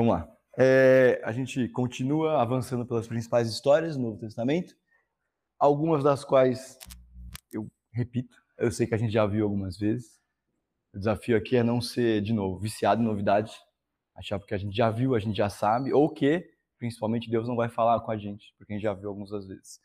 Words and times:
Vamos 0.00 0.14
lá. 0.14 0.34
É, 0.56 1.20
a 1.22 1.30
gente 1.30 1.68
continua 1.68 2.40
avançando 2.40 2.86
pelas 2.86 3.06
principais 3.06 3.50
histórias 3.50 3.98
do 3.98 4.02
Novo 4.02 4.18
Testamento, 4.18 4.74
algumas 5.58 6.02
das 6.02 6.24
quais 6.24 6.78
eu 7.52 7.70
repito, 7.92 8.34
eu 8.56 8.72
sei 8.72 8.86
que 8.86 8.94
a 8.94 8.96
gente 8.96 9.12
já 9.12 9.26
viu 9.26 9.44
algumas 9.44 9.76
vezes. 9.76 10.18
O 10.94 10.98
desafio 10.98 11.36
aqui 11.36 11.54
é 11.54 11.62
não 11.62 11.82
ser, 11.82 12.22
de 12.22 12.32
novo, 12.32 12.58
viciado 12.58 13.02
em 13.02 13.04
novidade, 13.04 13.52
achar 14.16 14.38
porque 14.38 14.54
a 14.54 14.58
gente 14.58 14.74
já 14.74 14.90
viu, 14.90 15.14
a 15.14 15.18
gente 15.18 15.36
já 15.36 15.50
sabe, 15.50 15.92
ou 15.92 16.08
que, 16.08 16.48
principalmente, 16.78 17.30
Deus 17.30 17.46
não 17.46 17.54
vai 17.54 17.68
falar 17.68 18.00
com 18.00 18.10
a 18.10 18.16
gente, 18.16 18.54
porque 18.56 18.72
a 18.72 18.76
gente 18.76 18.84
já 18.84 18.94
viu 18.94 19.10
algumas 19.10 19.46
vezes. 19.46 19.78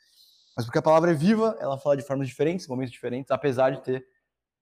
Mas 0.56 0.66
porque 0.66 0.80
a 0.80 0.82
palavra 0.82 1.12
é 1.12 1.14
viva, 1.14 1.58
ela 1.60 1.78
fala 1.78 1.98
de 1.98 2.04
formas 2.04 2.30
diferentes, 2.30 2.70
momentos 2.70 2.94
diferentes, 2.94 3.32
apesar 3.32 3.72
de 3.72 3.84
ter 3.84 4.08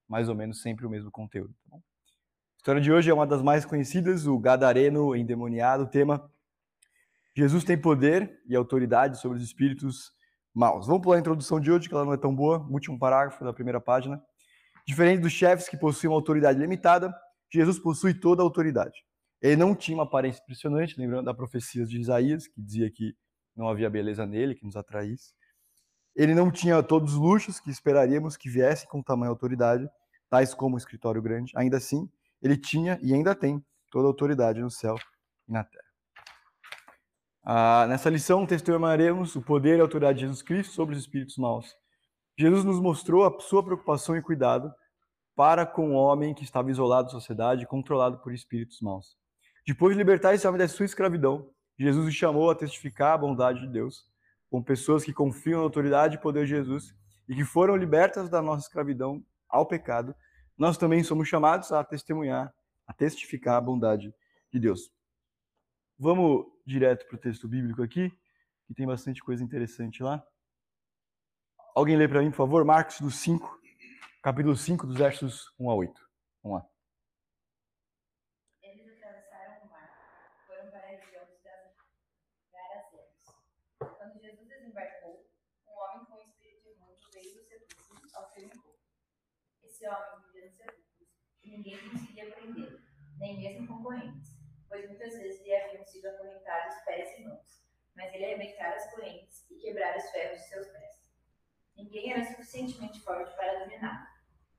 mais 0.08 0.28
ou 0.28 0.34
menos 0.34 0.60
sempre 0.60 0.84
o 0.84 0.90
mesmo 0.90 1.12
conteúdo. 1.12 1.54
Tá 1.70 1.76
a 1.76 1.93
história 2.64 2.80
de 2.80 2.90
hoje 2.90 3.10
é 3.10 3.12
uma 3.12 3.26
das 3.26 3.42
mais 3.42 3.66
conhecidas, 3.66 4.26
o 4.26 4.38
Gadareno 4.38 5.14
endemoniado, 5.14 5.86
tema 5.86 6.32
Jesus 7.36 7.62
tem 7.62 7.78
poder 7.78 8.40
e 8.48 8.56
autoridade 8.56 9.20
sobre 9.20 9.36
os 9.36 9.44
espíritos 9.44 10.14
maus. 10.54 10.86
Vamos 10.86 11.02
pular 11.02 11.16
a 11.16 11.20
introdução 11.20 11.60
de 11.60 11.70
hoje, 11.70 11.90
que 11.90 11.94
ela 11.94 12.06
não 12.06 12.14
é 12.14 12.16
tão 12.16 12.34
boa, 12.34 12.66
último 12.70 12.98
parágrafo 12.98 13.44
da 13.44 13.52
primeira 13.52 13.82
página. 13.82 14.18
Diferente 14.88 15.20
dos 15.20 15.32
chefes 15.32 15.68
que 15.68 15.76
possuem 15.76 16.10
uma 16.10 16.16
autoridade 16.16 16.58
limitada, 16.58 17.14
Jesus 17.52 17.78
possui 17.78 18.14
toda 18.14 18.40
a 18.40 18.44
autoridade. 18.46 19.04
Ele 19.42 19.56
não 19.56 19.74
tinha 19.74 19.98
uma 19.98 20.04
aparência 20.04 20.40
impressionante, 20.40 20.98
lembrando 20.98 21.26
da 21.26 21.34
profecia 21.34 21.84
de 21.84 22.00
Isaías, 22.00 22.46
que 22.46 22.62
dizia 22.62 22.90
que 22.90 23.14
não 23.54 23.68
havia 23.68 23.90
beleza 23.90 24.24
nele 24.24 24.54
que 24.54 24.64
nos 24.64 24.74
atraísse. 24.74 25.34
Ele 26.16 26.34
não 26.34 26.50
tinha 26.50 26.82
todos 26.82 27.12
os 27.12 27.20
luxos 27.20 27.60
que 27.60 27.68
esperaríamos 27.68 28.38
que 28.38 28.48
viessem 28.48 28.88
com 28.88 29.02
tamanha 29.02 29.28
autoridade, 29.28 29.86
tais 30.30 30.54
como 30.54 30.76
o 30.76 30.78
escritório 30.78 31.20
grande. 31.20 31.52
Ainda 31.56 31.76
assim, 31.76 32.08
ele 32.44 32.58
tinha 32.58 32.98
e 33.02 33.14
ainda 33.14 33.34
tem 33.34 33.64
toda 33.90 34.06
a 34.06 34.10
autoridade 34.10 34.60
no 34.60 34.70
céu 34.70 34.96
e 35.48 35.52
na 35.52 35.64
terra. 35.64 35.84
Ah, 37.42 37.86
nessa 37.88 38.10
lição, 38.10 38.46
testemunharemos 38.46 39.34
o 39.34 39.42
poder 39.42 39.78
e 39.78 39.80
a 39.80 39.82
autoridade 39.82 40.18
de 40.18 40.24
Jesus 40.26 40.42
Cristo 40.42 40.74
sobre 40.74 40.94
os 40.94 41.00
espíritos 41.00 41.38
maus. 41.38 41.74
Jesus 42.38 42.64
nos 42.64 42.78
mostrou 42.78 43.24
a 43.24 43.40
sua 43.40 43.64
preocupação 43.64 44.16
e 44.16 44.22
cuidado 44.22 44.72
para 45.34 45.64
com 45.64 45.92
o 45.92 45.94
homem 45.94 46.34
que 46.34 46.44
estava 46.44 46.70
isolado 46.70 47.06
da 47.06 47.12
sociedade 47.12 47.66
controlado 47.66 48.18
por 48.18 48.32
espíritos 48.32 48.80
maus. 48.80 49.16
Depois 49.66 49.94
de 49.94 49.98
libertar 49.98 50.34
esse 50.34 50.46
homem 50.46 50.58
da 50.58 50.68
sua 50.68 50.84
escravidão, 50.84 51.50
Jesus 51.78 52.06
o 52.06 52.12
chamou 52.12 52.50
a 52.50 52.54
testificar 52.54 53.14
a 53.14 53.18
bondade 53.18 53.60
de 53.60 53.68
Deus 53.68 54.04
com 54.50 54.62
pessoas 54.62 55.02
que 55.02 55.12
confiam 55.12 55.58
na 55.58 55.64
autoridade 55.64 56.16
e 56.16 56.20
poder 56.20 56.44
de 56.44 56.50
Jesus 56.50 56.94
e 57.26 57.34
que 57.34 57.44
foram 57.44 57.74
libertas 57.74 58.28
da 58.28 58.42
nossa 58.42 58.66
escravidão 58.66 59.24
ao 59.48 59.66
pecado, 59.66 60.14
nós 60.56 60.78
também 60.78 61.02
somos 61.02 61.28
chamados 61.28 61.72
a 61.72 61.82
testemunhar, 61.82 62.54
a 62.86 62.92
testificar 62.92 63.56
a 63.56 63.60
bondade 63.60 64.14
de 64.52 64.60
Deus. 64.60 64.92
Vamos 65.98 66.46
direto 66.66 67.06
para 67.06 67.16
o 67.16 67.20
texto 67.20 67.48
bíblico 67.48 67.82
aqui, 67.82 68.10
que 68.66 68.74
tem 68.74 68.86
bastante 68.86 69.22
coisa 69.22 69.42
interessante 69.42 70.02
lá. 70.02 70.24
Alguém 71.74 71.96
lê 71.96 72.06
para 72.06 72.20
mim, 72.20 72.30
por 72.30 72.36
favor, 72.36 72.64
Marcos 72.64 73.00
do 73.00 73.10
5, 73.10 73.60
capítulo 74.22 74.56
5, 74.56 74.86
dos 74.86 74.96
versos 74.96 75.52
1 75.58 75.70
a 75.70 75.74
8. 75.74 76.10
Vamos 76.42 76.62
lá. 76.62 76.68
Esse 89.74 89.88
homem 89.88 90.22
vivia 90.22 90.32
nos 90.32 90.32
sepulcros 90.32 90.33
e 90.33 90.33
ninguém 91.56 91.78
conseguia 91.88 92.30
prendê-lo, 92.32 92.80
nem 93.18 93.38
mesmo 93.38 93.66
concorrentes, 93.68 94.36
pois 94.68 94.88
muitas 94.88 95.14
vezes 95.14 95.42
lhe 95.42 95.54
haviam 95.54 95.84
sido 95.84 96.06
acorrentados 96.06 96.76
pés 96.84 97.18
e 97.18 97.22
mãos, 97.22 97.64
mas 97.94 98.12
ele 98.12 98.24
arrebentara 98.24 98.76
as 98.76 98.90
correntes 98.92 99.48
e 99.50 99.54
quebrara 99.56 99.96
os 99.96 100.10
ferros 100.10 100.40
de 100.40 100.48
seus 100.48 100.66
pés. 100.68 100.94
Ninguém 101.76 102.12
era 102.12 102.24
suficientemente 102.24 103.00
forte 103.00 103.34
para 103.36 103.60
dominá-lo. 103.60 104.06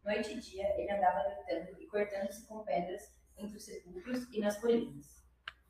Noite 0.04 0.34
e 0.34 0.40
dia 0.40 0.80
ele 0.80 0.92
andava 0.92 1.30
gritando 1.30 1.82
e 1.82 1.88
cortando-se 1.88 2.46
com 2.48 2.64
pedras 2.64 3.16
entre 3.38 3.58
os 3.58 3.66
sepulcros 3.66 4.30
e 4.32 4.40
nas 4.40 4.60
colinas. 4.60 5.26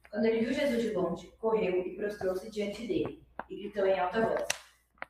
Quando 0.10 0.26
ele 0.26 0.46
viu 0.46 0.54
Jesus 0.54 0.82
de 0.82 0.92
longe, 0.92 1.32
correu 1.38 1.86
e 1.86 1.96
prostrou-se 1.96 2.50
diante 2.50 2.88
dele 2.88 3.26
e 3.50 3.64
gritou 3.64 3.86
em 3.86 4.00
alta 4.00 4.28
voz: 4.28 4.48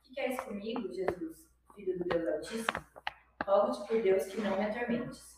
Que 0.02 0.14
queres 0.14 0.40
comigo, 0.40 0.92
Jesus, 0.92 1.48
filho 1.74 1.98
do 1.98 2.04
Deus 2.04 2.28
Altíssimo? 2.28 2.86
Rogo-te 3.44 3.86
por 3.86 4.02
Deus 4.02 4.24
que 4.26 4.40
não 4.40 4.56
me 4.56 4.64
atormentes. 4.64 5.35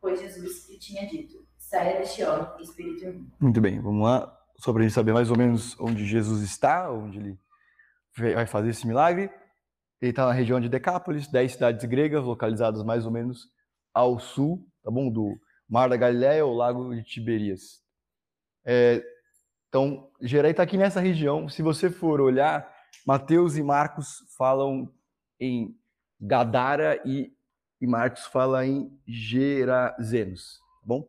Pois 0.00 0.20
Jesus 0.20 0.68
lhe 0.68 0.78
tinha 0.78 1.06
dito: 1.06 1.46
Saia 1.58 1.98
deste 1.98 2.22
homem, 2.24 2.48
espírito 2.60 3.04
imundo. 3.04 3.32
Muito 3.38 3.60
bem, 3.60 3.80
vamos 3.80 4.04
lá. 4.04 4.36
Só 4.56 4.72
para 4.72 4.82
a 4.82 4.84
gente 4.84 4.94
saber 4.94 5.12
mais 5.12 5.30
ou 5.30 5.36
menos 5.36 5.78
onde 5.80 6.04
Jesus 6.04 6.42
está, 6.42 6.90
onde 6.90 7.18
ele 7.18 7.38
vai 8.34 8.46
fazer 8.46 8.70
esse 8.70 8.86
milagre. 8.86 9.30
Ele 10.00 10.10
está 10.10 10.26
na 10.26 10.32
região 10.32 10.60
de 10.60 10.68
Decápolis, 10.68 11.28
dez 11.28 11.52
cidades 11.52 11.84
gregas, 11.84 12.24
localizadas 12.24 12.82
mais 12.82 13.04
ou 13.04 13.12
menos 13.12 13.48
ao 13.92 14.18
sul, 14.18 14.66
tá 14.82 14.90
bom? 14.90 15.10
Do 15.10 15.38
Mar 15.68 15.88
da 15.88 15.96
Galileia 15.96 16.44
ou 16.44 16.54
Lago 16.54 16.94
de 16.94 17.02
Tiberias. 17.04 17.82
É, 18.64 19.02
então, 19.68 20.10
Gerai 20.20 20.50
está 20.50 20.62
aqui 20.62 20.76
nessa 20.76 21.00
região. 21.00 21.48
Se 21.48 21.62
você 21.62 21.88
for 21.88 22.20
olhar, 22.20 22.68
Mateus 23.06 23.56
e 23.56 23.62
Marcos 23.62 24.24
falam 24.36 24.92
em 25.38 25.76
Gadara 26.20 27.00
e 27.04 27.32
e 27.80 27.86
Marcos 27.86 28.26
fala 28.26 28.66
em 28.66 28.92
Gerazenos, 29.06 30.58
tá 30.80 30.86
bom? 30.86 31.08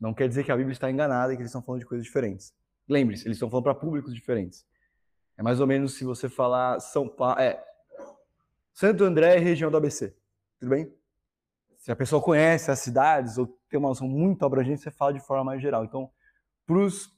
Não 0.00 0.14
quer 0.14 0.28
dizer 0.28 0.44
que 0.44 0.52
a 0.52 0.56
Bíblia 0.56 0.72
está 0.72 0.90
enganada 0.90 1.32
e 1.32 1.36
que 1.36 1.42
eles 1.42 1.50
estão 1.50 1.62
falando 1.62 1.80
de 1.80 1.86
coisas 1.86 2.04
diferentes. 2.04 2.52
Lembre-se, 2.88 3.26
eles 3.26 3.36
estão 3.36 3.50
falando 3.50 3.64
para 3.64 3.74
públicos 3.74 4.14
diferentes. 4.14 4.66
É 5.36 5.42
mais 5.42 5.60
ou 5.60 5.66
menos 5.66 5.94
se 5.94 6.04
você 6.04 6.28
falar 6.28 6.80
São 6.80 7.08
Paulo, 7.08 7.38
é 7.40 7.64
Santo 8.72 9.04
André 9.04 9.36
é 9.36 9.38
região 9.38 9.70
do 9.70 9.76
ABC, 9.76 10.14
tudo 10.58 10.70
bem? 10.70 10.92
Se 11.76 11.92
a 11.92 11.96
pessoa 11.96 12.22
conhece 12.22 12.70
as 12.70 12.80
cidades 12.80 13.38
ou 13.38 13.46
tem 13.68 13.78
uma 13.78 13.88
noção 13.88 14.08
muito 14.08 14.44
abrangente, 14.44 14.82
você 14.82 14.90
fala 14.90 15.12
de 15.12 15.20
forma 15.20 15.44
mais 15.44 15.62
geral. 15.62 15.84
Então, 15.84 16.10
para 16.66 16.78
os 16.78 17.12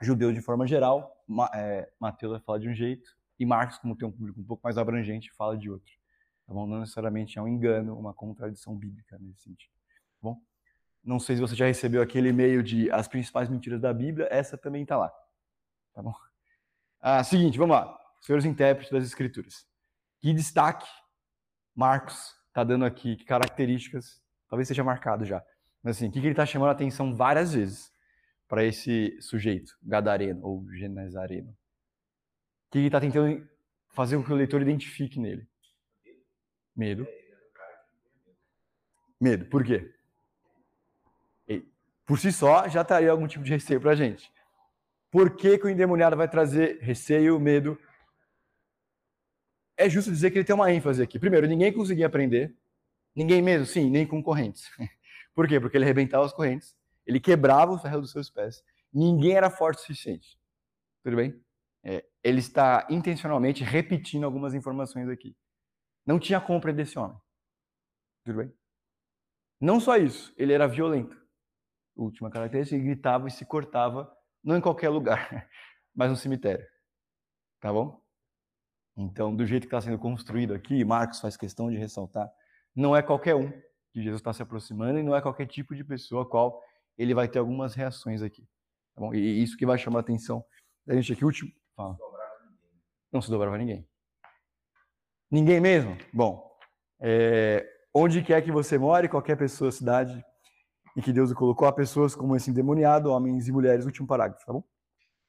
judeus 0.00 0.34
de 0.34 0.40
forma 0.40 0.66
geral, 0.66 1.24
é, 1.54 1.90
Mateus 1.98 2.32
vai 2.32 2.40
falar 2.40 2.58
de 2.58 2.68
um 2.68 2.74
jeito 2.74 3.16
e 3.38 3.46
Marcos, 3.46 3.78
como 3.78 3.96
tem 3.96 4.06
um 4.06 4.12
público 4.12 4.40
um 4.40 4.44
pouco 4.44 4.62
mais 4.62 4.78
abrangente, 4.78 5.32
fala 5.32 5.56
de 5.56 5.70
outro. 5.70 5.92
Bom? 6.46 6.66
Não 6.66 6.80
necessariamente 6.80 7.38
é 7.38 7.42
um 7.42 7.48
engano, 7.48 7.98
uma 7.98 8.12
contradição 8.12 8.76
bíblica 8.76 9.18
nesse 9.18 9.42
sentido. 9.42 9.72
Bom? 10.20 10.40
Não 11.02 11.18
sei 11.18 11.36
se 11.36 11.42
você 11.42 11.54
já 11.54 11.66
recebeu 11.66 12.02
aquele 12.02 12.28
e-mail 12.28 12.62
de 12.62 12.90
as 12.90 13.08
principais 13.08 13.48
mentiras 13.48 13.80
da 13.80 13.92
Bíblia, 13.92 14.28
essa 14.30 14.56
também 14.56 14.82
está 14.82 14.96
lá. 14.96 15.12
Tá 15.92 16.02
bom? 16.02 16.14
Ah, 17.00 17.24
seguinte, 17.24 17.58
vamos 17.58 17.76
lá. 17.76 17.98
Senhores 18.20 18.44
intérpretes 18.44 18.92
das 18.92 19.04
Escrituras. 19.04 19.66
Que 20.20 20.32
destaque 20.32 20.86
Marcos 21.74 22.34
está 22.48 22.62
dando 22.62 22.84
aqui, 22.84 23.16
que 23.16 23.24
características, 23.24 24.22
talvez 24.48 24.68
seja 24.68 24.84
marcado 24.84 25.24
já. 25.24 25.42
Mas 25.82 25.96
assim, 25.96 26.08
o 26.08 26.12
que, 26.12 26.20
que 26.20 26.26
ele 26.26 26.32
está 26.32 26.46
chamando 26.46 26.68
a 26.68 26.72
atenção 26.72 27.14
várias 27.14 27.54
vezes 27.54 27.92
para 28.46 28.64
esse 28.64 29.20
sujeito, 29.20 29.76
Gadareno 29.82 30.44
ou 30.44 30.70
Genezareno? 30.72 31.50
O 31.50 31.56
que 32.70 32.78
ele 32.78 32.86
está 32.86 33.00
tentando 33.00 33.48
fazer 33.88 34.16
com 34.16 34.24
que 34.24 34.32
o 34.32 34.36
leitor 34.36 34.62
identifique 34.62 35.18
nele? 35.18 35.48
Medo. 36.74 37.06
Medo. 39.20 39.46
Por 39.46 39.64
quê? 39.64 39.92
Por 42.04 42.18
si 42.18 42.32
só, 42.32 42.68
já 42.68 42.82
estaria 42.82 43.10
algum 43.10 43.26
tipo 43.26 43.44
de 43.44 43.50
receio 43.52 43.80
para 43.80 43.92
a 43.92 43.94
gente. 43.94 44.30
Por 45.10 45.36
que, 45.36 45.58
que 45.58 45.66
o 45.66 45.70
endemoniado 45.70 46.16
vai 46.16 46.28
trazer 46.28 46.78
receio, 46.80 47.38
medo? 47.38 47.78
É 49.76 49.88
justo 49.88 50.10
dizer 50.10 50.30
que 50.30 50.38
ele 50.38 50.44
tem 50.44 50.54
uma 50.54 50.72
ênfase 50.72 51.02
aqui. 51.02 51.18
Primeiro, 51.18 51.46
ninguém 51.46 51.72
conseguia 51.72 52.06
aprender. 52.06 52.54
Ninguém 53.14 53.42
mesmo, 53.42 53.66
sim, 53.66 53.90
nem 53.90 54.06
com 54.06 54.22
correntes. 54.22 54.70
Por 55.34 55.46
quê? 55.46 55.60
Porque 55.60 55.76
ele 55.76 55.84
arrebentava 55.84 56.24
as 56.24 56.32
correntes, 56.32 56.76
ele 57.06 57.20
quebrava 57.20 57.72
o 57.72 57.78
ferro 57.78 58.00
dos 58.00 58.10
seus 58.10 58.28
pés. 58.28 58.62
Ninguém 58.92 59.32
era 59.32 59.48
forte 59.48 59.78
o 59.78 59.80
suficiente. 59.80 60.38
Tudo 61.02 61.16
bem? 61.16 61.42
É, 61.82 62.04
ele 62.22 62.38
está 62.38 62.86
intencionalmente 62.90 63.64
repetindo 63.64 64.24
algumas 64.24 64.54
informações 64.54 65.08
aqui. 65.08 65.34
Não 66.06 66.18
tinha 66.18 66.40
compra 66.40 66.72
desse 66.72 66.98
homem. 66.98 67.16
Tudo 68.24 68.38
bem? 68.38 68.52
Não 69.60 69.78
só 69.78 69.96
isso, 69.96 70.32
ele 70.36 70.52
era 70.52 70.66
violento. 70.66 71.16
Última 71.94 72.30
característica, 72.30 72.76
ele 72.76 72.84
gritava 72.84 73.28
e 73.28 73.30
se 73.30 73.44
cortava, 73.44 74.12
não 74.42 74.56
em 74.56 74.60
qualquer 74.60 74.88
lugar, 74.88 75.48
mas 75.94 76.10
no 76.10 76.16
cemitério. 76.16 76.66
Tá 77.60 77.72
bom? 77.72 78.02
Então, 78.96 79.34
do 79.34 79.46
jeito 79.46 79.62
que 79.62 79.66
está 79.68 79.80
sendo 79.80 79.98
construído 79.98 80.52
aqui, 80.52 80.84
Marcos 80.84 81.20
faz 81.20 81.36
questão 81.36 81.70
de 81.70 81.76
ressaltar, 81.76 82.30
não 82.74 82.96
é 82.96 83.02
qualquer 83.02 83.34
um 83.34 83.50
que 83.92 84.02
Jesus 84.02 84.20
está 84.20 84.32
se 84.32 84.42
aproximando 84.42 84.98
e 84.98 85.02
não 85.02 85.14
é 85.14 85.20
qualquer 85.20 85.46
tipo 85.46 85.74
de 85.74 85.84
pessoa 85.84 86.22
a 86.22 86.26
qual 86.26 86.60
ele 86.96 87.14
vai 87.14 87.28
ter 87.28 87.38
algumas 87.38 87.74
reações 87.74 88.22
aqui. 88.22 88.42
Tá 88.94 89.00
bom? 89.00 89.14
E 89.14 89.42
isso 89.42 89.56
que 89.56 89.66
vai 89.66 89.78
chamar 89.78 89.98
a 89.98 90.02
atenção 90.02 90.44
da 90.86 90.94
gente 90.94 91.12
aqui. 91.12 91.24
Último. 91.24 91.50
Fala. 91.76 91.96
Não 93.12 93.20
se 93.20 93.30
dobrava 93.30 93.56
ninguém. 93.58 93.86
Ninguém 95.32 95.60
mesmo? 95.60 95.96
Bom, 96.12 96.46
é, 97.00 97.66
onde 97.94 98.20
quer 98.20 98.42
que 98.42 98.52
você 98.52 98.76
more, 98.76 99.08
qualquer 99.08 99.34
pessoa, 99.34 99.72
cidade, 99.72 100.22
e 100.94 101.00
que 101.00 101.10
Deus 101.10 101.30
o 101.30 101.34
colocou, 101.34 101.66
há 101.66 101.72
pessoas 101.72 102.14
como 102.14 102.36
esse 102.36 102.50
endemoniado, 102.50 103.10
homens 103.10 103.48
e 103.48 103.52
mulheres, 103.52 103.86
último 103.86 104.06
parágrafo, 104.06 104.44
tá 104.44 104.52
bom? 104.52 104.62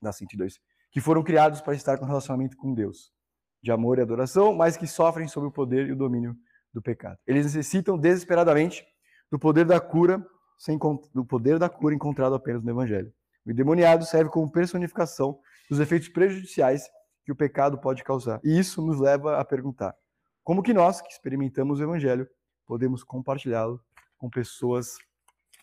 da 0.01 0.11
102, 0.11 0.59
que 0.91 0.99
foram 0.99 1.23
criados 1.23 1.61
para 1.61 1.73
estar 1.73 1.97
com 1.97 2.03
relacionamento 2.03 2.57
com 2.57 2.73
Deus, 2.73 3.13
de 3.61 3.71
amor 3.71 3.97
e 3.97 4.01
adoração, 4.01 4.53
mas 4.53 4.75
que 4.75 4.85
sofrem 4.85 5.25
sob 5.25 5.47
o 5.47 5.51
poder 5.51 5.87
e 5.87 5.93
o 5.93 5.95
domínio 5.95 6.35
do 6.73 6.81
pecado. 6.81 7.17
Eles 7.25 7.45
necessitam 7.45 7.97
desesperadamente 7.97 8.85
do 9.31 9.39
poder 9.39 9.63
da 9.63 9.79
cura, 9.79 10.21
sem, 10.57 10.77
do 11.13 11.23
poder 11.23 11.57
da 11.57 11.69
cura 11.69 11.95
encontrado 11.95 12.35
apenas 12.35 12.61
no 12.61 12.69
Evangelho. 12.69 13.13
O 13.45 13.51
endemoniado 13.51 14.05
serve 14.05 14.29
como 14.29 14.51
personificação 14.51 15.39
dos 15.69 15.79
efeitos 15.79 16.09
prejudiciais 16.09 16.89
que 17.23 17.31
o 17.31 17.35
pecado 17.35 17.77
pode 17.77 18.03
causar. 18.03 18.39
E 18.43 18.57
isso 18.57 18.81
nos 18.81 18.99
leva 18.99 19.39
a 19.39 19.45
perguntar: 19.45 19.95
como 20.43 20.61
que 20.61 20.73
nós, 20.73 21.01
que 21.01 21.09
experimentamos 21.09 21.79
o 21.79 21.83
Evangelho, 21.83 22.27
podemos 22.65 23.03
compartilhá-lo 23.03 23.81
com 24.17 24.29
pessoas 24.29 24.97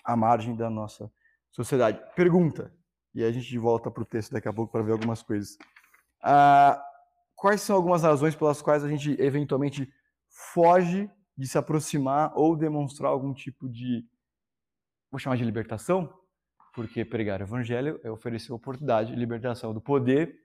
à 0.05 0.17
margem 0.17 0.57
da 0.57 0.71
nossa 0.71 1.11
sociedade? 1.51 2.01
Pergunta. 2.15 2.73
E 3.15 3.25
a 3.25 3.33
gente 3.33 3.59
volta 3.59 3.91
para 3.91 4.03
o 4.03 4.07
texto 4.07 4.33
daqui 4.33 4.49
a 4.49 4.53
pouco 4.53 4.73
para 4.73 4.83
ver 4.83 4.93
algumas 4.93 5.23
coisas. 5.23 5.59
Ah, 6.23 6.81
quais 7.35 7.61
são 7.61 7.75
algumas 7.75 8.03
razões 8.03 8.37
pelas 8.37 8.63
quais 8.63 8.85
a 8.85 8.89
gente 8.89 9.21
eventualmente 9.21 9.93
foge 10.29 11.11
de 11.37 11.47
se 11.47 11.59
aproximar 11.59 12.33
ou 12.37 12.57
demonstrar 12.57 13.11
algum 13.11 13.35
tipo 13.35 13.69
de, 13.69 14.07
vou 15.11 15.19
chamar 15.19 15.37
de 15.37 15.45
libertação? 15.45 16.13
Porque 16.75 17.05
pregar 17.05 17.41
o 17.41 17.45
evangelho 17.45 18.01
é 18.05 18.11
oferecer 18.11 18.53
oportunidade 18.53 19.11
de 19.11 19.19
libertação 19.19 19.75
do 19.75 19.81
poder, 19.81 20.39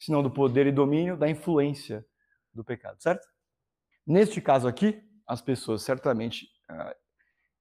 se 0.00 0.10
não 0.10 0.22
do 0.22 0.30
poder 0.30 0.66
e 0.66 0.72
domínio, 0.72 1.16
da 1.16 1.28
influência 1.28 2.04
do 2.52 2.64
pecado, 2.64 3.00
certo? 3.00 3.28
Neste 4.06 4.40
caso 4.40 4.66
aqui, 4.66 5.00
as 5.26 5.42
pessoas 5.42 5.82
certamente 5.82 6.46
uh, 6.70 6.96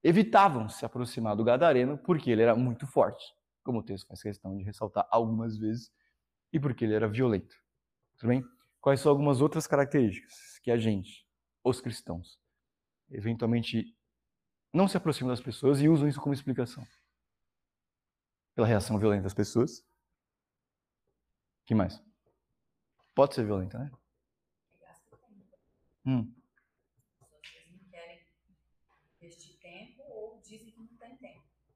evitavam 0.02 0.70
se 0.70 0.86
aproximar 0.86 1.36
do 1.36 1.44
gadareno 1.44 1.98
porque 1.98 2.32
ele 2.32 2.42
era 2.42 2.56
muito 2.56 2.88
forte, 2.88 3.24
como 3.62 3.80
o 3.80 3.84
texto 3.84 4.08
faz 4.08 4.24
questão 4.24 4.58
de 4.58 4.64
ressaltar 4.64 5.06
algumas 5.12 5.58
vezes, 5.58 5.92
e 6.52 6.60
porque 6.60 6.86
ele 6.86 6.96
era 6.96 7.08
violento. 7.08 7.56
Tudo 8.18 8.30
bem? 8.30 8.44
Quais 8.80 9.02
são 9.02 9.12
algumas 9.12 9.42
outras 9.42 9.68
características 9.68 10.60
que 10.64 10.72
a 10.72 10.78
gente, 10.78 11.28
os 11.64 11.82
cristãos, 11.82 12.40
eventualmente 13.12 13.96
não 14.74 14.88
se 14.88 14.96
aproximam 14.96 15.30
das 15.30 15.42
pessoas 15.42 15.82
e 15.82 15.90
usam 15.90 16.08
isso 16.08 16.22
como 16.22 16.34
explicação? 16.34 16.88
Pela 18.56 18.66
reação 18.66 18.98
violenta 18.98 19.24
das 19.24 19.34
pessoas. 19.34 19.86
que 21.66 21.76
mais? 21.76 22.09
Pode 23.20 23.36
ser 23.36 23.44
violenta, 23.44 23.78
né? 23.78 23.92
Hum. 26.06 26.32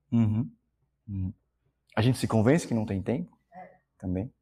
Uhum. 0.09 0.51
Uhum. 1.05 1.33
A 1.97 2.01
gente 2.01 2.17
se 2.17 2.29
convence 2.29 2.65
que 2.65 2.73
não 2.73 2.85
tem 2.85 3.01
tempo 3.01 3.37
é. 3.53 3.75
também. 3.97 4.33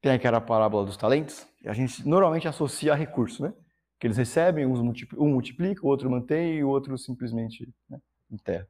Tem 0.00 0.12
aquela 0.12 0.40
parábola 0.40 0.86
dos 0.86 0.96
talentos, 0.96 1.46
a 1.66 1.74
gente 1.74 2.08
normalmente 2.08 2.48
associa 2.48 2.94
a 2.94 2.96
recurso, 2.96 3.42
né? 3.42 3.52
Que 4.00 4.06
eles 4.06 4.16
recebem, 4.16 4.64
um 4.64 5.28
multiplica, 5.28 5.84
o 5.84 5.88
outro 5.90 6.10
mantém 6.10 6.54
e 6.54 6.64
o 6.64 6.68
outro 6.70 6.96
simplesmente 6.96 7.68
né, 7.90 8.00
enterra. 8.30 8.66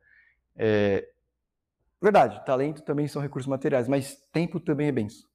É, 0.56 1.08
verdade, 2.02 2.44
talento 2.44 2.82
também 2.82 3.06
são 3.06 3.22
recursos 3.22 3.49
materiais, 3.49 3.87
mas 3.87 4.16
tempo 4.32 4.58
também 4.58 4.88
é 4.88 4.93
benção. 4.93 5.32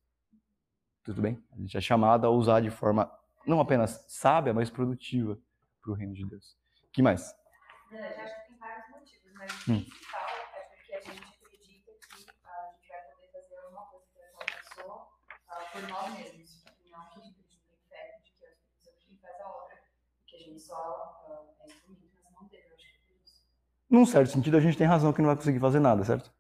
Tudo 1.10 1.24
bem? 1.24 1.44
A 1.52 1.56
gente 1.56 1.76
é 1.76 1.82
chamado 1.82 2.28
a 2.28 2.30
usar 2.30 2.62
de 2.62 2.70
forma 2.70 3.12
não 3.44 3.60
apenas 3.60 4.06
sábia, 4.08 4.54
mas 4.54 4.70
produtiva 4.70 5.40
para 5.82 5.92
o 5.92 5.96
reino 5.96 6.14
de 6.14 6.24
Deus. 6.24 6.56
que 6.94 7.02
mais? 7.02 7.36
Eu 7.90 7.98
acho 7.98 8.16
que 8.16 8.48
tem 8.48 8.58
vários 8.60 8.90
motivos, 8.92 9.34
mas 9.34 9.68
hum. 9.68 9.86
por 15.74 15.82
nós 15.88 16.14
mesmos, 16.14 16.64
não 16.92 17.10
que 17.10 17.20
a 17.20 17.24
gente 17.24 17.44
tem 17.48 17.60
fé 17.90 18.18
de 18.18 18.30
que 18.30 18.38
pessoas 18.40 18.96
que 19.00 19.16
faz 19.20 19.42
a 19.42 19.48
obra, 19.48 19.78
que 20.28 20.36
a 20.36 20.40
gente 20.40 20.60
só 20.60 21.26
uh, 21.28 21.64
é 21.64 21.72
instrumento 21.72 22.22
nas 22.24 22.34
mãos 22.34 22.50
dele. 22.52 22.66
Eu 22.70 22.76
acho 22.76 22.86
que 22.88 22.96
é 22.96 23.00
por 23.00 23.24
isso. 23.24 23.44
Num 23.90 24.06
certo 24.06 24.32
sentido, 24.32 24.58
a 24.58 24.60
gente 24.60 24.78
tem 24.78 24.86
razão 24.86 25.12
que 25.12 25.22
não 25.22 25.28
vai 25.28 25.36
conseguir 25.36 25.60
fazer 25.60 25.80
nada, 25.80 26.04
certo? 26.04 26.32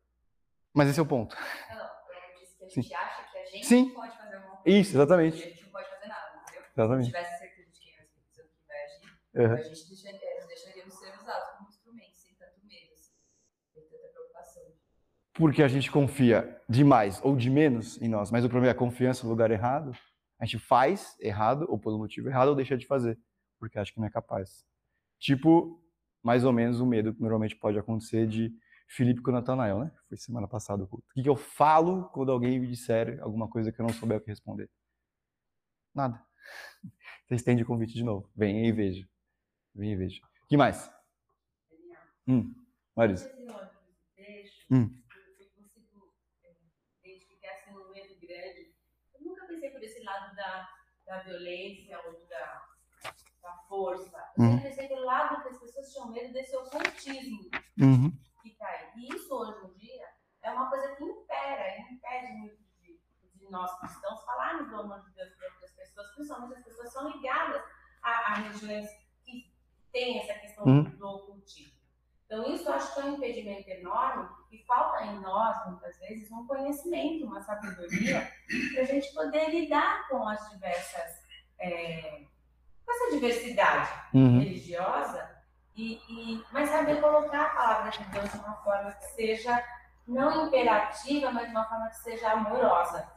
Mas 0.74 0.90
esse 0.90 1.00
é 1.00 1.04
o 1.04 1.08
ponto. 1.08 1.36
Não, 1.70 1.78
eu 1.78 2.40
disse 2.40 2.56
que 2.56 2.64
a 2.64 2.68
gente 2.68 2.88
Sim. 2.88 2.94
acha 2.94 3.24
que 3.32 3.38
a 3.38 3.46
gente 3.46 3.66
Sim. 3.66 3.90
pode 3.94 4.18
fazer 4.18 4.18
alguma 4.18 4.18
coisa. 4.18 4.19
Isso, 4.66 4.96
exatamente. 4.96 5.42
A 5.42 5.48
gente 5.48 5.64
não 5.64 5.72
pode 5.72 5.90
fazer 5.90 6.08
nada, 6.08 6.42
entendeu? 6.42 6.64
Exatamente. 6.78 7.06
Se 7.06 7.12
tivesse 7.12 7.40
certeza 7.40 7.72
de 7.72 7.80
quem 7.80 7.96
é 7.96 8.02
o 8.02 8.04
Espírito 8.04 8.44
que 8.56 8.68
vai 8.68 8.84
agir, 8.86 9.06
uhum. 9.36 9.54
a 9.54 9.62
gente 9.64 9.88
deixaria, 9.88 10.48
deixaríamos 10.48 10.94
ser 10.94 11.14
usados 11.22 11.50
como 11.58 11.70
instrumento, 11.70 12.16
sem 12.16 12.34
tanto 12.36 12.66
medo, 12.66 12.94
assim, 12.94 13.14
sem 13.74 13.84
tanta 13.84 14.08
preocupação 14.08 14.64
porque 15.40 15.64
a 15.64 15.70
gente 15.70 15.90
confia 15.90 16.62
demais 16.68 17.22
ou 17.24 17.34
de 17.34 17.50
menos 17.50 18.02
em 18.02 18.10
nós, 18.10 18.30
mas 18.30 18.44
o 18.44 18.50
problema 18.50 18.74
é 18.74 18.76
a 18.76 18.78
confiança 18.78 19.24
no 19.24 19.30
lugar 19.30 19.50
errado. 19.50 19.94
A 20.38 20.46
gente 20.46 20.60
faz 20.60 21.16
errado 21.20 21.66
ou 21.70 21.80
pelo 21.80 21.98
motivo 21.98 22.28
errado 22.28 22.50
ou 22.50 22.56
deixa 22.56 22.78
de 22.78 22.86
fazer, 22.86 23.18
porque 23.58 23.80
acha 23.80 23.94
que 23.94 24.00
não 24.00 24.08
é 24.08 24.10
capaz. 24.10 24.66
Tipo, 25.18 25.82
mais 26.22 26.44
ou 26.44 26.52
menos 26.52 26.82
o 26.82 26.86
medo 26.86 27.14
que 27.14 27.22
normalmente 27.22 27.56
pode 27.56 27.80
acontecer 27.80 28.28
de 28.28 28.52
Filipe 28.90 29.22
com 29.22 29.32
Natanael, 29.32 29.80
né? 29.80 29.92
Foi 30.08 30.18
semana 30.18 30.48
passada 30.48 30.84
o 30.84 30.88
culto. 30.88 31.06
O 31.10 31.14
que, 31.14 31.24
que 31.24 31.30
eu 31.30 31.36
falo 31.36 32.10
quando 32.10 32.32
alguém 32.32 32.60
me 32.60 32.68
disser 32.68 33.22
alguma 33.22 33.48
coisa 33.48 33.72
que 33.72 33.80
eu 33.80 33.86
não 33.86 33.94
souber 33.94 34.18
o 34.18 34.22
que 34.22 34.30
responder? 34.30 34.70
Nada. 35.94 36.22
Você 37.28 37.36
estende 37.36 37.64
o 37.64 37.66
convite 37.66 37.94
de 37.94 38.04
novo. 38.04 38.30
Venha 38.36 38.68
e 38.68 38.72
veja. 38.72 39.08
Venha 39.76 39.94
e 39.94 39.96
veja. 39.96 40.22
O 40.44 40.48
que 40.48 40.58
mais? 40.58 40.92
Hum, 42.28 42.54
Marisa. 42.96 43.32
Hum. 44.72 45.00
da, 50.40 50.70
da 51.06 51.20
violência 51.24 52.00
ou 52.06 52.26
da, 52.28 52.66
da 53.42 53.58
força. 53.68 54.32
Eu 54.38 54.44
uhum. 54.44 54.60
sempre 54.60 54.88
pelo 54.88 55.06
lado 55.06 55.42
que 55.44 55.50
as 55.50 55.60
pessoas 55.60 55.92
tinham 55.92 56.12
medo 56.12 56.34
desse 56.34 56.56
ocultismo 56.56 57.50
uhum. 57.80 58.12
que 58.42 58.50
está 58.50 58.68
aí. 58.68 58.92
E 58.96 59.16
isso, 59.16 59.34
hoje 59.34 59.68
em 59.68 59.78
dia, 59.78 60.08
é 60.44 60.52
uma 60.52 60.70
coisa 60.70 60.96
que 60.96 61.04
impera, 61.04 61.80
impede 61.92 62.34
muito 62.34 62.58
de, 62.80 63.00
de 63.34 63.39
nós 63.50 63.78
cristãos 63.80 64.24
falarmos 64.24 64.70
do 64.70 64.80
amor 64.80 65.02
de 65.02 65.12
Deus 65.12 65.34
para 65.36 65.48
outras 65.48 65.72
pessoas, 65.72 66.12
principalmente 66.16 66.58
as 66.58 66.64
pessoas 66.64 66.94
são 66.94 67.10
ligadas 67.10 67.62
a, 68.02 68.10
a 68.10 68.34
religiões 68.36 68.90
que 69.24 69.52
têm 69.92 70.20
essa 70.20 70.40
questão 70.40 70.66
uhum. 70.66 70.84
do 70.84 71.08
ocultismo. 71.08 71.80
Então, 72.26 72.46
isso 72.54 72.70
eu 72.70 72.74
acho 72.74 72.94
que 72.94 73.00
é 73.00 73.06
um 73.06 73.16
impedimento 73.16 73.68
enorme 73.70 74.30
e 74.52 74.64
falta 74.66 75.04
em 75.04 75.20
nós, 75.20 75.66
muitas 75.66 75.98
vezes, 75.98 76.32
um 76.32 76.46
conhecimento, 76.46 77.26
uma 77.26 77.42
sabedoria, 77.42 78.32
para 78.74 78.84
a 78.84 78.86
gente 78.86 79.12
poder 79.14 79.50
lidar 79.50 80.08
com 80.08 80.28
as 80.28 80.50
diversas. 80.52 81.28
É, 81.58 82.24
com 82.86 82.92
essa 82.94 83.12
diversidade 83.12 83.92
uhum. 84.14 84.40
religiosa, 84.40 85.40
e, 85.76 85.94
e, 86.10 86.44
mas 86.52 86.70
saber 86.70 87.00
colocar 87.00 87.42
a 87.42 87.50
palavra 87.50 87.92
de 87.92 88.04
Deus 88.06 88.32
de 88.32 88.38
uma 88.40 88.56
forma 88.58 88.92
que 88.92 89.06
seja 89.12 89.64
não 90.08 90.48
imperativa, 90.48 91.32
mas 91.32 91.46
de 91.46 91.52
uma 91.52 91.66
forma 91.66 91.88
que 91.90 91.98
seja 91.98 92.32
amorosa, 92.32 93.08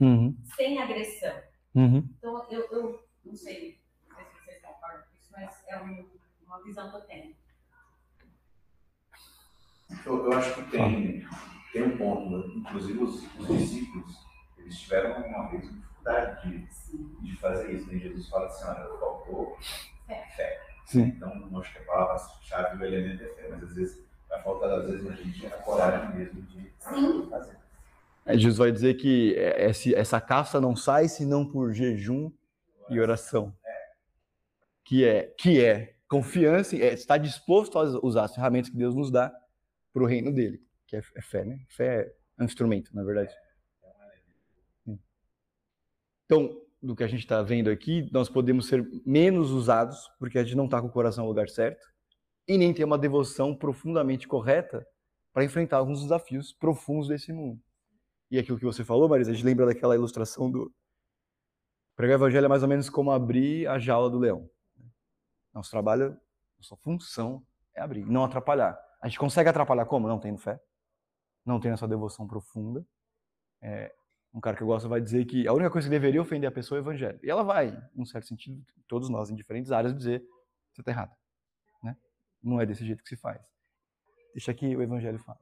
uhum. 0.00 0.36
sem 0.56 0.80
agressão. 0.80 1.34
Uhum. 1.74 2.08
Então, 2.18 2.46
eu, 2.50 2.68
eu 2.70 3.04
não 3.24 3.34
sei, 3.34 3.80
não 4.08 4.16
sei 4.16 4.24
se 4.24 4.44
vocês 4.44 4.62
concordam 4.62 5.02
com 5.02 5.16
isso, 5.18 5.32
mas 5.32 5.64
é 5.68 5.82
um, 5.82 6.06
uma 6.46 6.62
visão 6.62 6.90
que 6.90 6.96
eu 6.96 7.00
tenho. 7.02 7.34
Eu, 10.06 10.24
eu 10.24 10.32
acho 10.38 10.54
que 10.54 10.70
tem, 10.70 11.26
tem 11.72 11.82
um 11.82 11.96
ponto, 11.96 12.30
né? 12.30 12.54
inclusive 12.56 13.02
os, 13.02 13.38
os, 13.38 13.48
discípulos, 13.48 14.16
eles 14.58 14.78
tiveram 14.80 15.22
uma 15.26 15.48
vez 15.48 15.62
dificuldade 16.04 16.48
de, 16.48 16.66
de 17.22 17.36
fazer 17.36 17.72
isso. 17.72 17.86
Né? 17.86 17.98
Jesus 17.98 18.28
fala 18.28 18.46
assim, 18.46 18.64
olha, 18.64 18.98
faltou 18.98 19.58
fé. 20.06 20.28
fé. 20.36 20.60
Sim. 20.86 21.02
Então, 21.04 21.58
acho 21.58 21.72
que 21.72 21.78
a 21.78 21.84
palavra-chave 21.84 22.76
do 22.76 22.84
elemento 22.84 23.24
é 23.24 23.28
fé, 23.28 23.48
mas 23.50 23.62
às 23.62 23.74
vezes 23.74 24.04
vai 24.28 24.42
faltar, 24.42 24.70
às 24.70 24.86
vezes, 24.86 25.10
a 25.10 25.14
gente 25.14 25.46
a 25.46 25.50
coragem 25.50 26.16
mesmo 26.16 26.42
de 26.42 26.72
Sim. 26.78 27.28
fazer. 27.30 27.63
É, 28.26 28.38
Jesus 28.38 28.58
vai 28.58 28.72
dizer 28.72 28.94
que 28.94 29.34
essa 29.36 30.20
caça 30.20 30.60
não 30.60 30.74
sai 30.74 31.08
senão 31.08 31.46
por 31.46 31.72
jejum 31.72 32.32
e 32.88 32.98
oração. 32.98 33.54
Que 34.82 35.04
é, 35.04 35.22
que 35.38 35.62
é 35.62 35.94
confiança, 36.08 36.76
é 36.76 36.92
estar 36.94 37.18
disposto 37.18 37.78
a 37.78 37.82
usar 38.04 38.24
as 38.24 38.34
ferramentas 38.34 38.70
que 38.70 38.76
Deus 38.76 38.94
nos 38.94 39.10
dá 39.10 39.32
para 39.92 40.02
o 40.02 40.06
reino 40.06 40.32
dele, 40.32 40.62
que 40.86 40.96
é, 40.96 41.02
é, 41.14 41.22
fé, 41.22 41.44
né? 41.44 41.58
Fé 41.68 42.14
é 42.38 42.42
um 42.42 42.44
instrumento, 42.44 42.94
na 42.94 43.02
verdade. 43.02 43.32
Então, 46.26 46.60
do 46.82 46.94
que 46.94 47.04
a 47.04 47.08
gente 47.08 47.20
está 47.20 47.42
vendo 47.42 47.70
aqui, 47.70 48.08
nós 48.12 48.28
podemos 48.28 48.66
ser 48.66 48.86
menos 49.04 49.50
usados 49.50 50.08
porque 50.18 50.38
a 50.38 50.44
gente 50.44 50.56
não 50.56 50.64
está 50.66 50.80
com 50.80 50.88
o 50.88 50.92
coração 50.92 51.24
no 51.24 51.30
lugar 51.30 51.48
certo 51.48 51.86
e 52.46 52.58
nem 52.58 52.72
ter 52.74 52.84
uma 52.84 52.98
devoção 52.98 53.54
profundamente 53.54 54.28
correta 54.28 54.86
para 55.32 55.44
enfrentar 55.44 55.78
alguns 55.78 56.02
desafios 56.02 56.52
profundos 56.52 57.08
desse 57.08 57.32
mundo. 57.32 57.60
E 58.34 58.38
aquilo 58.40 58.58
que 58.58 58.64
você 58.64 58.84
falou, 58.84 59.08
Marisa, 59.08 59.30
a 59.30 59.34
gente 59.34 59.44
lembra 59.44 59.64
daquela 59.64 59.94
ilustração 59.94 60.50
do 60.50 60.74
pregar 61.94 62.18
o 62.18 62.20
evangelho 62.20 62.46
é 62.46 62.48
mais 62.48 62.64
ou 62.64 62.68
menos 62.68 62.90
como 62.90 63.12
abrir 63.12 63.64
a 63.68 63.78
jaula 63.78 64.10
do 64.10 64.18
leão. 64.18 64.50
Nosso 65.52 65.70
trabalho, 65.70 66.20
nossa 66.56 66.74
função 66.78 67.46
é 67.76 67.80
abrir, 67.80 68.04
não 68.04 68.24
atrapalhar. 68.24 68.76
A 69.00 69.06
gente 69.06 69.20
consegue 69.20 69.48
atrapalhar 69.48 69.86
como? 69.86 70.08
Não 70.08 70.18
tendo 70.18 70.38
fé, 70.38 70.60
não 71.46 71.60
tendo 71.60 71.74
essa 71.74 71.86
devoção 71.86 72.26
profunda. 72.26 72.84
É, 73.62 73.94
um 74.32 74.40
cara 74.40 74.56
que 74.56 74.64
eu 74.64 74.66
gosto 74.66 74.88
vai 74.88 75.00
dizer 75.00 75.24
que 75.26 75.46
a 75.46 75.52
única 75.52 75.70
coisa 75.70 75.86
que 75.86 75.92
deveria 75.92 76.20
ofender 76.20 76.48
a 76.48 76.52
pessoa 76.52 76.76
é 76.76 76.80
o 76.80 76.82
evangelho. 76.82 77.20
E 77.22 77.30
ela 77.30 77.44
vai, 77.44 77.80
num 77.94 78.04
certo 78.04 78.26
sentido, 78.26 78.60
todos 78.88 79.08
nós 79.08 79.30
em 79.30 79.36
diferentes 79.36 79.70
áreas, 79.70 79.94
dizer 79.94 80.24
você 80.72 80.80
está 80.80 80.90
errado. 80.90 81.14
Né? 81.84 81.96
Não 82.42 82.60
é 82.60 82.66
desse 82.66 82.84
jeito 82.84 83.00
que 83.00 83.08
se 83.08 83.16
faz. 83.16 83.40
Deixa 84.32 84.50
aqui 84.50 84.74
o 84.74 84.82
evangelho 84.82 85.20
fala. 85.20 85.38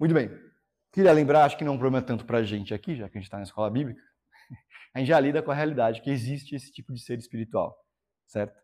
Muito 0.00 0.14
bem. 0.14 0.53
Queria 0.94 1.12
lembrar, 1.12 1.44
acho 1.44 1.58
que 1.58 1.64
não 1.64 1.72
é 1.72 1.74
um 1.74 1.78
problema 1.78 2.00
tanto 2.00 2.24
para 2.24 2.38
a 2.38 2.44
gente 2.44 2.72
aqui, 2.72 2.94
já 2.94 3.08
que 3.08 3.18
a 3.18 3.20
gente 3.20 3.26
está 3.26 3.36
na 3.36 3.42
escola 3.42 3.68
bíblica, 3.68 4.00
a 4.94 5.00
gente 5.00 5.08
já 5.08 5.18
lida 5.18 5.42
com 5.42 5.50
a 5.50 5.54
realidade 5.54 6.00
que 6.00 6.08
existe 6.08 6.54
esse 6.54 6.70
tipo 6.70 6.92
de 6.92 7.00
ser 7.00 7.18
espiritual, 7.18 7.76
certo? 8.28 8.56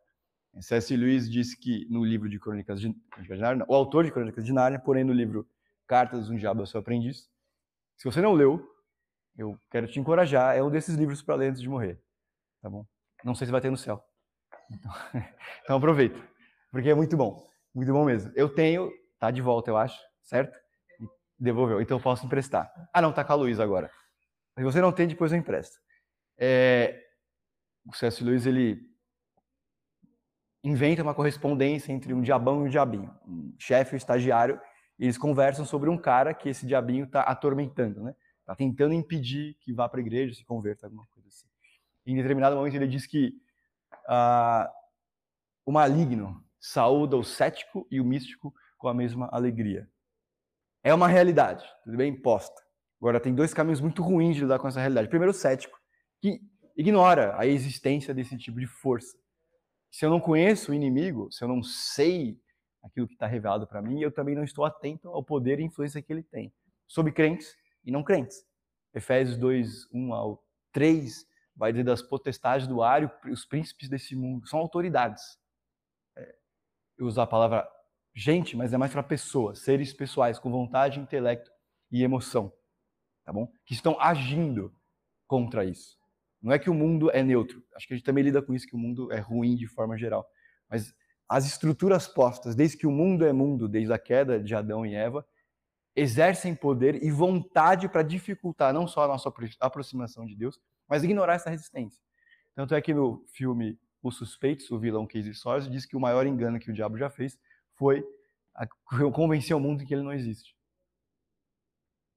C.S. 0.60 0.96
Lewis 0.96 1.28
disse 1.28 1.58
que 1.58 1.88
no 1.90 2.04
livro 2.04 2.28
de 2.28 2.38
Crônicas 2.38 2.80
de, 2.80 2.94
Nárnia, 3.36 3.66
o 3.68 3.74
autor 3.74 4.04
de 4.04 4.12
Crônicas 4.12 4.44
de 4.44 4.52
Nárnia, 4.52 4.78
porém 4.78 5.02
no 5.02 5.12
livro 5.12 5.44
Cartas 5.88 6.26
de 6.26 6.32
um 6.32 6.36
Diabo 6.36 6.60
ao 6.60 6.66
Seu 6.68 6.78
Aprendiz, 6.78 7.28
se 7.96 8.04
você 8.04 8.20
não 8.20 8.32
leu, 8.32 8.64
eu 9.36 9.58
quero 9.68 9.88
te 9.88 9.98
encorajar, 9.98 10.56
é 10.56 10.62
um 10.62 10.70
desses 10.70 10.94
livros 10.94 11.20
para 11.22 11.34
ler 11.34 11.50
antes 11.50 11.60
de 11.60 11.68
morrer, 11.68 12.00
tá 12.62 12.70
bom? 12.70 12.86
Não 13.24 13.34
sei 13.34 13.46
se 13.46 13.50
vai 13.50 13.60
ter 13.60 13.70
no 13.70 13.76
céu. 13.76 14.00
Então, 14.70 14.92
então 15.64 15.76
aproveita, 15.78 16.20
porque 16.70 16.90
é 16.90 16.94
muito 16.94 17.16
bom, 17.16 17.44
muito 17.74 17.92
bom 17.92 18.04
mesmo. 18.04 18.30
Eu 18.36 18.48
tenho, 18.48 18.88
tá 19.18 19.32
de 19.32 19.42
volta, 19.42 19.68
eu 19.68 19.76
acho, 19.76 20.00
certo? 20.22 20.56
Devolveu, 21.40 21.80
então 21.80 21.96
eu 21.96 22.02
posso 22.02 22.26
emprestar. 22.26 22.70
Ah, 22.92 23.00
não, 23.00 23.12
tá 23.12 23.24
com 23.24 23.32
a 23.32 23.36
Luísa 23.36 23.64
agora. 23.64 23.90
Se 24.58 24.62
você 24.62 24.80
não 24.80 24.92
tem, 24.92 25.08
depois 25.08 25.32
eu 25.32 25.38
empresto. 25.38 25.78
É, 26.36 27.02
o 27.86 27.94
C.S. 27.94 28.22
Lewis, 28.22 28.44
ele 28.44 28.78
inventa 30.62 31.02
uma 31.02 31.14
correspondência 31.14 31.92
entre 31.92 32.12
um 32.12 32.20
diabão 32.20 32.62
e 32.62 32.66
um 32.66 32.70
diabinho. 32.70 33.14
Um 33.26 33.54
chefe 33.58 33.92
e 33.92 33.96
um 33.96 33.96
estagiário, 33.96 34.60
eles 34.98 35.16
conversam 35.16 35.64
sobre 35.64 35.88
um 35.88 35.96
cara 35.96 36.34
que 36.34 36.48
esse 36.48 36.66
diabinho 36.66 37.06
está 37.06 37.22
atormentando, 37.22 38.02
né? 38.02 38.14
Está 38.40 38.54
tentando 38.54 38.92
impedir 38.92 39.56
que 39.60 39.72
vá 39.72 39.88
para 39.88 40.00
a 40.00 40.02
igreja, 40.02 40.34
se 40.34 40.44
converta, 40.44 40.86
alguma 40.86 41.06
coisa 41.06 41.28
assim. 41.28 41.46
Em 42.04 42.16
determinado 42.16 42.54
momento 42.54 42.74
ele 42.74 42.86
diz 42.86 43.06
que 43.06 43.32
ah, 44.06 44.70
o 45.64 45.72
maligno 45.72 46.44
saúda 46.58 47.16
o 47.16 47.24
cético 47.24 47.86
e 47.90 48.00
o 48.00 48.04
místico 48.04 48.52
com 48.76 48.88
a 48.88 48.94
mesma 48.94 49.28
alegria. 49.32 49.88
É 50.82 50.94
uma 50.94 51.08
realidade, 51.08 51.64
tudo 51.84 51.96
bem? 51.96 52.12
Imposta. 52.12 52.60
Agora, 53.00 53.20
tem 53.20 53.34
dois 53.34 53.52
caminhos 53.54 53.80
muito 53.80 54.02
ruins 54.02 54.36
de 54.36 54.42
lidar 54.42 54.58
com 54.58 54.68
essa 54.68 54.80
realidade. 54.80 55.08
Primeiro, 55.08 55.30
o 55.30 55.34
cético, 55.34 55.78
que 56.20 56.40
ignora 56.76 57.34
a 57.38 57.46
existência 57.46 58.14
desse 58.14 58.36
tipo 58.36 58.58
de 58.58 58.66
força. 58.66 59.16
Se 59.90 60.04
eu 60.04 60.10
não 60.10 60.20
conheço 60.20 60.70
o 60.70 60.74
inimigo, 60.74 61.30
se 61.30 61.42
eu 61.42 61.48
não 61.48 61.62
sei 61.62 62.38
aquilo 62.82 63.06
que 63.06 63.14
está 63.14 63.26
revelado 63.26 63.66
para 63.66 63.82
mim, 63.82 64.00
eu 64.00 64.10
também 64.12 64.34
não 64.34 64.44
estou 64.44 64.64
atento 64.64 65.08
ao 65.08 65.22
poder 65.22 65.60
e 65.60 65.64
influência 65.64 66.00
que 66.00 66.12
ele 66.12 66.22
tem 66.22 66.52
sobre 66.86 67.12
crentes 67.12 67.54
e 67.84 67.90
não 67.90 68.02
crentes. 68.02 68.44
Efésios 68.94 69.36
2, 69.36 69.88
1 69.92 70.12
ao 70.12 70.44
3 70.72 71.26
vai 71.54 71.72
dizer 71.72 71.84
das 71.84 72.02
potestades 72.02 72.66
do 72.66 72.82
ar 72.82 73.20
os 73.30 73.44
príncipes 73.44 73.88
desse 73.88 74.16
mundo. 74.16 74.46
São 74.48 74.58
autoridades. 74.58 75.22
É, 76.16 76.34
eu 76.98 77.06
uso 77.06 77.20
a 77.20 77.26
palavra 77.26 77.68
gente, 78.14 78.56
mas 78.56 78.72
é 78.72 78.78
mais 78.78 78.92
para 78.92 79.02
pessoas, 79.02 79.60
seres 79.60 79.92
pessoais, 79.92 80.38
com 80.38 80.50
vontade, 80.50 81.00
intelecto 81.00 81.50
e 81.90 82.02
emoção, 82.02 82.52
tá 83.24 83.32
bom? 83.32 83.50
Que 83.64 83.74
estão 83.74 84.00
agindo 84.00 84.74
contra 85.26 85.64
isso. 85.64 85.98
Não 86.42 86.52
é 86.52 86.58
que 86.58 86.70
o 86.70 86.74
mundo 86.74 87.10
é 87.10 87.22
neutro. 87.22 87.62
Acho 87.74 87.86
que 87.86 87.94
a 87.94 87.96
gente 87.96 88.06
também 88.06 88.24
lida 88.24 88.40
com 88.40 88.54
isso, 88.54 88.66
que 88.66 88.74
o 88.74 88.78
mundo 88.78 89.12
é 89.12 89.18
ruim 89.18 89.56
de 89.56 89.66
forma 89.66 89.96
geral. 89.96 90.26
Mas 90.68 90.94
as 91.28 91.46
estruturas 91.46 92.08
postas, 92.08 92.56
desde 92.56 92.76
que 92.76 92.86
o 92.86 92.90
mundo 92.90 93.24
é 93.24 93.32
mundo, 93.32 93.68
desde 93.68 93.92
a 93.92 93.98
queda 93.98 94.42
de 94.42 94.54
Adão 94.54 94.84
e 94.84 94.94
Eva, 94.94 95.24
exercem 95.94 96.54
poder 96.54 97.02
e 97.02 97.10
vontade 97.10 97.88
para 97.88 98.02
dificultar 98.02 98.72
não 98.72 98.86
só 98.86 99.04
a 99.04 99.08
nossa 99.08 99.32
aproximação 99.60 100.24
de 100.26 100.34
Deus, 100.34 100.58
mas 100.88 101.04
ignorar 101.04 101.34
essa 101.34 101.50
resistência. 101.50 102.02
Tanto 102.54 102.74
é 102.74 102.80
que 102.80 102.94
no 102.94 103.24
filme 103.32 103.78
Os 104.02 104.16
Suspeitos, 104.16 104.70
o 104.70 104.78
vilão 104.78 105.06
Casey 105.06 105.34
Soares 105.34 105.70
diz 105.70 105.84
que 105.84 105.96
o 105.96 106.00
maior 106.00 106.26
engano 106.26 106.58
que 106.58 106.70
o 106.70 106.74
diabo 106.74 106.96
já 106.96 107.10
fez 107.10 107.38
foi 107.80 108.04
convencer 109.14 109.56
o 109.56 109.60
mundo 109.60 109.86
que 109.86 109.94
ele 109.94 110.02
não 110.02 110.12
existe. 110.12 110.54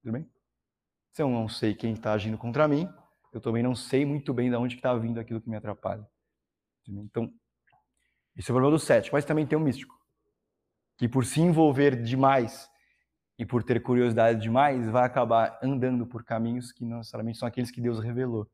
Tudo 0.01 0.11
bem? 0.11 0.29
Se 1.13 1.21
eu 1.21 1.29
não 1.29 1.47
sei 1.47 1.73
quem 1.73 1.93
está 1.93 2.11
agindo 2.11 2.37
contra 2.37 2.67
mim, 2.67 2.89
eu 3.31 3.39
também 3.39 3.63
não 3.63 3.73
sei 3.73 4.05
muito 4.05 4.33
bem 4.33 4.49
de 4.49 4.55
onde 4.57 4.75
está 4.75 4.93
vindo 4.93 5.19
aquilo 5.19 5.39
que 5.39 5.49
me 5.49 5.55
atrapalha. 5.55 6.05
Então, 6.85 7.33
esse 8.35 8.51
é 8.51 8.53
o 8.53 8.55
problema 8.55 8.75
do 8.75 8.79
cético. 8.79 9.15
Mas 9.15 9.23
também 9.23 9.47
tem 9.47 9.57
um 9.57 9.61
místico, 9.61 9.97
que 10.97 11.07
por 11.07 11.25
se 11.25 11.39
envolver 11.39 12.03
demais 12.03 12.69
e 13.39 13.45
por 13.45 13.63
ter 13.63 13.81
curiosidade 13.81 14.41
demais, 14.41 14.89
vai 14.89 15.05
acabar 15.05 15.57
andando 15.63 16.05
por 16.05 16.25
caminhos 16.25 16.71
que 16.73 16.83
não 16.83 16.97
necessariamente 16.97 17.37
são 17.37 17.47
aqueles 17.47 17.71
que 17.71 17.81
Deus 17.81 17.99
revelou. 17.99 18.49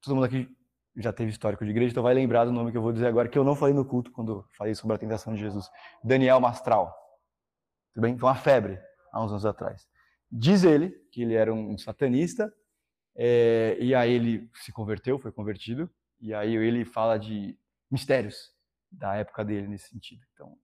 Todo 0.00 0.14
mundo 0.14 0.24
aqui 0.24 0.55
já 0.96 1.12
teve 1.12 1.30
histórico 1.30 1.64
de 1.64 1.70
igreja, 1.70 1.90
então 1.90 2.02
vai 2.02 2.14
lembrar 2.14 2.44
do 2.44 2.52
nome 2.52 2.70
que 2.70 2.76
eu 2.76 2.82
vou 2.82 2.92
dizer 2.92 3.06
agora, 3.06 3.28
que 3.28 3.38
eu 3.38 3.44
não 3.44 3.54
falei 3.54 3.74
no 3.74 3.84
culto 3.84 4.10
quando 4.12 4.46
falei 4.56 4.74
sobre 4.74 4.96
a 4.96 4.98
tentação 4.98 5.34
de 5.34 5.40
Jesus. 5.40 5.70
Daniel 6.02 6.40
Mastral. 6.40 6.94
Tudo 7.92 8.02
bem? 8.02 8.18
Foi 8.18 8.28
uma 8.28 8.34
febre 8.34 8.78
há 9.12 9.22
uns 9.22 9.30
anos 9.30 9.44
atrás. 9.44 9.86
Diz 10.30 10.64
ele 10.64 10.90
que 11.12 11.22
ele 11.22 11.34
era 11.34 11.52
um 11.52 11.76
satanista, 11.76 12.52
é, 13.14 13.76
e 13.80 13.94
aí 13.94 14.12
ele 14.12 14.50
se 14.54 14.72
converteu, 14.72 15.18
foi 15.18 15.32
convertido, 15.32 15.90
e 16.20 16.34
aí 16.34 16.54
ele 16.54 16.84
fala 16.84 17.18
de 17.18 17.58
mistérios 17.90 18.52
da 18.90 19.14
época 19.14 19.44
dele 19.44 19.68
nesse 19.68 19.88
sentido. 19.88 20.22
Então, 20.32 20.56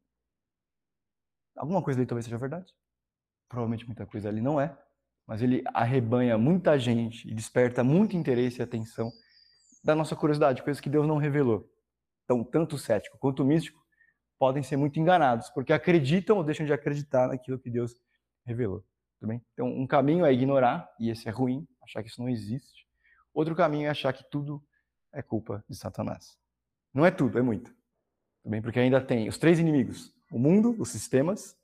alguma 1.56 1.82
coisa 1.82 2.00
ali 2.00 2.06
talvez 2.06 2.24
seja 2.24 2.38
verdade. 2.38 2.72
Provavelmente 3.48 3.86
muita 3.86 4.06
coisa 4.06 4.28
ali 4.28 4.40
não 4.40 4.60
é, 4.60 4.76
mas 5.26 5.42
ele 5.42 5.62
arrebanha 5.74 6.38
muita 6.38 6.78
gente 6.78 7.28
e 7.28 7.34
desperta 7.34 7.84
muito 7.84 8.16
interesse 8.16 8.60
e 8.60 8.62
atenção 8.62 9.12
da 9.82 9.94
nossa 9.94 10.14
curiosidade, 10.14 10.62
coisas 10.62 10.80
que 10.80 10.88
Deus 10.88 11.06
não 11.06 11.16
revelou. 11.16 11.68
Então, 12.24 12.44
tanto 12.44 12.76
o 12.76 12.78
cético 12.78 13.18
quanto 13.18 13.42
o 13.42 13.46
místico 13.46 13.82
podem 14.38 14.62
ser 14.62 14.76
muito 14.76 14.98
enganados, 14.98 15.50
porque 15.50 15.72
acreditam 15.72 16.36
ou 16.36 16.44
deixam 16.44 16.66
de 16.66 16.72
acreditar 16.72 17.28
naquilo 17.28 17.58
que 17.58 17.70
Deus 17.70 17.96
revelou. 18.44 18.84
Também. 19.20 19.40
Então, 19.52 19.68
um 19.68 19.86
caminho 19.86 20.24
é 20.24 20.32
ignorar, 20.32 20.88
e 20.98 21.10
esse 21.10 21.28
é 21.28 21.30
ruim, 21.30 21.66
achar 21.80 22.02
que 22.02 22.08
isso 22.08 22.20
não 22.20 22.28
existe. 22.28 22.86
Outro 23.32 23.54
caminho 23.54 23.86
é 23.86 23.90
achar 23.90 24.12
que 24.12 24.24
tudo 24.30 24.64
é 25.12 25.22
culpa 25.22 25.64
de 25.68 25.76
Satanás. 25.76 26.36
Não 26.92 27.06
é 27.06 27.10
tudo, 27.10 27.38
é 27.38 27.42
muito. 27.42 27.74
Também 28.42 28.60
porque 28.60 28.80
ainda 28.80 29.00
tem 29.00 29.28
os 29.28 29.38
três 29.38 29.58
inimigos: 29.58 30.12
o 30.30 30.38
mundo, 30.38 30.74
os 30.78 30.88
sistemas 30.88 31.56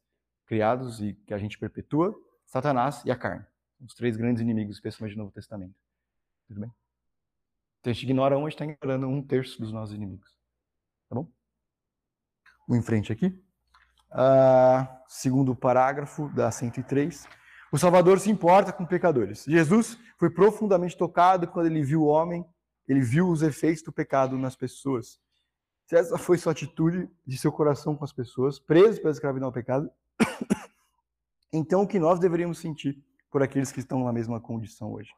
criados 0.46 1.00
e 1.00 1.14
que 1.14 1.34
a 1.34 1.38
gente 1.38 1.58
perpetua, 1.58 2.14
Satanás 2.46 3.04
e 3.04 3.10
a 3.10 3.16
carne. 3.16 3.44
Os 3.80 3.94
três 3.94 4.16
grandes 4.16 4.40
inimigos, 4.40 4.76
especialmente 4.76 5.16
no 5.16 5.24
Novo 5.24 5.34
Testamento. 5.34 5.74
Tudo 6.46 6.60
bem? 6.60 6.72
Então 7.80 7.90
a 7.90 7.94
gente 7.94 8.04
ignora 8.04 8.36
um, 8.36 8.46
a 8.46 8.50
gente 8.50 8.60
está 8.60 8.64
ignorando 8.64 9.08
um 9.08 9.22
terço 9.22 9.60
dos 9.60 9.72
nossos 9.72 9.94
inimigos. 9.94 10.28
Tá 11.08 11.14
bom? 11.14 11.28
Vamos 12.66 12.82
em 12.82 12.86
frente 12.86 13.12
aqui. 13.12 13.26
Uh, 14.10 14.86
segundo 15.06 15.54
parágrafo 15.54 16.28
da 16.30 16.50
103. 16.50 17.26
O 17.70 17.78
Salvador 17.78 18.18
se 18.18 18.30
importa 18.30 18.72
com 18.72 18.86
pecadores. 18.86 19.44
Jesus 19.46 19.98
foi 20.18 20.30
profundamente 20.30 20.96
tocado 20.96 21.46
quando 21.46 21.66
ele 21.66 21.82
viu 21.82 22.02
o 22.02 22.06
homem, 22.06 22.44
ele 22.86 23.00
viu 23.00 23.28
os 23.28 23.42
efeitos 23.42 23.82
do 23.82 23.92
pecado 23.92 24.38
nas 24.38 24.56
pessoas. 24.56 25.20
Se 25.86 25.96
essa 25.96 26.18
foi 26.18 26.38
sua 26.38 26.52
atitude 26.52 27.08
de 27.26 27.38
seu 27.38 27.52
coração 27.52 27.94
com 27.94 28.04
as 28.04 28.12
pessoas, 28.12 28.58
presos 28.58 28.98
pela 28.98 29.12
escravidão 29.12 29.48
ao 29.48 29.52
pecado, 29.52 29.90
então 31.52 31.82
o 31.82 31.86
que 31.86 31.98
nós 31.98 32.18
deveríamos 32.18 32.58
sentir 32.58 33.02
por 33.30 33.42
aqueles 33.42 33.70
que 33.70 33.80
estão 33.80 34.02
na 34.04 34.12
mesma 34.12 34.40
condição 34.40 34.92
hoje? 34.92 35.10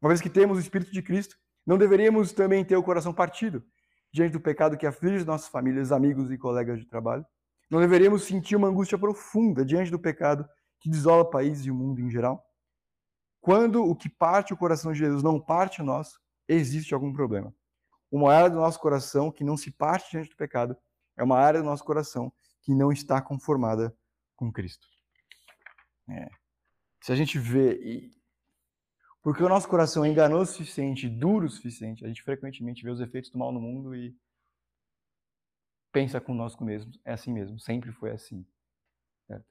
Uma 0.00 0.08
vez 0.08 0.20
que 0.20 0.30
temos 0.30 0.56
o 0.56 0.60
Espírito 0.60 0.92
de 0.92 1.02
Cristo, 1.02 1.36
não 1.66 1.78
deveríamos 1.78 2.32
também 2.32 2.64
ter 2.64 2.76
o 2.76 2.82
coração 2.82 3.12
partido 3.12 3.64
diante 4.12 4.32
do 4.32 4.40
pecado 4.40 4.76
que 4.76 4.86
aflige 4.86 5.24
nossas 5.24 5.48
famílias, 5.48 5.92
amigos 5.92 6.30
e 6.30 6.38
colegas 6.38 6.78
de 6.78 6.86
trabalho? 6.86 7.24
Não 7.70 7.80
deveríamos 7.80 8.24
sentir 8.24 8.56
uma 8.56 8.68
angústia 8.68 8.98
profunda 8.98 9.64
diante 9.64 9.90
do 9.90 9.98
pecado 9.98 10.48
que 10.80 10.90
desola 10.90 11.22
o 11.22 11.30
país 11.30 11.64
e 11.64 11.70
o 11.70 11.74
mundo 11.74 12.00
em 12.00 12.10
geral? 12.10 12.44
Quando 13.40 13.84
o 13.84 13.94
que 13.94 14.08
parte 14.08 14.52
o 14.52 14.56
coração 14.56 14.92
de 14.92 14.98
Jesus 14.98 15.22
não 15.22 15.40
parte 15.40 15.80
o 15.80 15.84
nosso, 15.84 16.20
existe 16.48 16.92
algum 16.92 17.12
problema. 17.12 17.54
Uma 18.10 18.34
área 18.34 18.50
do 18.50 18.56
nosso 18.56 18.80
coração 18.80 19.30
que 19.30 19.44
não 19.44 19.56
se 19.56 19.70
parte 19.70 20.10
diante 20.10 20.30
do 20.30 20.36
pecado 20.36 20.76
é 21.16 21.22
uma 21.22 21.38
área 21.38 21.60
do 21.60 21.66
nosso 21.66 21.84
coração 21.84 22.32
que 22.62 22.74
não 22.74 22.90
está 22.90 23.20
conformada 23.22 23.96
com 24.34 24.52
Cristo. 24.52 24.86
É. 26.08 26.28
Se 27.02 27.12
a 27.12 27.16
gente 27.16 27.38
vê 27.38 28.10
porque 29.22 29.42
o 29.42 29.48
nosso 29.48 29.68
coração 29.68 30.04
é 30.04 30.08
enganoso 30.08 30.52
o 30.52 30.54
suficiente, 30.54 31.08
duro 31.08 31.46
o 31.46 31.50
suficiente, 31.50 32.04
a 32.04 32.08
gente 32.08 32.22
frequentemente 32.22 32.82
vê 32.82 32.90
os 32.90 33.00
efeitos 33.00 33.30
do 33.30 33.38
mal 33.38 33.52
no 33.52 33.60
mundo 33.60 33.94
e 33.94 34.16
pensa 35.92 36.20
conosco 36.20 36.64
mesmo. 36.64 36.90
É 37.04 37.12
assim 37.12 37.32
mesmo, 37.32 37.58
sempre 37.58 37.92
foi 37.92 38.10
assim. 38.10 38.46
Certo? 39.26 39.46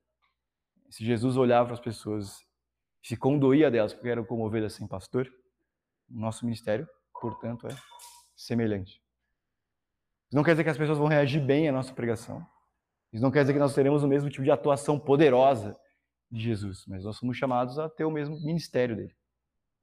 Se 0.89 1.05
Jesus 1.05 1.37
olhava 1.37 1.67
para 1.67 1.75
as 1.75 1.79
pessoas, 1.79 2.43
se 3.03 3.15
condoía 3.15 3.69
delas 3.69 3.93
porque 3.93 4.09
eram 4.09 4.25
como 4.25 4.45
ovelhas 4.45 4.73
sem 4.73 4.87
pastor, 4.87 5.31
nosso 6.09 6.45
ministério, 6.45 6.87
portanto, 7.13 7.67
é 7.67 7.75
semelhante. 8.35 9.01
Isso 10.27 10.35
não 10.35 10.43
quer 10.43 10.51
dizer 10.51 10.63
que 10.63 10.69
as 10.69 10.77
pessoas 10.77 10.97
vão 10.97 11.07
reagir 11.07 11.43
bem 11.43 11.69
à 11.69 11.71
nossa 11.71 11.93
pregação. 11.93 12.45
Isso 13.13 13.21
não 13.21 13.31
quer 13.31 13.41
dizer 13.41 13.53
que 13.53 13.59
nós 13.59 13.73
teremos 13.73 14.03
o 14.03 14.07
mesmo 14.07 14.29
tipo 14.29 14.43
de 14.43 14.51
atuação 14.51 14.99
poderosa 14.99 15.79
de 16.31 16.41
Jesus, 16.41 16.85
mas 16.87 17.03
nós 17.03 17.17
somos 17.17 17.37
chamados 17.37 17.77
a 17.77 17.89
ter 17.89 18.05
o 18.05 18.11
mesmo 18.11 18.39
ministério 18.39 18.95
dele. 18.95 19.18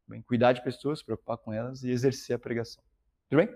Bem, 0.08 0.22
cuidar 0.22 0.52
de 0.52 0.62
pessoas, 0.62 1.00
se 1.00 1.04
preocupar 1.04 1.36
com 1.36 1.52
elas 1.52 1.82
e 1.82 1.90
exercer 1.90 2.36
a 2.36 2.38
pregação. 2.38 2.82
Tudo 3.28 3.38
bem? 3.38 3.48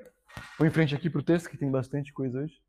Vou 0.59 0.67
em 0.67 0.71
frente 0.71 0.95
aqui 0.95 1.09
para 1.09 1.21
o 1.21 1.25
texto, 1.25 1.49
que 1.49 1.57
tem 1.57 1.71
bastante 1.71 2.13
coisa 2.13 2.41
hoje. 2.41 2.61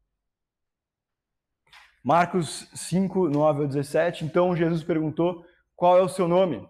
Marcos 2.03 2.69
5, 2.75 3.29
9 3.29 3.61
ao 3.61 3.67
17. 3.67 4.23
Então 4.23 4.55
Jesus 4.55 4.83
perguntou: 4.83 5.43
Qual 5.75 5.97
é 5.97 6.01
o 6.01 6.09
seu 6.09 6.27
nome? 6.27 6.67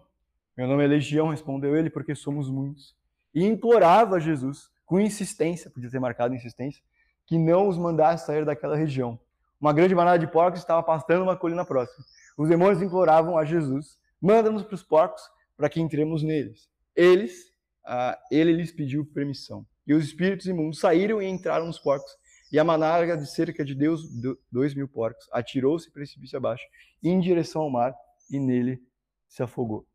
Meu 0.56 0.66
nome 0.66 0.84
é 0.84 0.86
Legião, 0.86 1.28
respondeu 1.28 1.76
ele, 1.76 1.90
porque 1.90 2.14
somos 2.14 2.48
muitos. 2.48 2.96
E 3.34 3.44
implorava 3.44 4.16
a 4.16 4.20
Jesus, 4.20 4.70
com 4.86 4.98
insistência, 4.98 5.70
podia 5.70 5.90
ter 5.90 6.00
marcado 6.00 6.34
insistência, 6.34 6.82
que 7.26 7.38
não 7.38 7.68
os 7.68 7.76
mandasse 7.76 8.26
sair 8.26 8.44
daquela 8.44 8.76
região. 8.76 9.20
Uma 9.60 9.74
grande 9.74 9.94
manada 9.94 10.18
de 10.18 10.26
porcos 10.26 10.60
estava 10.60 10.82
pastando 10.82 11.24
uma 11.24 11.36
colina 11.36 11.64
próxima. 11.64 12.04
Os 12.38 12.48
demônios 12.48 12.80
imploravam 12.80 13.36
a 13.36 13.44
Jesus: 13.44 13.98
Manda-nos 14.20 14.62
para 14.62 14.74
os 14.74 14.82
porcos, 14.82 15.22
para 15.58 15.68
que 15.68 15.80
entremos 15.80 16.22
neles. 16.22 16.71
Eles, 16.94 17.52
ah, 17.84 18.18
ele 18.30 18.52
lhes 18.52 18.72
pediu 18.72 19.04
permissão. 19.04 19.66
E 19.86 19.94
os 19.94 20.04
espíritos 20.04 20.46
imundos 20.46 20.78
saíram 20.78 21.20
e 21.20 21.26
entraram 21.26 21.66
nos 21.66 21.78
porcos. 21.78 22.10
E 22.52 22.58
a 22.58 22.64
manada 22.64 23.16
de 23.16 23.26
cerca 23.26 23.64
de 23.64 23.74
Deus, 23.74 24.02
dois 24.50 24.74
mil 24.74 24.86
porcos, 24.86 25.26
atirou-se 25.32 25.90
precipício 25.90 26.36
abaixo, 26.36 26.64
em 27.02 27.18
direção 27.18 27.62
ao 27.62 27.70
mar, 27.70 27.94
e 28.30 28.38
nele 28.38 28.80
se 29.26 29.42
afogou. 29.42 29.86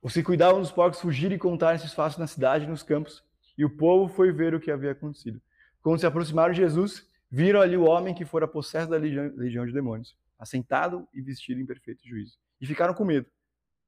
Os 0.00 0.12
que 0.12 0.22
cuidavam 0.22 0.60
dos 0.60 0.72
porcos 0.72 1.00
fugiram 1.00 1.34
e 1.34 1.38
contaram 1.38 1.76
esses 1.76 1.94
fatos 1.94 2.18
na 2.18 2.26
cidade 2.26 2.64
e 2.64 2.68
nos 2.68 2.82
campos, 2.82 3.22
e 3.56 3.64
o 3.64 3.76
povo 3.76 4.12
foi 4.12 4.32
ver 4.32 4.54
o 4.54 4.60
que 4.60 4.70
havia 4.70 4.92
acontecido. 4.92 5.40
Quando 5.82 6.00
se 6.00 6.06
aproximaram 6.06 6.52
de 6.52 6.60
Jesus, 6.60 7.06
viram 7.30 7.60
ali 7.60 7.76
o 7.76 7.84
homem 7.84 8.14
que 8.14 8.24
fora 8.24 8.48
possesso 8.48 8.88
da 8.88 8.96
legião, 8.96 9.32
legião 9.36 9.66
de 9.66 9.72
demônios, 9.72 10.16
assentado 10.38 11.06
e 11.12 11.20
vestido 11.20 11.60
em 11.60 11.66
perfeito 11.66 12.06
juízo, 12.06 12.38
e 12.60 12.66
ficaram 12.66 12.94
com 12.94 13.04
medo. 13.04 13.26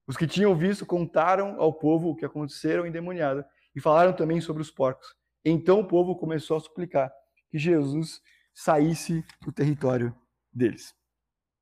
Os 0.07 0.17
que 0.17 0.27
tinham 0.27 0.55
visto 0.55 0.87
contaram 0.87 1.61
ao 1.61 1.73
povo 1.73 2.11
o 2.11 2.17
que 2.17 2.25
aconteceu 2.25 2.87
endemoniado 2.87 3.45
e 3.75 3.81
falaram 3.81 4.13
também 4.13 4.41
sobre 4.41 4.63
os 4.63 4.71
porcos. 4.71 5.15
Então 5.45 5.81
o 5.81 5.87
povo 5.87 6.17
começou 6.17 6.57
a 6.57 6.61
suplicar 6.61 7.13
que 7.51 7.59
Jesus 7.59 8.21
saísse 8.55 9.25
do 9.43 9.53
território 9.53 10.17
deles. 10.53 10.95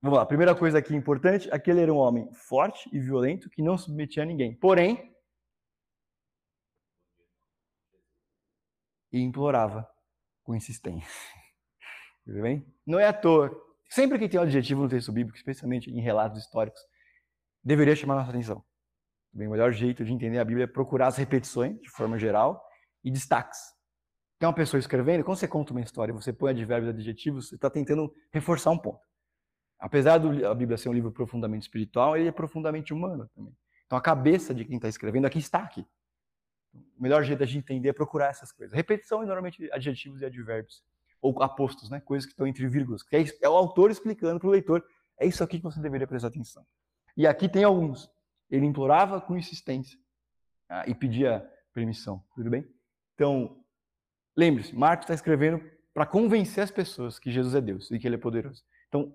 Vamos 0.01 0.19
lá, 0.19 0.27
primeira 0.27 0.55
coisa 0.55 0.79
aqui 0.79 0.95
importante: 0.95 1.51
aquele 1.51 1.81
era 1.81 1.93
um 1.93 1.97
homem 1.97 2.31
forte 2.35 2.89
e 2.93 3.01
violento 3.01 3.49
que 3.49 3.63
não 3.63 3.79
submetia 3.79 4.23
a 4.23 4.27
ninguém. 4.27 4.55
Porém, 4.55 5.15
e 9.11 9.21
implorava 9.21 9.89
com 10.43 10.55
insistência. 10.55 11.09
Tudo 12.27 12.43
bem? 12.43 12.67
Não 12.87 12.99
é 12.99 13.07
à 13.07 13.13
toa. 13.13 13.51
Sempre 13.89 14.19
que 14.19 14.29
tem 14.29 14.41
um 14.41 14.43
adjetivo 14.43 14.83
no 14.83 14.89
texto 14.89 15.13
bíblico, 15.13 15.39
especialmente 15.39 15.91
em 15.91 16.01
relatos 16.01 16.43
históricos, 16.43 16.81
deveria 17.65 17.97
chamar 17.97 18.17
nossa 18.17 18.31
atenção. 18.31 18.65
O 19.33 19.39
melhor 19.39 19.73
jeito 19.73 20.05
de 20.05 20.13
entender 20.13 20.39
a 20.39 20.45
Bíblia 20.45 20.65
é 20.65 20.67
procurar 20.67 21.09
as 21.09 21.17
repetições, 21.17 21.81
de 21.81 21.91
forma 21.91 22.19
geral, 22.19 22.63
e 23.03 23.11
destaques. 23.11 23.59
Tem 24.39 24.49
uma 24.49 24.55
pessoa 24.55 24.79
escrevendo, 24.79 25.25
quando 25.25 25.39
você 25.39 25.49
conta 25.49 25.73
uma 25.73 25.81
história, 25.81 26.13
você 26.13 26.33
põe 26.33 26.51
advérbios 26.51 26.95
e 26.95 26.99
adjetivos, 26.99 27.49
você 27.49 27.55
está 27.55 27.71
tentando 27.71 28.13
reforçar 28.33 28.71
um 28.71 28.79
ponto. 28.79 29.01
Apesar 29.79 30.19
da 30.19 30.55
Bíblia 30.55 30.79
ser 30.79 30.89
um 30.89 30.93
livro 30.93 31.11
profundamente 31.11 31.63
espiritual, 31.63 32.17
ele 32.17 32.29
é 32.29 32.33
profundamente 32.33 32.93
humano 32.93 33.29
também. 33.35 33.57
Então 33.87 33.99
a 33.99 34.01
cabeça 34.01 34.55
de 34.55 34.65
quem 34.65 34.77
está 34.77 34.89
escrevendo 34.89 35.27
aqui 35.27 35.39
está 35.39 35.59
aqui. 35.59 35.87
O 36.73 37.03
melhor 37.03 37.23
jeito 37.23 37.45
de 37.45 37.59
entender 37.59 37.89
é 37.89 37.93
procurar 37.93 38.31
essas 38.31 38.51
coisas. 38.51 38.75
Repetição 38.75 39.23
é 39.23 39.27
normalmente 39.27 39.71
adjetivos 39.73 40.21
e 40.23 40.25
advérbios. 40.25 40.83
Ou 41.21 41.43
apostos, 41.43 41.91
né? 41.91 42.01
coisas 42.01 42.27
que 42.27 42.33
estão 42.33 42.47
entre 42.47 42.67
vírgulas. 42.67 43.03
É, 43.13 43.25
é 43.43 43.49
o 43.49 43.53
autor 43.53 43.91
explicando 43.91 44.39
para 44.39 44.49
o 44.49 44.53
leitor. 44.53 44.85
É 45.19 45.27
isso 45.27 45.43
aqui 45.43 45.59
que 45.59 45.65
você 45.65 45.81
deveria 45.81 46.07
prestar 46.07 46.29
atenção. 46.29 46.67
E 47.17 47.27
aqui 47.27 47.49
tem 47.49 47.65
alguns. 47.65 48.11
Ele 48.51 48.67
implorava 48.67 49.21
com 49.21 49.37
insistência 49.37 49.99
ah, 50.69 50.85
e 50.87 50.95
pedia 50.95 51.49
permissão. 51.73 52.23
Tudo 52.35 52.51
bem? 52.51 52.67
Então, 53.15 53.63
lembre-se, 54.37 54.75
Marcos 54.75 55.05
está 55.05 55.15
escrevendo 55.15 55.63
para 55.93 56.07
convencer 56.07 56.65
as 56.65 56.71
pessoas 56.71 57.19
que 57.19 57.31
Jesus 57.31 57.55
é 57.55 57.61
Deus 57.61 57.91
e 57.91 57.99
que 57.99 58.07
Ele 58.07 58.17
é 58.17 58.19
poderoso. 58.19 58.65
Então, 58.89 59.15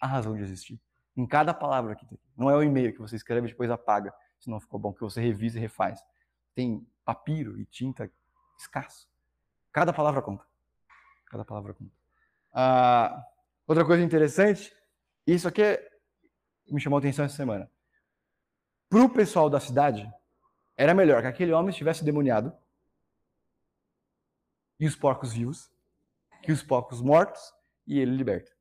a 0.00 0.06
razão 0.06 0.36
de 0.36 0.42
existir. 0.42 0.80
Em 1.16 1.26
cada 1.26 1.54
palavra 1.54 1.94
tem. 1.94 2.18
Não 2.36 2.50
é 2.50 2.56
o 2.56 2.62
e-mail 2.62 2.92
que 2.92 2.98
você 2.98 3.16
escreve 3.16 3.46
e 3.46 3.50
depois 3.50 3.70
apaga, 3.70 4.12
se 4.40 4.50
não 4.50 4.60
ficou 4.60 4.80
bom, 4.80 4.92
que 4.92 5.00
você 5.00 5.20
revisa 5.20 5.58
e 5.58 5.60
refaz. 5.60 6.00
Tem 6.54 6.86
papiro 7.04 7.58
e 7.60 7.64
tinta 7.64 8.10
escasso. 8.58 9.08
Cada 9.72 9.92
palavra 9.92 10.20
conta. 10.22 10.44
Cada 11.26 11.44
palavra 11.44 11.74
conta. 11.74 11.92
Ah, 12.52 13.24
outra 13.66 13.84
coisa 13.84 14.02
interessante, 14.02 14.74
isso 15.26 15.48
aqui 15.48 15.62
é, 15.62 15.93
me 16.68 16.80
chamou 16.80 16.96
a 16.96 17.00
atenção 17.00 17.24
essa 17.24 17.36
semana. 17.36 17.70
Para 18.88 19.02
o 19.02 19.08
pessoal 19.08 19.50
da 19.50 19.60
cidade, 19.60 20.10
era 20.76 20.94
melhor 20.94 21.22
que 21.22 21.28
aquele 21.28 21.52
homem 21.52 21.70
estivesse 21.70 22.04
demoniado 22.04 22.56
e 24.78 24.86
os 24.86 24.96
porcos 24.96 25.32
vivos, 25.32 25.70
que 26.42 26.52
os 26.52 26.62
porcos 26.62 27.00
mortos 27.00 27.52
e 27.86 27.98
ele 27.98 28.16
liberto. 28.16 28.52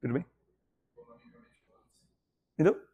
Tudo 0.00 0.14
bem? 0.14 0.26
Entendeu? 2.54 2.86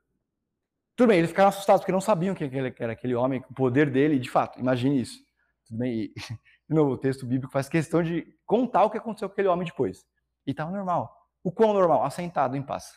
Tudo 0.96 1.08
bem, 1.08 1.18
eles 1.18 1.30
ficaram 1.30 1.48
assustados 1.48 1.82
porque 1.82 1.92
não 1.92 2.00
sabiam 2.00 2.34
que 2.34 2.44
era 2.78 2.92
aquele 2.92 3.14
homem, 3.14 3.44
o 3.50 3.54
poder 3.54 3.90
dele, 3.90 4.18
de 4.18 4.30
fato, 4.30 4.58
imagine 4.58 5.00
isso. 5.00 5.24
Tudo 5.66 5.78
bem? 5.78 6.04
E, 6.04 6.14
de 6.68 6.74
novo, 6.74 6.92
o 6.92 6.98
texto 6.98 7.26
bíblico 7.26 7.52
faz 7.52 7.68
questão 7.68 8.02
de 8.02 8.36
contar 8.44 8.84
o 8.84 8.90
que 8.90 8.98
aconteceu 8.98 9.28
com 9.28 9.32
aquele 9.32 9.48
homem 9.48 9.66
depois. 9.66 10.06
E 10.46 10.50
estava 10.50 10.70
normal. 10.70 11.21
O 11.42 11.50
quão 11.50 11.72
normal? 11.72 12.04
Assentado 12.04 12.56
em 12.56 12.62
paz. 12.62 12.94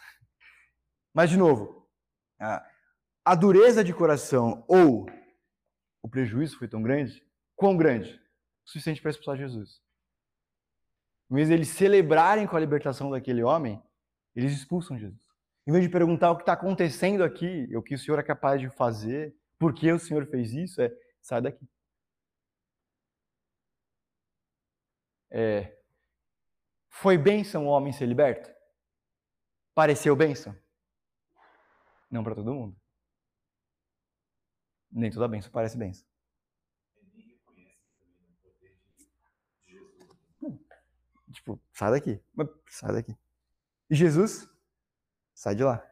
Mas, 1.13 1.29
de 1.29 1.37
novo, 1.37 1.89
a 3.23 3.35
dureza 3.35 3.83
de 3.83 3.93
coração 3.93 4.63
ou 4.67 5.07
o 6.01 6.09
prejuízo 6.09 6.57
foi 6.59 6.67
tão 6.67 6.83
grande, 6.83 7.25
quão 7.55 7.75
grande? 7.75 8.21
O 8.65 8.69
suficiente 8.69 9.01
para 9.01 9.11
expulsar 9.11 9.37
Jesus. 9.37 9.81
Em 11.31 11.35
vez 11.35 11.47
de 11.47 11.53
eles 11.53 11.69
celebrarem 11.69 12.45
com 12.45 12.55
a 12.55 12.59
libertação 12.59 13.09
daquele 13.09 13.41
homem, 13.41 13.81
eles 14.35 14.53
expulsam 14.53 14.97
Jesus. 14.97 15.19
Em 15.65 15.71
vez 15.71 15.83
de 15.83 15.89
perguntar 15.89 16.31
o 16.31 16.35
que 16.35 16.43
está 16.43 16.53
acontecendo 16.53 17.23
aqui, 17.23 17.67
o 17.75 17.81
que 17.81 17.95
o 17.95 17.97
Senhor 17.97 18.19
é 18.19 18.23
capaz 18.23 18.61
de 18.61 18.69
fazer, 18.69 19.35
por 19.57 19.73
que 19.73 19.91
o 19.91 19.97
Senhor 19.97 20.27
fez 20.27 20.53
isso, 20.53 20.79
é 20.81 20.91
sai 21.21 21.41
daqui. 21.41 21.67
É, 25.31 25.75
foi 26.95 27.17
bênção 27.17 27.65
o 27.65 27.69
homem 27.69 27.91
ser 27.91 28.05
liberto? 28.05 28.49
Pareceu 29.73 30.15
bênção? 30.15 30.55
Não 32.09 32.23
para 32.23 32.35
todo 32.35 32.53
mundo. 32.53 32.75
Nem 34.89 35.11
toda 35.11 35.27
benção 35.27 35.51
parece 35.51 35.77
benção. 35.77 36.07
Tipo, 41.33 41.61
sai 41.73 41.91
daqui. 41.91 42.23
Sai 42.69 42.93
daqui. 42.93 43.17
E 43.89 43.95
Jesus, 43.95 44.49
sai 45.33 45.53
de 45.53 45.65
lá. 45.65 45.85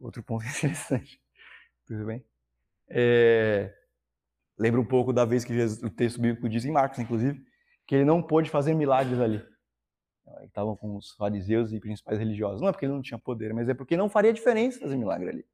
Outro 0.00 0.22
ponto 0.22 0.46
interessante. 0.48 1.22
Tudo 1.84 2.06
bem? 2.06 2.24
É... 2.88 3.76
Lembra 4.58 4.80
um 4.80 4.86
pouco 4.86 5.12
da 5.12 5.26
vez 5.26 5.44
que 5.44 5.52
Jesus, 5.52 5.82
o 5.82 5.90
texto 5.90 6.18
bíblico 6.18 6.48
diz 6.48 6.64
em 6.64 6.72
Marcos, 6.72 6.98
inclusive, 6.98 7.46
que 7.86 7.94
ele 7.94 8.06
não 8.06 8.22
pôde 8.22 8.48
fazer 8.48 8.72
milagres 8.72 9.20
ali. 9.20 9.57
Estavam 10.44 10.76
com 10.76 10.96
os 10.96 11.12
fariseus 11.12 11.72
e 11.72 11.80
principais 11.80 12.18
religiosos. 12.18 12.60
Não 12.60 12.68
é 12.68 12.72
porque 12.72 12.86
ele 12.86 12.92
não 12.92 13.02
tinha 13.02 13.18
poder, 13.18 13.52
mas 13.54 13.68
é 13.68 13.74
porque 13.74 13.96
não 13.96 14.08
faria 14.08 14.32
diferença 14.32 14.80
fazer 14.80 14.96
milagre 14.96 15.28
ali. 15.28 15.46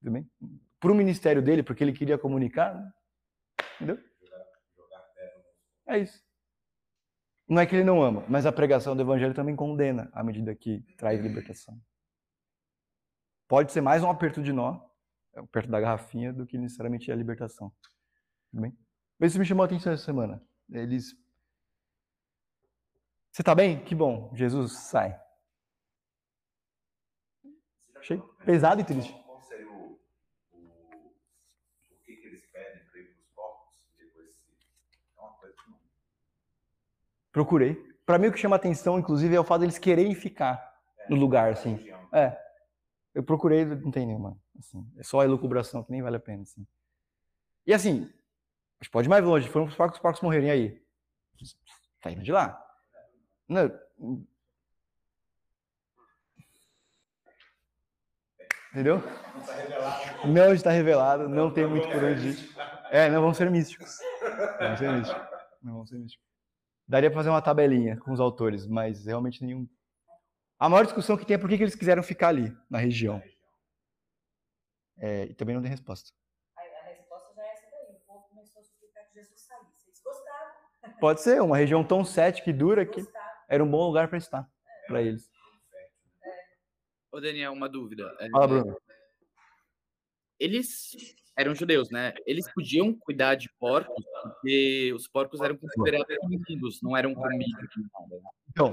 Tudo 0.00 0.12
bem? 0.12 0.30
Para 0.78 0.92
o 0.92 0.94
ministério 0.94 1.42
dele, 1.42 1.62
porque 1.62 1.84
ele 1.84 1.92
queria 1.92 2.18
comunicar. 2.18 2.74
Né? 2.74 2.92
Entendeu? 3.76 3.98
É 5.86 5.98
isso. 5.98 6.22
Não 7.48 7.60
é 7.60 7.66
que 7.66 7.74
ele 7.74 7.82
não 7.82 8.00
ama, 8.00 8.24
mas 8.28 8.46
a 8.46 8.52
pregação 8.52 8.94
do 8.94 9.02
evangelho 9.02 9.34
também 9.34 9.56
condena 9.56 10.08
à 10.12 10.22
medida 10.22 10.54
que 10.54 10.82
traz 10.96 11.20
libertação. 11.20 11.76
Pode 13.48 13.72
ser 13.72 13.80
mais 13.80 14.04
um 14.04 14.08
aperto 14.08 14.40
de 14.40 14.52
nó, 14.52 14.80
perto 15.50 15.68
da 15.68 15.80
garrafinha, 15.80 16.32
do 16.32 16.46
que 16.46 16.56
necessariamente 16.56 17.10
a 17.10 17.16
libertação. 17.16 17.72
Tudo 18.52 18.62
bem? 18.62 18.78
Isso 19.20 19.36
me 19.36 19.44
chamou 19.44 19.64
a 19.64 19.66
atenção 19.66 19.92
essa 19.92 20.04
semana. 20.04 20.40
Eles. 20.70 21.16
Você 23.30 23.42
está 23.42 23.54
bem? 23.54 23.84
Que 23.84 23.94
bom. 23.94 24.30
Jesus 24.34 24.72
sai. 24.72 25.18
Achei 27.96 28.20
pesado 28.44 28.80
e 28.80 28.84
triste. 28.84 29.14
Procurei. 37.32 37.74
Para 38.04 38.18
mim 38.18 38.26
o 38.26 38.32
que 38.32 38.38
chama 38.38 38.56
atenção, 38.56 38.98
inclusive, 38.98 39.34
é 39.34 39.40
o 39.40 39.44
fato 39.44 39.60
deles 39.60 39.78
quererem 39.78 40.14
ficar 40.14 40.60
no 41.08 41.16
lugar, 41.16 41.52
assim. 41.52 41.78
É. 42.12 42.36
Eu 43.14 43.22
procurei, 43.22 43.64
não 43.64 43.90
tem 43.90 44.06
nenhuma. 44.06 44.36
Assim, 44.58 44.84
é 44.98 45.02
só 45.02 45.20
a 45.20 45.24
elucubração 45.24 45.84
que 45.84 45.92
nem 45.92 46.02
vale 46.02 46.16
a 46.16 46.20
pena, 46.20 46.42
assim. 46.42 46.66
E 47.66 47.72
assim, 47.72 48.02
a 48.02 48.84
gente 48.84 48.90
pode 48.90 49.06
ir 49.06 49.10
mais 49.10 49.24
longe. 49.24 49.48
Foram 49.48 49.66
os 49.66 49.74
porcos, 49.74 49.96
os 49.96 50.02
porcos 50.02 50.20
morrerem 50.22 50.50
aí. 50.50 50.82
Tá 52.00 52.10
indo 52.10 52.22
de 52.22 52.32
lá. 52.32 52.69
Não. 53.50 53.68
Entendeu? 58.70 59.02
Não 60.24 60.54
está 60.54 60.70
revelado. 60.70 61.28
Não 61.28 61.36
não, 61.46 61.52
tem 61.52 61.66
muito 61.66 61.88
por 61.88 62.04
onde 62.04 62.28
ir. 62.28 62.54
É, 62.92 63.10
não 63.10 63.20
vão 63.20 63.34
ser 63.34 63.50
místicos. 63.50 63.98
Não 64.60 64.68
vão 64.68 64.76
ser 64.76 64.92
místicos. 64.92 65.28
Não 65.60 65.74
vão 65.74 65.86
ser 65.86 65.98
místicos. 65.98 66.26
Daria 66.86 67.10
para 67.10 67.18
fazer 67.18 67.30
uma 67.30 67.42
tabelinha 67.42 67.96
com 67.96 68.12
os 68.12 68.20
autores, 68.20 68.68
mas 68.68 69.04
realmente 69.06 69.44
nenhum. 69.44 69.68
A 70.56 70.68
maior 70.68 70.84
discussão 70.84 71.16
que 71.16 71.26
tem 71.26 71.34
é 71.34 71.38
por 71.38 71.48
que 71.48 71.56
eles 71.56 71.74
quiseram 71.74 72.04
ficar 72.04 72.28
ali, 72.28 72.56
na 72.70 72.78
região. 72.78 73.20
É, 74.98 75.24
e 75.24 75.34
também 75.34 75.56
não 75.56 75.62
tem 75.62 75.70
resposta. 75.70 76.12
A, 76.56 76.88
resposta 76.88 77.32
já 77.34 77.42
é 77.42 77.52
essa 77.52 77.66
daí. 77.70 77.96
O 77.96 78.00
povo 78.06 78.28
começou 78.28 78.60
a 78.60 78.64
suplicar 78.64 79.04
que 79.08 79.14
Jesus 79.14 79.40
saísse. 79.40 79.88
Eles 79.88 80.00
gostaram. 80.04 81.00
Pode 81.00 81.20
ser, 81.20 81.42
uma 81.42 81.56
região 81.56 81.82
tão 81.82 82.04
cética 82.04 82.48
e 82.48 82.52
dura 82.52 82.86
que 82.86 83.04
era 83.50 83.64
um 83.64 83.70
bom 83.70 83.84
lugar 83.84 84.08
para 84.08 84.16
estar, 84.16 84.48
para 84.86 85.02
eles. 85.02 85.28
Ô, 87.10 87.20
Daniel, 87.20 87.52
uma 87.52 87.68
dúvida. 87.68 88.16
É, 88.20 88.30
Fala, 88.30 88.46
Bruno. 88.46 88.80
Eles 90.38 90.92
eram 91.36 91.54
judeus, 91.54 91.90
né? 91.90 92.14
Eles 92.24 92.50
podiam 92.52 92.94
cuidar 92.94 93.34
de 93.34 93.50
porcos 93.58 94.04
porque 94.22 94.92
os 94.94 95.08
porcos 95.08 95.40
eram 95.40 95.56
considerados 95.56 96.16
inimigos, 96.22 96.80
não 96.80 96.96
eram 96.96 97.12
comidos. 97.12 97.68
Então, 98.48 98.72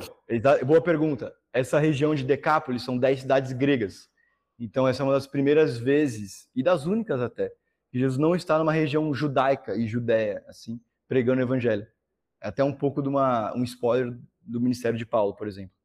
boa 0.66 0.82
pergunta. 0.82 1.36
Essa 1.52 1.80
região 1.80 2.14
de 2.14 2.24
Decápolis 2.24 2.84
são 2.84 2.98
dez 2.98 3.22
cidades 3.22 3.54
gregas. 3.54 4.08
Então, 4.60 4.88
essa 4.88 5.02
é 5.02 5.06
uma 5.06 5.14
das 5.14 5.28
primeiras 5.28 5.78
vezes, 5.78 6.50
e 6.56 6.64
das 6.64 6.86
únicas 6.86 7.22
até, 7.22 7.50
que 7.92 8.00
Jesus 8.00 8.18
não 8.18 8.36
está 8.36 8.58
numa 8.58 8.74
região 8.74 9.14
judaica 9.14 9.76
e 9.76 9.88
judéia, 9.88 10.44
assim, 10.48 10.80
pregando 11.08 11.42
o 11.42 11.44
evangelho. 11.44 11.88
É 12.42 12.48
até 12.48 12.64
um 12.64 12.74
pouco 12.74 13.02
de 13.02 13.10
uma, 13.10 13.56
um 13.56 13.64
spoiler 13.64 14.18
do 14.48 14.62
ministério 14.62 14.98
de 14.98 15.06
Paulo, 15.06 15.36
por 15.36 15.48
exemplo. 15.48 15.76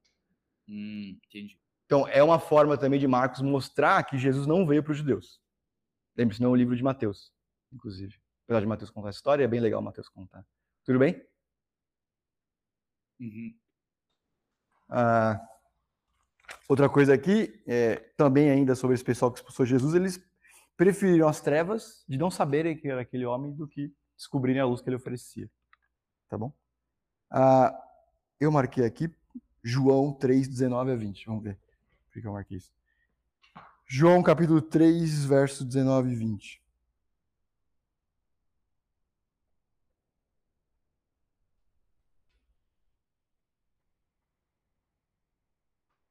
Hum, 0.68 1.18
entendi. 1.26 1.58
Então, 1.84 2.06
é 2.08 2.22
uma 2.22 2.38
forma 2.38 2.78
também 2.78 2.98
de 2.98 3.06
Marcos 3.06 3.42
mostrar 3.42 4.02
que 4.04 4.16
Jesus 4.16 4.46
não 4.46 4.66
veio 4.66 4.82
para 4.82 4.92
os 4.92 4.98
judeus. 4.98 5.40
Lembre-se, 6.16 6.40
não 6.40 6.50
é 6.50 6.52
o 6.52 6.56
livro 6.56 6.76
de 6.76 6.82
Mateus, 6.82 7.32
inclusive. 7.72 8.18
Apesar 8.44 8.60
de 8.60 8.66
Mateus 8.66 8.90
contar 8.90 9.08
a 9.08 9.10
história, 9.10 9.44
é 9.44 9.48
bem 9.48 9.60
legal 9.60 9.82
Mateus 9.82 10.08
contar. 10.08 10.46
Tudo 10.84 10.98
bem? 10.98 11.22
Uhum. 13.20 13.54
Ah, 14.88 15.40
outra 16.68 16.88
coisa 16.88 17.14
aqui, 17.14 17.62
é, 17.66 17.96
também 18.16 18.50
ainda 18.50 18.74
sobre 18.74 18.94
esse 18.94 19.04
pessoal 19.04 19.30
que 19.30 19.38
expulsou 19.38 19.64
Jesus, 19.64 19.94
eles 19.94 20.22
preferiram 20.76 21.28
as 21.28 21.40
trevas 21.40 22.04
de 22.08 22.18
não 22.18 22.30
saberem 22.30 22.76
que 22.76 22.88
era 22.88 23.02
aquele 23.02 23.24
homem 23.24 23.52
do 23.52 23.68
que 23.68 23.94
descobrirem 24.16 24.60
a 24.60 24.66
luz 24.66 24.80
que 24.80 24.88
ele 24.88 24.96
oferecia. 24.96 25.50
Tá 26.28 26.36
bom? 26.36 26.52
Ah, 27.30 27.72
eu 28.42 28.50
marquei 28.50 28.84
aqui 28.84 29.08
João 29.62 30.12
3, 30.12 30.48
19 30.48 30.92
a 30.92 30.96
20. 30.96 31.26
Vamos 31.26 31.44
ver. 31.44 31.58
Por 32.12 32.20
que 32.20 32.26
eu 32.26 32.32
marquei 32.32 32.58
isso? 32.58 32.72
João 33.86 34.22
capítulo 34.22 34.60
3, 34.60 35.24
verso 35.24 35.64
19 35.64 36.10
e 36.12 36.16
20. 36.16 36.62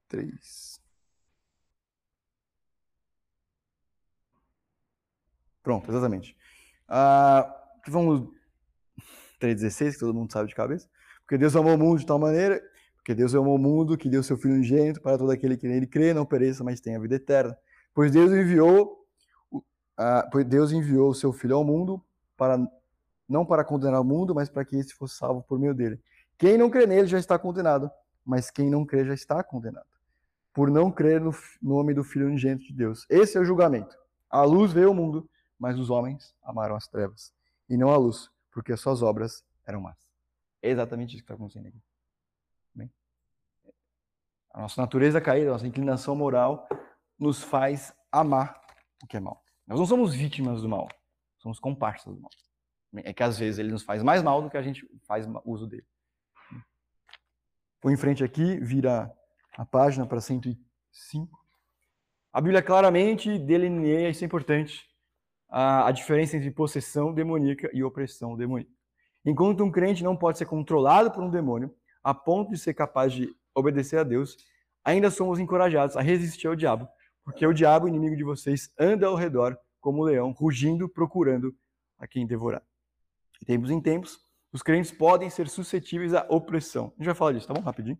Três. 0.08 0.80
Pronto, 5.64 5.90
exatamente. 5.92 6.36
Ah, 6.88 7.46
vamos 7.88 8.30
3,16, 9.40 9.94
que 9.94 10.00
todo 10.00 10.14
mundo 10.14 10.32
sabe 10.32 10.50
de 10.50 10.56
cabeça. 10.56 10.90
Porque 11.32 11.38
Deus 11.38 11.56
amou 11.56 11.76
o 11.76 11.78
mundo 11.78 11.98
de 11.98 12.06
tal 12.06 12.20
maneira 12.20 12.62
porque 12.98 13.16
Deus 13.16 13.34
amou 13.34 13.56
o 13.56 13.58
mundo, 13.58 13.98
que 13.98 14.10
deu 14.10 14.22
seu 14.22 14.38
Filho 14.38 14.56
unigênito 14.56 15.02
para 15.02 15.18
todo 15.18 15.32
aquele 15.32 15.56
que 15.56 15.66
nele 15.66 15.88
crê, 15.88 16.14
não 16.14 16.26
pereça, 16.26 16.62
mas 16.62 16.82
tenha 16.82 17.00
vida 17.00 17.16
eterna. 17.16 17.58
Pois 17.96 18.12
Deus 18.12 18.34
enviou, 18.34 19.08
pois 20.30 20.46
Deus 20.46 20.74
enviou 20.74 21.10
o 21.10 21.16
seu 21.16 21.32
Filho 21.32 21.56
ao 21.56 21.64
mundo 21.64 22.04
para 22.36 22.60
não 23.30 23.46
para 23.46 23.64
condenar 23.64 24.02
o 24.02 24.04
mundo, 24.04 24.36
mas 24.36 24.50
para 24.50 24.66
que 24.66 24.76
esse 24.76 24.94
fosse 24.94 25.16
salvo 25.16 25.42
por 25.42 25.58
meio 25.58 25.74
dele. 25.74 26.02
Quem 26.38 26.58
não 26.58 26.70
crê 26.70 26.86
nele 26.86 27.08
já 27.08 27.18
está 27.18 27.40
condenado, 27.40 27.90
mas 28.26 28.52
quem 28.52 28.70
não 28.70 28.86
crê 28.86 29.06
já 29.06 29.14
está 29.14 29.42
condenado, 29.42 29.88
por 30.54 30.70
não 30.70 30.92
crer 30.92 31.22
no 31.22 31.34
nome 31.62 31.94
do 31.94 32.04
Filho 32.04 32.28
unigênito 32.28 32.68
de 32.68 32.74
Deus. 32.74 33.06
Esse 33.10 33.38
é 33.38 33.40
o 33.40 33.46
julgamento. 33.46 33.96
A 34.30 34.44
luz 34.44 34.74
veio 34.74 34.90
ao 34.90 34.94
mundo, 34.94 35.28
mas 35.58 35.80
os 35.80 35.90
homens 35.90 36.36
amaram 36.44 36.76
as 36.76 36.90
trevas 36.90 37.34
e 37.70 37.78
não 37.78 37.90
a 37.90 37.96
luz, 37.96 38.30
porque 38.52 38.74
as 38.74 38.82
suas 38.82 39.02
obras 39.02 39.46
eram 39.66 39.80
más. 39.80 40.11
É 40.62 40.70
exatamente 40.70 41.16
isso 41.16 41.24
que 41.24 41.24
está 41.24 41.34
acontecendo 41.34 41.68
aqui. 41.68 41.82
A 44.54 44.62
nossa 44.62 44.82
natureza 44.82 45.22
caída, 45.22 45.50
a 45.50 45.54
nossa 45.54 45.68
inclinação 45.68 46.16
moral 46.16 46.68
nos 47.18 47.42
faz 47.42 47.94
amar 48.12 48.62
o 49.02 49.08
que 49.08 49.16
é 49.16 49.20
mal. 49.20 49.44
Nós 49.66 49.80
não 49.80 49.86
somos 49.86 50.14
vítimas 50.14 50.62
do 50.62 50.68
mal, 50.68 50.90
somos 51.38 51.60
comparsas 51.60 52.14
do 52.14 52.22
mal. 52.22 52.32
É 53.06 53.14
que 53.14 53.24
às 53.24 53.38
vezes 53.38 53.58
ele 53.60 53.72
nos 53.72 53.84
faz 53.84 54.04
mais 54.04 54.22
mal 54.22 54.42
do 54.42 54.50
que 54.50 54.58
a 54.58 54.62
gente 54.62 54.86
faz 55.04 55.26
uso 55.46 55.66
dele. 55.66 55.86
Vou 57.82 57.92
em 57.92 57.98
frente 57.98 58.24
aqui, 58.24 58.60
vira 58.60 59.12
a 59.58 59.66
página 59.66 60.06
para 60.06 60.20
105. 60.20 61.40
A 62.34 62.42
Bíblia 62.42 62.62
claramente 62.62 63.40
delineia, 63.40 64.10
isso 64.10 64.24
é 64.24 64.28
importante, 64.28 64.86
a, 65.50 65.88
a 65.88 65.92
diferença 65.92 66.36
entre 66.36 66.52
possessão 66.52 67.14
demoníaca 67.14 67.70
e 67.74 67.84
opressão 67.84 68.36
demoníaca. 68.36 68.72
Enquanto 69.26 69.64
um 69.64 69.72
crente 69.72 70.04
não 70.04 70.16
pode 70.16 70.38
ser 70.38 70.46
controlado 70.46 71.12
por 71.12 71.24
um 71.24 71.30
demônio, 71.30 71.74
a 72.04 72.14
ponto 72.14 72.52
de 72.52 72.58
ser 72.58 72.74
capaz 72.74 73.14
de 73.14 73.30
obedecer 73.54 74.00
a 74.00 74.04
Deus, 74.04 74.38
ainda 74.84 75.12
somos 75.12 75.40
encorajados 75.40 75.96
a 75.96 76.02
resistir 76.02 76.48
ao 76.48 76.56
diabo, 76.56 76.88
porque 77.24 77.46
o 77.46 77.54
diabo, 77.54 77.88
inimigo 77.88 78.16
de 78.16 78.24
vocês, 78.24 78.72
anda 78.80 79.06
ao 79.06 79.16
redor 79.16 79.58
como 79.80 80.02
um 80.02 80.06
leão, 80.06 80.32
rugindo, 80.32 80.90
procurando 80.90 81.56
a 82.00 82.08
quem 82.08 82.26
devorar. 82.26 82.64
De 83.40 83.46
tempos 83.46 83.70
em 83.70 83.80
tempos, 83.80 84.20
os 84.52 84.62
crentes 84.62 84.92
podem 84.92 85.30
ser 85.30 85.48
suscetíveis 85.48 86.14
à 86.14 86.26
opressão. 86.30 86.86
A 86.86 86.98
gente 86.98 87.06
vai 87.06 87.16
falar 87.16 87.32
disso, 87.34 87.48
tá 87.48 87.54
bom? 87.54 87.62
Rapidinho. 87.62 87.98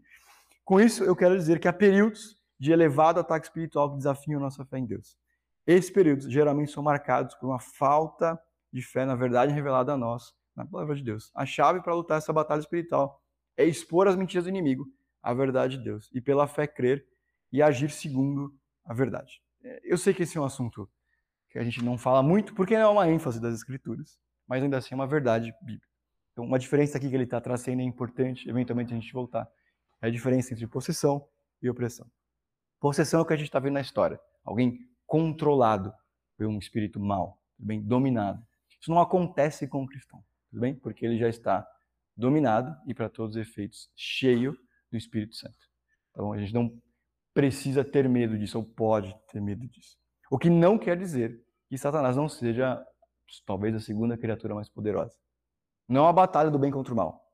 Com 0.66 0.80
isso, 0.80 1.04
eu 1.04 1.16
quero 1.16 1.36
dizer 1.38 1.60
que 1.60 1.68
há 1.68 1.74
períodos 1.74 2.36
de 2.60 2.72
elevado 2.72 3.20
ataque 3.20 3.48
espiritual 3.48 3.90
que 3.92 3.98
desafiam 3.98 4.40
a 4.40 4.44
nossa 4.44 4.66
fé 4.66 4.78
em 4.78 4.86
Deus. 4.86 5.18
Esses 5.66 5.90
períodos 5.90 6.26
geralmente 6.32 6.72
são 6.72 6.84
marcados 6.84 7.36
por 7.36 7.48
uma 7.48 7.60
falta 7.60 8.40
de 8.72 8.82
fé 8.82 9.06
na 9.06 9.16
verdade 9.16 9.54
revelada 9.54 9.94
a 9.94 9.98
nós, 9.98 10.34
na 10.56 10.66
palavra 10.66 10.96
de 10.96 11.04
Deus. 11.04 11.32
A 11.36 11.46
chave 11.46 11.82
para 11.82 11.94
lutar 11.94 12.18
essa 12.18 12.34
batalha 12.34 12.60
espiritual 12.60 13.22
é 13.58 13.66
expor 13.66 14.08
as 14.08 14.16
mentiras 14.16 14.46
do 14.46 14.50
inimigo 14.50 14.88
a 15.22 15.34
verdade 15.34 15.78
de 15.78 15.84
Deus 15.84 16.10
e 16.14 16.20
pela 16.20 16.48
fé 16.48 16.66
crer 16.66 17.06
e 17.52 17.62
agir 17.62 17.92
segundo 17.92 18.54
a 18.84 18.94
verdade. 18.94 19.42
Eu 19.84 19.98
sei 19.98 20.14
que 20.14 20.24
esse 20.24 20.38
é 20.38 20.42
um 20.42 20.46
assunto 20.46 20.90
que 21.50 21.60
a 21.60 21.64
gente 21.64 21.84
não 21.84 21.98
fala 21.98 22.24
muito 22.24 22.54
porque 22.56 22.76
não 22.76 22.84
é 22.84 22.88
uma 22.88 23.10
ênfase 23.10 23.40
das 23.40 23.54
escrituras, 23.54 24.20
mas 24.48 24.64
ainda 24.64 24.78
assim 24.78 24.94
é 24.94 24.96
uma 24.96 25.08
verdade 25.08 25.54
bíblica. 25.62 25.88
Então, 26.32 26.46
uma 26.46 26.58
diferença 26.58 26.98
aqui 26.98 27.10
que 27.10 27.16
ele 27.16 27.26
está 27.26 27.42
trazendo 27.42 27.82
é 27.82 27.84
importante, 27.84 28.50
eventualmente 28.50 28.94
a 28.94 28.96
gente 28.96 29.12
voltar, 29.14 29.48
é 30.02 30.08
a 30.08 30.10
diferença 30.10 30.54
entre 30.54 30.66
possessão 30.66 31.28
e 31.62 31.70
opressão. 31.70 32.10
Possessão 32.80 33.20
é 33.20 33.24
o 33.24 33.26
que 33.26 33.34
a 33.34 33.38
gente 33.38 33.48
está 33.48 33.60
vendo 33.60 33.74
na 33.74 33.82
história. 33.82 34.20
Alguém 34.44 34.80
controlado 35.06 35.94
por 36.38 36.48
um 36.48 36.58
espírito 36.58 37.00
mau, 37.00 37.38
bem 37.58 37.82
dominado. 37.82 38.42
Isso 38.80 38.90
não 38.90 39.00
acontece 39.00 39.68
com 39.68 39.84
o 39.84 39.88
cristão, 39.88 40.24
tudo 40.52 40.60
bem? 40.60 40.76
Porque 40.76 41.06
ele 41.06 41.18
já 41.18 41.28
está 41.28 41.68
dominado 42.16 42.78
e, 42.86 42.94
para 42.94 43.10
todos 43.10 43.36
os 43.36 43.42
efeitos, 43.42 43.90
cheio 43.96 44.56
do 44.92 44.98
Espírito 44.98 45.36
Santo. 45.36 45.58
Então 46.12 46.32
a 46.34 46.38
gente 46.38 46.54
não 46.54 46.80
precisa 47.34 47.84
ter 47.84 48.08
medo 48.08 48.38
disso, 48.38 48.58
ou 48.58 48.66
pode 48.66 49.16
ter 49.32 49.42
medo 49.42 49.66
disso. 49.68 49.98
O 50.30 50.38
que 50.38 50.50
não 50.50 50.78
quer 50.78 50.98
dizer 50.98 51.42
que 51.70 51.78
Satanás 51.78 52.16
não 52.16 52.28
seja 52.28 52.86
talvez 53.46 53.74
a 53.74 53.80
segunda 53.80 54.18
criatura 54.18 54.54
mais 54.54 54.70
poderosa. 54.70 55.16
Não 55.88 56.02
é 56.02 56.04
uma 56.04 56.14
batalha 56.14 56.52
do 56.52 56.60
bem 56.60 56.70
contra 56.70 56.94
o 56.94 56.98
mal. 56.98 57.26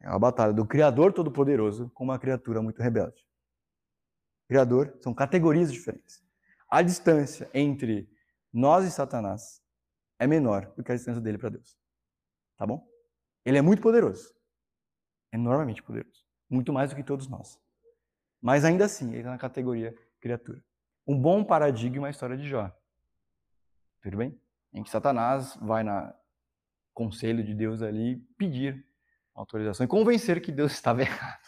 É 0.00 0.08
uma 0.08 0.18
batalha 0.18 0.52
do 0.52 0.66
Criador 0.66 1.12
Todo-Poderoso 1.12 1.90
com 1.90 2.04
uma 2.04 2.18
criatura 2.18 2.62
muito 2.62 2.82
rebelde. 2.82 3.26
Criador 4.48 4.96
são 5.02 5.12
categorias 5.12 5.70
diferentes. 5.70 6.22
A 6.70 6.80
distância 6.80 7.50
entre 7.52 8.08
nós 8.52 8.86
e 8.86 8.90
Satanás 8.90 9.62
é 10.18 10.26
menor 10.26 10.72
do 10.76 10.82
que 10.82 10.92
a 10.92 10.94
distância 10.94 11.20
dele 11.20 11.38
para 11.38 11.50
Deus. 11.50 11.76
Tá 12.56 12.66
bom? 12.66 12.86
Ele 13.44 13.58
é 13.58 13.62
muito 13.62 13.82
poderoso 13.82 14.36
enormemente 15.36 15.82
poderoso. 15.82 16.24
Muito 16.50 16.72
mais 16.72 16.90
do 16.90 16.96
que 16.96 17.02
todos 17.02 17.28
nós. 17.28 17.60
Mas 18.40 18.64
ainda 18.64 18.84
assim, 18.84 19.10
ele 19.10 19.18
está 19.18 19.30
na 19.30 19.38
categoria 19.38 19.94
criatura. 20.20 20.62
Um 21.06 21.20
bom 21.20 21.44
paradigma 21.44 22.06
é 22.06 22.08
a 22.08 22.10
história 22.10 22.36
de 22.36 22.48
Jó. 22.48 22.70
Tudo 24.02 24.16
bem? 24.16 24.38
Em 24.72 24.82
que 24.82 24.90
Satanás 24.90 25.56
vai 25.56 25.82
na 25.82 26.14
conselho 26.92 27.44
de 27.44 27.54
Deus 27.54 27.82
ali 27.82 28.16
pedir 28.38 28.86
autorização 29.34 29.84
e 29.84 29.88
convencer 29.88 30.40
que 30.40 30.50
Deus 30.50 30.72
estava 30.72 31.02
errado. 31.02 31.46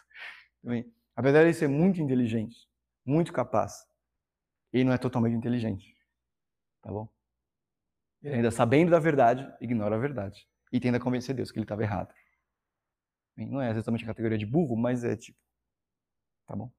Bem, 0.62 0.92
apesar 1.16 1.40
de 1.40 1.46
ele 1.46 1.54
ser 1.54 1.68
muito 1.68 2.00
inteligente, 2.00 2.68
muito 3.04 3.32
capaz, 3.32 3.86
ele 4.72 4.84
não 4.84 4.92
é 4.92 4.98
totalmente 4.98 5.36
inteligente. 5.36 5.96
Tá 6.82 6.90
bom? 6.90 7.08
Ele 8.22 8.36
ainda 8.36 8.50
sabendo 8.50 8.90
da 8.90 8.98
verdade, 8.98 9.48
ignora 9.60 9.96
a 9.96 9.98
verdade. 9.98 10.46
E 10.72 10.80
tenta 10.80 11.00
convencer 11.00 11.34
Deus 11.34 11.50
que 11.50 11.58
ele 11.58 11.64
estava 11.64 11.82
errado. 11.82 12.12
Não 13.36 13.62
é 13.62 13.70
exatamente 13.70 14.04
a 14.04 14.08
categoria 14.08 14.36
de 14.36 14.46
burro, 14.46 14.76
mas 14.76 15.04
é 15.04 15.16
tipo. 15.16 15.38
Tá 16.46 16.56
bom? 16.56 16.72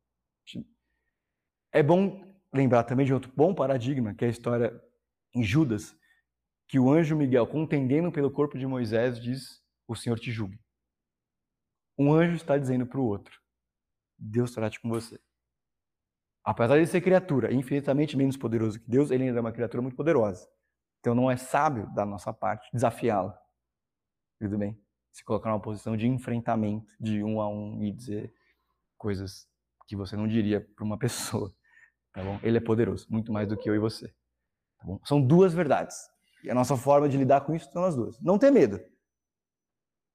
É 1.72 1.82
bom 1.82 2.22
lembrar 2.54 2.84
também 2.84 3.06
de 3.06 3.14
outro 3.14 3.32
bom 3.36 3.54
paradigma, 3.54 4.14
que 4.14 4.26
é 4.26 4.28
a 4.28 4.32
história 4.32 4.84
em 5.34 5.44
Judas, 5.44 5.96
que 6.68 6.80
o 6.80 6.92
anjo 6.92 7.16
Miguel, 7.16 7.48
contendendo 7.48 8.12
pelo 8.12 8.32
corpo 8.32 8.58
de 8.58 8.66
Moisés, 8.66 9.20
diz: 9.22 9.64
O 9.88 9.96
Senhor 9.96 10.20
te 10.20 10.32
julgue. 10.32 10.60
Um 11.98 12.14
anjo 12.14 12.36
está 12.36 12.58
dizendo 12.58 12.86
para 12.86 13.00
o 13.00 13.06
outro: 13.06 13.40
Deus 14.18 14.52
trate 14.52 14.80
com 14.80 14.90
você. 14.90 15.20
Apesar 16.44 16.80
de 16.80 16.88
ser 16.88 17.02
criatura 17.02 17.54
infinitamente 17.54 18.18
menos 18.18 18.36
poderoso 18.36 18.80
que 18.80 18.90
Deus, 18.90 19.12
ele 19.12 19.26
ainda 19.26 19.38
é 19.38 19.42
uma 19.42 19.52
criatura 19.52 19.82
muito 19.82 19.96
poderosa. 19.96 20.48
Então 21.00 21.16
não 21.16 21.30
é 21.32 21.38
sábio 21.38 21.88
da 21.94 22.06
nossa 22.06 22.34
parte 22.34 22.70
desafiá-la. 22.74 23.38
Tudo 24.40 24.58
bem? 24.58 24.80
Se 25.12 25.24
colocar 25.24 25.50
numa 25.50 25.62
posição 25.62 25.98
de 25.98 26.08
enfrentamento, 26.08 26.92
de 27.00 27.24
um 27.24 27.42
a 27.42 27.50
um 27.50 27.84
e 27.84 27.92
dizer 27.92 28.34
coisas 28.98 29.48
que 29.88 29.96
você 29.96 30.16
não 30.16 30.28
diria 30.28 30.62
para 30.62 30.86
uma 30.86 30.98
pessoa. 31.00 31.54
Tá 32.14 32.24
bom? 32.24 32.40
Ele 32.44 32.58
é 32.58 32.62
poderoso, 32.62 33.08
muito 33.10 33.32
mais 33.32 33.48
do 33.48 33.58
que 33.58 33.70
eu 33.70 33.76
e 33.76 33.80
você. 33.80 34.08
Tá 34.78 34.86
bom? 34.86 35.00
São 35.06 35.22
duas 35.22 35.54
verdades. 35.54 35.98
E 36.44 36.50
a 36.50 36.56
nossa 36.56 36.76
forma 36.78 37.08
de 37.10 37.18
lidar 37.18 37.42
com 37.42 37.54
isso 37.54 37.72
são 37.72 37.84
as 37.84 37.96
duas. 37.96 38.20
Não 38.22 38.38
ter 38.38 38.52
medo, 38.52 38.80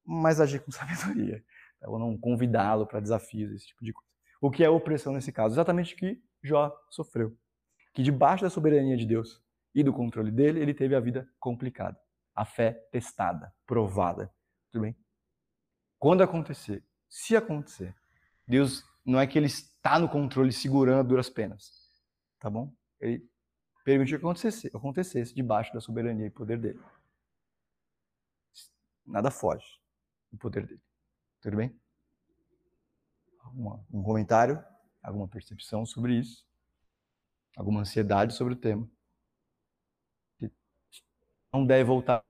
mas 0.04 0.40
agir 0.40 0.60
com 0.60 0.70
sabedoria. 0.72 1.44
Tá? 1.80 1.88
Não 1.88 2.16
convidá-lo 2.18 2.86
para 2.86 3.00
desafios, 3.00 3.52
esse 3.52 3.66
tipo 3.66 3.84
de 3.84 3.92
coisa. 3.92 4.08
O 4.40 4.50
que 4.50 4.64
é 4.64 4.68
opressão 4.68 5.12
nesse 5.12 5.32
caso? 5.32 5.54
Exatamente 5.54 5.94
o 5.94 5.96
que 5.96 6.22
Jó 6.42 6.74
sofreu. 6.90 7.36
Que 7.94 8.02
debaixo 8.02 8.44
da 8.44 8.50
soberania 8.50 8.96
de 8.96 9.06
Deus 9.06 9.43
e 9.74 9.82
do 9.82 9.92
controle 9.92 10.30
dele, 10.30 10.60
ele 10.60 10.72
teve 10.72 10.94
a 10.94 11.00
vida 11.00 11.28
complicada. 11.40 11.98
A 12.34 12.44
fé 12.44 12.72
testada, 12.90 13.52
provada. 13.66 14.32
Tudo 14.70 14.82
bem? 14.82 14.96
Quando 15.98 16.22
acontecer, 16.22 16.84
se 17.08 17.36
acontecer, 17.36 17.94
Deus 18.46 18.84
não 19.04 19.20
é 19.20 19.26
que 19.26 19.38
ele 19.38 19.46
está 19.46 19.98
no 19.98 20.08
controle 20.08 20.52
segurando 20.52 21.08
duras 21.08 21.28
penas. 21.28 21.92
Tá 22.38 22.50
bom? 22.50 22.72
Ele 23.00 23.28
permitiu 23.84 24.18
que 24.18 24.24
acontecesse, 24.24 24.70
acontecesse 24.74 25.34
debaixo 25.34 25.72
da 25.72 25.80
soberania 25.80 26.26
e 26.26 26.30
poder 26.30 26.58
dele. 26.58 26.80
Nada 29.06 29.30
foge 29.30 29.66
do 30.30 30.38
poder 30.38 30.66
dele. 30.66 30.82
Tudo 31.40 31.56
bem? 31.56 31.78
Alguma, 33.40 33.84
um 33.92 34.02
comentário? 34.02 34.62
Alguma 35.02 35.28
percepção 35.28 35.84
sobre 35.84 36.18
isso? 36.18 36.46
Alguma 37.56 37.80
ansiedade 37.80 38.34
sobre 38.34 38.54
o 38.54 38.56
tema? 38.56 38.88
Não 41.54 41.64
deve 41.64 41.84
voltar 41.84 42.20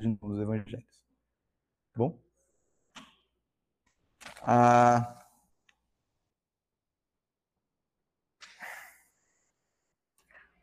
nos 0.00 0.40
evangelhos. 0.40 1.02
Tá 1.92 1.98
bom? 1.98 2.18
Ah, 4.40 5.18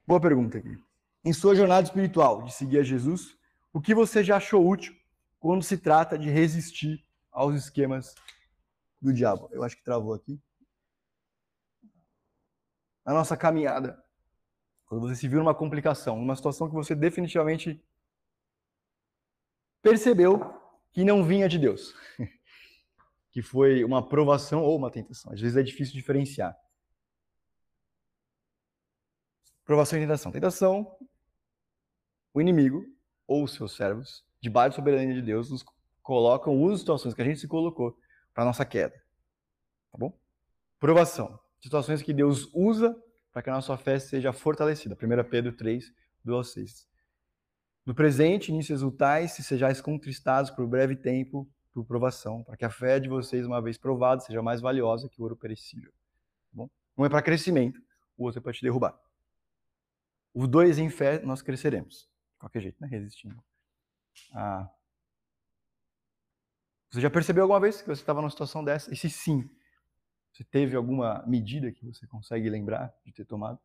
Boa 0.08 0.20
pergunta 0.20 0.58
aqui. 0.58 0.76
Em 1.24 1.32
sua 1.32 1.54
jornada 1.54 1.86
espiritual 1.86 2.42
de 2.42 2.52
seguir 2.52 2.80
a 2.80 2.84
Jesus, 2.84 3.38
o 3.72 3.80
que 3.80 3.94
você 3.94 4.24
já 4.24 4.38
achou 4.38 4.68
útil 4.68 4.96
quando 5.40 5.62
se 5.62 5.78
trata 5.78 6.18
de 6.18 6.32
resistir 6.32 7.06
aos 7.32 7.54
esquemas 7.54 8.16
do 9.00 9.14
diabo? 9.14 9.50
Eu 9.52 9.64
acho 9.64 9.78
que 9.78 9.84
travou 9.84 10.16
aqui. 10.16 10.42
Na 13.06 13.14
nossa 13.14 13.38
caminhada, 13.38 14.04
quando 14.88 15.02
você 15.02 15.16
se 15.16 15.28
viu 15.28 15.38
numa 15.38 15.54
complicação, 15.54 16.18
numa 16.18 16.36
situação 16.36 16.68
que 16.68 16.74
você 16.74 16.96
definitivamente 16.96 17.80
percebeu 19.82 20.54
que 20.92 21.04
não 21.04 21.24
vinha 21.24 21.48
de 21.48 21.58
Deus, 21.58 21.94
que 23.32 23.42
foi 23.42 23.84
uma 23.84 24.08
provação 24.08 24.64
ou 24.64 24.78
uma 24.78 24.92
tentação. 24.92 25.32
Às 25.32 25.40
vezes 25.40 25.58
é 25.58 25.64
difícil 25.64 25.94
diferenciar. 25.94 26.56
Provação 29.64 30.00
e 30.00 30.02
tentação. 30.02 30.32
Tentação, 30.32 30.98
o 32.34 32.42
inimigo 32.42 32.84
ou 33.28 33.44
os 33.44 33.54
seus 33.54 33.76
servos, 33.76 34.26
debaixo 34.42 34.72
da 34.72 34.76
soberania 34.78 35.14
de 35.14 35.22
Deus, 35.22 35.52
nos 35.52 35.64
colocam, 36.02 36.60
usam 36.60 36.78
situações 36.78 37.14
que 37.14 37.22
a 37.22 37.26
gente 37.26 37.40
se 37.40 37.48
colocou 37.48 37.96
para 38.34 38.46
nossa 38.46 38.66
queda. 38.66 38.96
Tá 39.92 39.98
bom? 39.98 40.20
Provação. 40.80 41.40
Situações 41.62 42.02
que 42.02 42.14
Deus 42.14 42.50
usa 42.54 42.96
para 43.32 43.44
que 43.44 43.50
a 43.50 43.54
nossa 43.54 43.78
fé 43.78 44.00
seja 44.00 44.34
fortalecida. 44.34 44.96
1 44.96 45.30
Pedro 45.30 45.56
3, 45.56 45.94
2 46.24 46.36
ao 46.36 46.44
6. 46.44 46.89
No 47.86 47.96
presente, 47.96 48.52
nisso 48.52 48.74
exultais, 48.74 49.32
se 49.32 49.44
sejais 49.44 49.82
contristados 49.82 50.52
por 50.52 50.68
breve 50.68 50.96
tempo, 50.96 51.50
por 51.74 51.86
provação, 51.86 52.44
para 52.44 52.58
que 52.58 52.66
a 52.66 52.70
fé 52.70 53.00
de 53.00 53.08
vocês, 53.08 53.46
uma 53.46 53.62
vez 53.62 53.78
provada, 53.78 54.22
seja 54.22 54.42
mais 54.42 54.62
valiosa 54.62 55.10
que 55.10 55.20
o 55.20 55.24
ouro 55.24 55.36
perecível. 55.36 55.92
Tá 55.92 56.54
bom? 56.54 56.70
Um 56.98 57.06
é 57.06 57.10
para 57.10 57.22
crescimento, 57.22 57.82
o 58.18 58.26
outro 58.26 58.40
é 58.40 58.42
para 58.44 58.54
te 58.54 58.62
derrubar. 58.62 59.00
Os 60.34 60.48
dois 60.48 60.78
em 60.78 60.90
fé 60.90 61.20
nós 61.24 61.42
cresceremos. 61.42 62.10
De 62.34 62.40
qualquer 62.40 62.62
jeito, 62.62 62.82
né? 62.82 62.88
Resistindo. 62.88 63.42
Ah. 64.34 64.70
Você 66.90 67.02
já 67.02 67.10
percebeu 67.10 67.44
alguma 67.44 67.60
vez 67.60 67.82
que 67.82 67.88
você 67.88 68.02
estava 68.02 68.22
numa 68.22 68.30
situação 68.30 68.64
dessa? 68.64 68.92
E 68.94 68.98
se 68.98 69.10
sim, 69.10 69.50
você 70.32 70.44
teve 70.44 70.76
alguma 70.76 71.24
medida 71.28 71.72
que 71.72 71.86
você 71.86 72.08
consegue 72.08 72.50
lembrar 72.50 72.94
de 73.06 73.12
ter 73.12 73.26
tomado? 73.26 73.60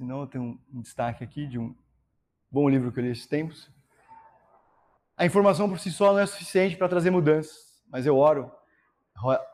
Se 0.00 0.04
não, 0.06 0.22
eu 0.22 0.26
tenho 0.26 0.58
um 0.72 0.80
destaque 0.80 1.22
aqui 1.22 1.46
de 1.46 1.58
um 1.58 1.76
bom 2.50 2.66
livro 2.70 2.90
que 2.90 2.98
eu 2.98 3.04
li 3.04 3.10
esses 3.10 3.26
tempos. 3.26 3.70
A 5.14 5.26
informação 5.26 5.68
por 5.68 5.78
si 5.78 5.90
só 5.90 6.10
não 6.14 6.20
é 6.20 6.24
suficiente 6.24 6.74
para 6.74 6.88
trazer 6.88 7.10
mudanças, 7.10 7.82
mas 7.86 8.06
eu 8.06 8.16
oro 8.16 8.50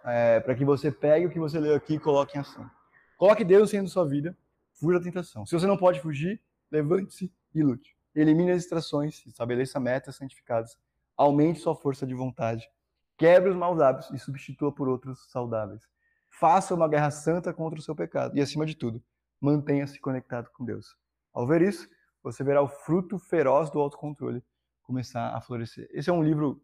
é, 0.05 0.39
para 0.39 0.55
que 0.55 0.65
você 0.65 0.93
pegue 0.93 1.27
o 1.27 1.31
que 1.31 1.41
você 1.41 1.59
leu 1.59 1.75
aqui 1.75 1.95
e 1.95 1.99
coloque 1.99 2.39
em 2.39 2.43
ação. 2.43 2.71
Coloque 3.19 3.43
Deus 3.43 3.71
sendo 3.71 3.89
sua 3.89 4.07
vida, 4.07 4.39
fuja 4.75 5.01
da 5.01 5.05
tentação. 5.05 5.45
Se 5.45 5.53
você 5.53 5.67
não 5.67 5.77
pode 5.77 6.01
fugir, 6.01 6.41
levante-se 6.71 7.29
e 7.53 7.61
lute. 7.61 7.97
Elimine 8.15 8.53
as 8.53 8.59
distrações, 8.59 9.27
estabeleça 9.27 9.81
metas 9.81 10.15
santificadas, 10.15 10.79
aumente 11.17 11.59
sua 11.59 11.75
força 11.75 12.07
de 12.07 12.15
vontade, 12.15 12.71
quebre 13.19 13.51
os 13.51 13.57
maus 13.57 13.81
hábitos 13.81 14.13
e 14.13 14.19
substitua 14.21 14.71
por 14.71 14.87
outros 14.87 15.29
saudáveis. 15.29 15.83
Faça 16.31 16.73
uma 16.73 16.87
guerra 16.87 17.11
santa 17.11 17.53
contra 17.53 17.81
o 17.81 17.83
seu 17.83 17.97
pecado 17.97 18.39
e, 18.39 18.41
acima 18.41 18.65
de 18.65 18.77
tudo, 18.77 19.03
mantenha-se 19.41 20.01
conectado 20.01 20.51
com 20.53 20.65
Deus. 20.65 20.97
Ao 21.33 21.47
ver 21.47 21.63
isso, 21.63 21.89
você 22.23 22.43
verá 22.43 22.63
o 22.63 22.69
fruto 22.69 23.19
feroz 23.19 23.71
do 23.71 23.79
autocontrole 23.79 24.43
começar 24.83 25.35
a 25.37 25.41
florescer. 25.41 25.89
Esse 25.93 26.11
é 26.11 26.13
um 26.13 26.23
livro 26.23 26.63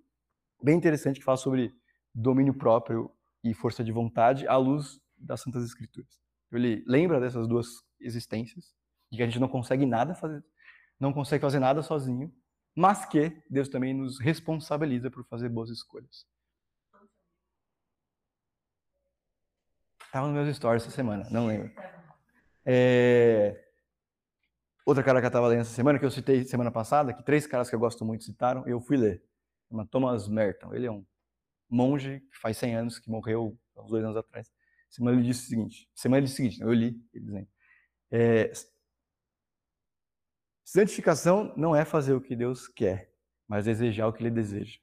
bem 0.62 0.76
interessante 0.76 1.18
que 1.18 1.24
fala 1.24 1.36
sobre 1.36 1.74
domínio 2.14 2.54
próprio 2.54 3.10
e 3.42 3.52
força 3.52 3.82
de 3.82 3.90
vontade 3.90 4.46
à 4.46 4.56
luz 4.56 5.00
das 5.16 5.40
Santas 5.40 5.64
Escrituras. 5.64 6.20
Ele 6.50 6.84
lembra 6.86 7.20
dessas 7.20 7.48
duas 7.48 7.82
existências, 8.00 8.74
de 9.10 9.16
que 9.16 9.22
a 9.22 9.26
gente 9.26 9.40
não 9.40 9.48
consegue 9.48 9.86
nada 9.86 10.14
fazer, 10.14 10.44
não 10.98 11.12
consegue 11.12 11.42
fazer 11.42 11.58
nada 11.58 11.82
sozinho, 11.82 12.32
mas 12.74 13.04
que 13.04 13.42
Deus 13.50 13.68
também 13.68 13.92
nos 13.92 14.18
responsabiliza 14.18 15.10
por 15.10 15.24
fazer 15.24 15.48
boas 15.48 15.70
escolhas. 15.70 16.26
Estava 20.06 20.26
nos 20.26 20.34
meus 20.34 20.56
stories 20.56 20.82
essa 20.82 20.94
semana, 20.94 21.26
não 21.30 21.46
lembro. 21.46 21.72
É... 22.64 23.62
Outra 24.84 25.02
cara 25.02 25.20
que 25.20 25.26
eu 25.26 25.28
estava 25.28 25.46
lendo 25.46 25.60
essa 25.60 25.74
semana, 25.74 25.98
que 25.98 26.04
eu 26.04 26.10
citei 26.10 26.44
semana 26.44 26.70
passada, 26.70 27.14
que 27.14 27.22
três 27.22 27.46
caras 27.46 27.68
que 27.68 27.74
eu 27.74 27.78
gosto 27.78 28.04
muito 28.04 28.24
citaram, 28.24 28.66
eu 28.66 28.80
fui 28.80 28.96
ler. 28.96 29.22
Chama 29.68 29.86
Thomas 29.86 30.28
Merton. 30.28 30.74
Ele 30.74 30.86
é 30.86 30.90
um 30.90 31.06
monge 31.70 32.20
que 32.20 32.38
faz 32.38 32.56
100 32.58 32.74
anos, 32.76 32.98
que 32.98 33.08
morreu 33.08 33.58
uns 33.76 33.90
dois 33.90 34.04
anos 34.04 34.16
atrás. 34.16 34.50
Semana 34.90 35.16
ele 35.16 35.26
disse 35.26 35.46
o 35.46 35.48
seguinte, 35.48 35.90
semana 35.94 36.18
ele 36.18 36.26
disse 36.26 36.34
o 36.34 36.44
seguinte, 36.44 36.60
eu 36.60 36.72
li 36.72 37.00
ele 37.14 37.24
dizendo, 37.24 37.48
é, 38.10 38.52
santificação 40.62 41.54
não 41.56 41.74
é 41.74 41.82
fazer 41.84 42.12
o 42.12 42.20
que 42.20 42.36
Deus 42.36 42.68
quer, 42.68 43.10
mas 43.48 43.64
desejar 43.64 44.06
o 44.06 44.12
que 44.12 44.22
Ele 44.22 44.30
deseja. 44.30 44.78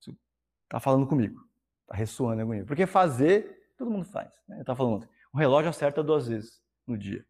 Isso 0.00 0.16
está 0.64 0.80
falando 0.80 1.06
comigo, 1.06 1.40
está 1.82 1.94
ressoando 1.94 2.42
comigo. 2.42 2.66
Porque 2.66 2.86
fazer, 2.86 3.74
todo 3.76 3.90
mundo 3.90 4.04
faz. 4.04 4.32
Né? 4.48 4.56
Eu 4.56 4.60
estava 4.62 4.76
falando 4.76 4.96
ontem, 4.96 5.08
o 5.32 5.38
relógio 5.38 5.70
acerta 5.70 6.02
duas 6.02 6.26
vezes 6.26 6.61
no 6.86 6.96
dia. 6.96 7.24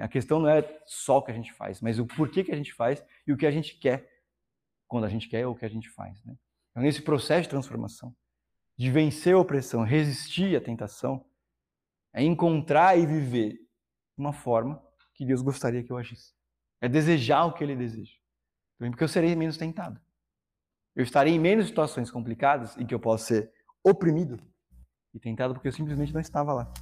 A 0.00 0.08
questão 0.08 0.38
não 0.38 0.48
é 0.48 0.62
só 0.86 1.18
o 1.18 1.22
que 1.22 1.30
a 1.32 1.34
gente 1.34 1.52
faz, 1.52 1.80
mas 1.80 1.98
o 1.98 2.06
porquê 2.06 2.44
que 2.44 2.52
a 2.52 2.56
gente 2.56 2.72
faz 2.72 3.04
e 3.26 3.32
o 3.32 3.36
que 3.36 3.46
a 3.46 3.50
gente 3.50 3.76
quer 3.78 4.08
quando 4.86 5.04
a 5.04 5.08
gente 5.08 5.28
quer 5.28 5.46
ou 5.46 5.54
o 5.54 5.56
que 5.56 5.64
a 5.64 5.68
gente 5.68 5.88
faz. 5.90 6.22
Né? 6.24 6.36
Então, 6.70 6.82
nesse 6.82 7.02
processo 7.02 7.42
de 7.42 7.48
transformação, 7.48 8.14
de 8.76 8.90
vencer 8.90 9.34
a 9.34 9.38
opressão, 9.38 9.82
resistir 9.82 10.56
à 10.56 10.60
tentação, 10.60 11.24
é 12.12 12.22
encontrar 12.22 12.96
e 12.96 13.06
viver 13.06 13.58
uma 14.16 14.32
forma 14.32 14.82
que 15.14 15.24
Deus 15.24 15.42
gostaria 15.42 15.82
que 15.82 15.90
eu 15.90 15.96
agisse. 15.96 16.32
É 16.80 16.88
desejar 16.88 17.44
o 17.46 17.52
que 17.52 17.64
Ele 17.64 17.74
deseja. 17.74 18.14
Porque 18.78 19.04
eu 19.04 19.08
serei 19.08 19.34
menos 19.34 19.56
tentado. 19.56 20.00
Eu 20.94 21.04
estarei 21.04 21.34
em 21.34 21.38
menos 21.38 21.66
situações 21.66 22.10
complicadas 22.10 22.76
em 22.76 22.86
que 22.86 22.94
eu 22.94 23.00
posso 23.00 23.26
ser 23.26 23.52
oprimido 23.82 24.38
e 25.14 25.18
tentado 25.18 25.54
porque 25.54 25.68
eu 25.68 25.72
simplesmente 25.72 26.12
não 26.12 26.20
estava 26.20 26.52
lá. 26.52 26.72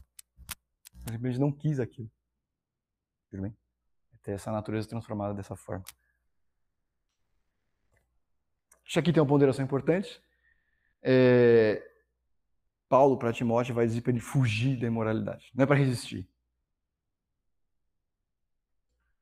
Eu 1.06 1.12
simplesmente 1.12 1.40
não 1.40 1.52
quis 1.52 1.80
aquilo. 1.80 2.10
Tudo 3.30 3.42
bem? 3.42 3.56
É 4.12 4.16
ter 4.22 4.32
essa 4.32 4.50
natureza 4.52 4.88
transformada 4.88 5.34
dessa 5.34 5.56
forma. 5.56 5.84
Isso 8.84 8.98
aqui 8.98 9.12
tem 9.12 9.22
uma 9.22 9.28
ponderação 9.28 9.64
importante. 9.64 10.20
É, 11.02 11.80
Paulo 12.88 13.16
para 13.16 13.32
Timóteo 13.32 13.72
vai 13.74 13.86
dizer 13.86 14.00
para 14.00 14.10
ele 14.10 14.20
fugir 14.20 14.76
da 14.78 14.86
imoralidade. 14.88 15.50
Não 15.54 15.62
é 15.62 15.66
para 15.66 15.76
resistir. 15.76 16.28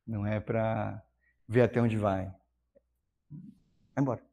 Não 0.07 0.25
é 0.25 0.39
para 0.39 1.03
ver 1.47 1.61
até 1.61 1.79
onde 1.79 1.95
vai. 1.95 2.25
Vai 3.29 4.01
embora. 4.01 4.23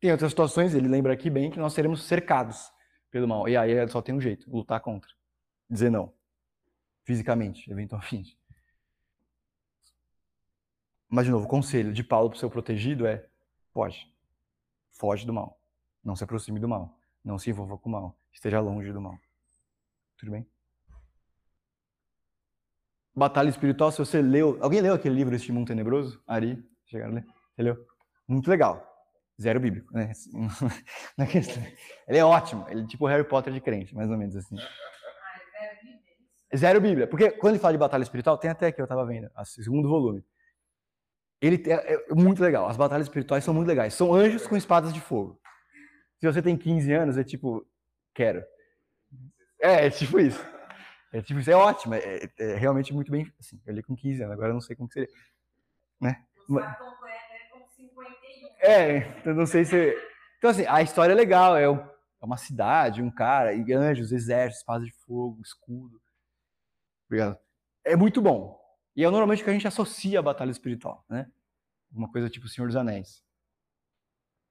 Tem 0.00 0.10
outras 0.10 0.30
situações, 0.32 0.74
ele 0.74 0.88
lembra 0.88 1.12
aqui 1.12 1.28
bem, 1.28 1.50
que 1.50 1.58
nós 1.58 1.74
seremos 1.74 2.04
cercados 2.04 2.72
pelo 3.10 3.28
mal. 3.28 3.46
E 3.48 3.56
aí 3.56 3.86
só 3.88 4.00
tem 4.00 4.14
um 4.14 4.20
jeito, 4.20 4.50
lutar 4.50 4.80
contra. 4.80 5.10
Dizer 5.68 5.90
não. 5.90 6.17
Fisicamente, 7.08 7.72
eventualmente. 7.72 8.38
Mas, 11.08 11.24
de 11.24 11.30
novo, 11.30 11.46
o 11.46 11.48
conselho 11.48 11.90
de 11.90 12.04
Paulo 12.04 12.28
para 12.28 12.36
o 12.36 12.38
seu 12.38 12.50
protegido 12.50 13.06
é: 13.06 13.26
foge. 13.72 14.12
Foge 14.90 15.24
do 15.24 15.32
mal. 15.32 15.58
Não 16.04 16.14
se 16.14 16.22
aproxime 16.22 16.60
do 16.60 16.68
mal. 16.68 16.94
Não 17.24 17.38
se 17.38 17.48
envolva 17.48 17.78
com 17.78 17.88
o 17.88 17.92
mal. 17.92 18.18
Esteja 18.30 18.60
longe 18.60 18.92
do 18.92 19.00
mal. 19.00 19.18
Tudo 20.18 20.32
bem? 20.32 20.46
Batalha 23.16 23.48
Espiritual, 23.48 23.90
se 23.90 24.00
você 24.00 24.20
leu. 24.20 24.58
Alguém 24.60 24.82
leu 24.82 24.92
aquele 24.92 25.14
livro, 25.14 25.34
Este 25.34 25.50
Mundo 25.50 25.68
Tenebroso? 25.68 26.22
Ari, 26.26 26.62
chegaram 26.84 27.12
a 27.12 27.14
ler? 27.14 27.26
Você 27.56 27.62
leu? 27.62 27.86
Muito 28.28 28.50
legal. 28.50 28.86
Zero 29.40 29.58
bíblico, 29.60 29.94
né? 29.94 30.12
Questão. 31.32 31.62
Ele 32.06 32.18
é 32.18 32.24
ótimo. 32.24 32.66
Ele 32.68 32.82
é 32.82 32.86
tipo 32.86 33.06
Harry 33.06 33.24
Potter 33.24 33.50
de 33.50 33.62
crente, 33.62 33.94
mais 33.94 34.10
ou 34.10 34.18
menos 34.18 34.36
assim. 34.36 34.58
Zero 36.56 36.80
Bíblia. 36.80 37.06
Porque 37.06 37.30
quando 37.32 37.54
ele 37.54 37.60
fala 37.60 37.72
de 37.72 37.78
batalha 37.78 38.02
espiritual, 38.02 38.38
tem 38.38 38.50
até 38.50 38.72
que 38.72 38.80
eu 38.80 38.84
estava 38.84 39.04
vendo, 39.04 39.30
o 39.36 39.44
segundo 39.44 39.88
volume. 39.88 40.24
Ele 41.40 41.62
é, 41.70 41.94
é 41.94 42.14
muito 42.14 42.42
legal. 42.42 42.66
As 42.68 42.76
batalhas 42.76 43.06
espirituais 43.06 43.44
são 43.44 43.54
muito 43.54 43.68
legais. 43.68 43.94
São 43.94 44.12
anjos 44.12 44.46
com 44.46 44.56
espadas 44.56 44.92
de 44.92 45.00
fogo. 45.00 45.40
Se 46.18 46.26
você 46.26 46.42
tem 46.42 46.56
15 46.56 46.92
anos, 46.92 47.16
é 47.16 47.22
tipo, 47.22 47.64
quero. 48.12 48.42
É, 49.60 49.86
é 49.86 49.90
tipo 49.90 50.18
isso. 50.18 50.44
É 51.12 51.22
tipo 51.22 51.38
isso, 51.40 51.50
é 51.50 51.54
ótimo. 51.54 51.94
É, 51.94 52.28
é 52.38 52.54
realmente 52.56 52.92
muito 52.92 53.10
bem. 53.10 53.32
Assim, 53.38 53.60
eu 53.66 53.74
li 53.74 53.82
com 53.82 53.94
15 53.94 54.22
anos, 54.22 54.32
agora 54.32 54.48
eu 54.48 54.54
não 54.54 54.60
sei 54.60 54.74
como 54.74 54.88
que 54.88 54.94
seria. 54.94 55.08
Né? 56.00 56.24
É, 58.60 58.96
então 59.18 59.34
não 59.34 59.46
sei 59.46 59.64
se. 59.64 59.96
Então, 60.38 60.50
assim, 60.50 60.66
a 60.66 60.82
história 60.82 61.12
é 61.12 61.16
legal. 61.16 61.56
É, 61.56 61.64
é 61.64 62.24
uma 62.24 62.36
cidade, 62.36 63.00
um 63.00 63.10
cara, 63.10 63.54
e 63.54 63.72
anjos, 63.72 64.10
exércitos, 64.10 64.58
espadas 64.58 64.86
de 64.86 64.92
fogo, 64.92 65.40
escudo. 65.40 66.00
Obrigado. 67.08 67.38
É 67.84 67.96
muito 67.96 68.20
bom. 68.20 68.60
E 68.94 69.02
é 69.02 69.10
normalmente 69.10 69.40
o 69.40 69.44
que 69.44 69.50
a 69.50 69.54
gente 69.54 69.66
associa 69.66 70.18
à 70.18 70.22
batalha 70.22 70.50
espiritual, 70.50 71.04
né? 71.08 71.30
Uma 71.90 72.10
coisa 72.10 72.28
tipo 72.28 72.48
Senhor 72.48 72.66
dos 72.66 72.76
Anéis. 72.76 73.24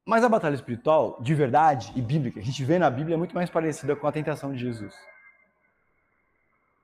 Mas 0.04 0.24
a 0.24 0.30
batalha 0.30 0.56
espiritual, 0.56 1.22
de 1.22 1.36
verdade 1.36 1.92
e 1.96 2.02
bíblica, 2.02 2.40
a 2.40 2.44
gente 2.44 2.64
vê 2.64 2.80
na 2.80 2.90
Bíblia 2.90 3.16
é 3.16 3.18
muito 3.18 3.36
mais 3.36 3.50
parecida 3.50 3.96
com 3.96 4.08
a 4.08 4.12
tentação 4.12 4.54
de 4.54 4.58
Jesus. 4.58 4.96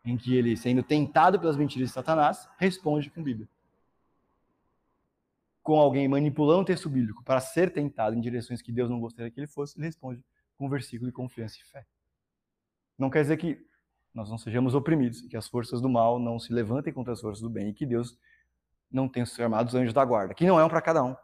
Em 0.06 0.18
que 0.18 0.36
ele, 0.36 0.56
sendo 0.58 0.84
tentado 0.84 1.40
pelas 1.40 1.56
mentiras 1.56 1.88
de 1.88 1.94
Satanás, 1.94 2.48
responde 2.58 3.10
com 3.10 3.24
Bíblia. 3.24 3.48
Com 5.64 5.80
alguém 5.80 6.06
manipulando 6.08 6.64
o 6.64 6.66
texto 6.66 6.90
bíblico 6.90 7.24
para 7.24 7.40
ser 7.40 7.72
tentado 7.72 8.16
em 8.16 8.20
direções 8.20 8.62
que 8.62 8.74
Deus 8.74 8.90
não 8.90 9.00
gostaria 9.00 9.32
que 9.32 9.40
ele 9.40 9.48
fosse, 9.48 9.80
ele 9.80 9.86
responde 9.86 10.22
com 10.58 10.70
versículo 10.70 11.10
de 11.10 11.16
confiança 11.16 11.58
e 11.58 11.64
fé. 11.64 11.86
Não 12.98 13.10
quer 13.10 13.22
dizer 13.22 13.38
que 13.38 13.66
nós 14.14 14.30
não 14.30 14.38
sejamos 14.38 14.76
oprimidos, 14.76 15.22
que 15.22 15.36
as 15.36 15.48
forças 15.48 15.82
do 15.82 15.90
mal 15.90 16.20
não 16.20 16.40
se 16.40 16.54
levantem 16.54 16.94
contra 16.94 17.14
as 17.14 17.22
forças 17.22 17.42
do 17.42 17.50
bem 17.50 17.70
e 17.70 17.74
que 17.74 17.86
Deus 17.86 18.18
não 18.92 19.10
tenha 19.10 19.24
os 19.24 19.40
armados 19.40 19.74
anjos 19.74 19.94
da 19.94 20.06
guarda, 20.06 20.34
que 20.34 20.46
não 20.46 20.60
é 20.60 20.66
um 20.66 20.70
para 20.70 20.82
cada 20.82 21.04
um 21.04 21.16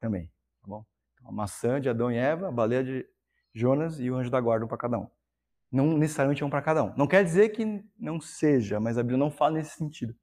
também, 0.00 0.26
tá 0.60 0.66
bom? 0.66 0.84
a 1.26 1.32
maçã 1.32 1.80
de 1.80 1.88
Adão 1.88 2.10
e 2.10 2.16
Eva, 2.16 2.48
a 2.48 2.52
baleia 2.52 2.84
de 2.84 3.06
Jonas 3.52 3.98
e 3.98 4.10
o 4.10 4.14
anjo 4.14 4.30
da 4.30 4.40
guarda 4.40 4.64
um 4.64 4.68
para 4.68 4.78
cada 4.78 4.98
um. 4.98 5.08
Não 5.70 5.98
necessariamente 5.98 6.42
é 6.42 6.46
um 6.46 6.50
para 6.50 6.62
cada 6.62 6.84
um. 6.84 6.94
Não 6.96 7.06
quer 7.06 7.24
dizer 7.24 7.48
que 7.50 7.84
não 7.98 8.20
seja, 8.20 8.78
mas 8.78 8.96
a 8.96 9.02
Bíblia 9.02 9.18
não 9.18 9.30
fala 9.30 9.54
nesse 9.54 9.76
sentido. 9.76 10.14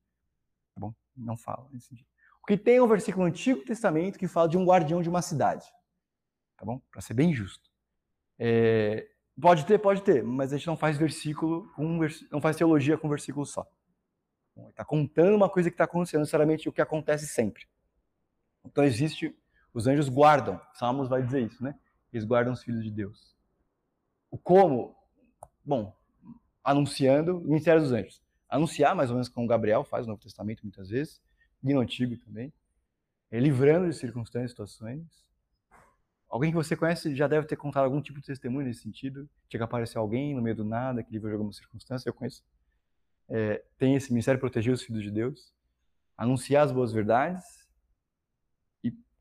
Tá 0.74 0.80
bom? 0.80 0.94
Não 1.16 1.36
fala 1.36 1.68
nesse 1.72 1.88
sentido. 1.88 2.08
O 2.42 2.46
que 2.46 2.58
tem 2.58 2.78
é 2.78 2.84
um 2.84 2.88
versículo 2.88 3.24
no 3.24 3.30
Antigo 3.30 3.64
Testamento 3.64 4.18
que 4.18 4.28
fala 4.28 4.48
de 4.48 4.58
um 4.58 4.66
guardião 4.66 5.02
de 5.02 5.10
uma 5.10 5.22
cidade. 5.22 5.66
Tá 6.58 6.66
bom? 6.66 6.82
Para 6.92 7.02
ser 7.02 7.14
bem 7.14 7.34
justo. 7.34 7.70
É, 8.40 9.08
pode 9.40 9.66
ter, 9.66 9.80
pode 9.80 10.02
ter, 10.02 10.24
mas 10.24 10.54
a 10.54 10.58
gente 10.58 10.68
não 10.68 10.78
faz 10.78 10.98
versículo 10.98 11.72
com 11.76 12.00
vers... 12.00 12.26
não 12.32 12.42
faz 12.42 12.56
teologia 12.56 12.98
com 12.98 13.10
versículo 13.10 13.46
só. 13.46 13.66
Está 14.70 14.86
contando 14.86 15.36
uma 15.36 15.50
coisa 15.50 15.70
que 15.70 15.74
está 15.74 15.86
acontecendo, 15.86 16.22
necessariamente 16.22 16.70
o 16.70 16.72
que 16.72 16.82
acontece 16.82 17.28
sempre. 17.28 17.68
Então 18.64 18.84
existe 18.84 19.36
os 19.74 19.88
anjos 19.88 20.08
guardam, 20.08 20.62
Salmos 20.74 21.10
vai 21.10 21.24
dizer 21.24 21.42
isso, 21.42 21.64
né? 21.64 21.76
Eles 22.12 22.26
guardam 22.26 22.54
os 22.54 22.62
filhos 22.62 22.84
de 22.84 22.92
Deus. 22.92 23.36
O 24.30 24.38
como? 24.38 24.96
Bom, 25.66 25.96
anunciando 26.64 27.40
ministério 27.42 27.82
dos 27.82 27.92
anjos. 27.92 28.22
Anunciar, 28.48 28.96
mais 28.96 29.10
ou 29.10 29.16
menos 29.16 29.30
como 29.30 29.48
Gabriel 29.48 29.84
faz 29.84 30.06
no 30.06 30.14
Novo 30.14 30.22
Testamento 30.22 30.62
muitas 30.62 30.90
vezes, 30.90 31.20
e 31.64 31.74
no 31.74 31.80
Antigo 31.80 32.16
também. 32.18 32.54
É 33.32 33.40
livrando 33.40 33.90
de 33.90 33.96
circunstâncias, 33.96 34.52
situações. 34.52 35.04
Alguém 36.34 36.50
que 36.50 36.58
você 36.58 36.76
conhece 36.76 37.16
já 37.16 37.28
deve 37.28 37.46
ter 37.46 37.56
contado 37.56 37.84
algum 37.84 38.02
tipo 38.02 38.20
de 38.20 38.26
testemunho 38.26 38.66
nesse 38.66 38.82
sentido. 38.82 39.30
Chega 39.48 39.64
a 39.64 39.66
aparecer 39.66 40.00
alguém 40.00 40.34
no 40.34 40.42
meio 40.42 40.56
do 40.56 40.66
nada 40.66 41.04
que 41.04 41.12
livrou 41.12 41.30
de 41.30 41.36
alguma 41.36 41.54
circunstância, 41.54 42.10
eu 42.10 42.14
conheço. 42.14 42.44
É, 43.30 43.64
tem 43.78 43.96
esse 43.96 44.12
ministério 44.12 44.40
proteger 44.40 44.74
os 44.74 44.82
filhos 44.82 45.04
de 45.04 45.12
Deus, 45.12 45.54
anunciar 46.18 46.64
as 46.64 46.72
boas 46.72 46.92
verdades 46.92 47.64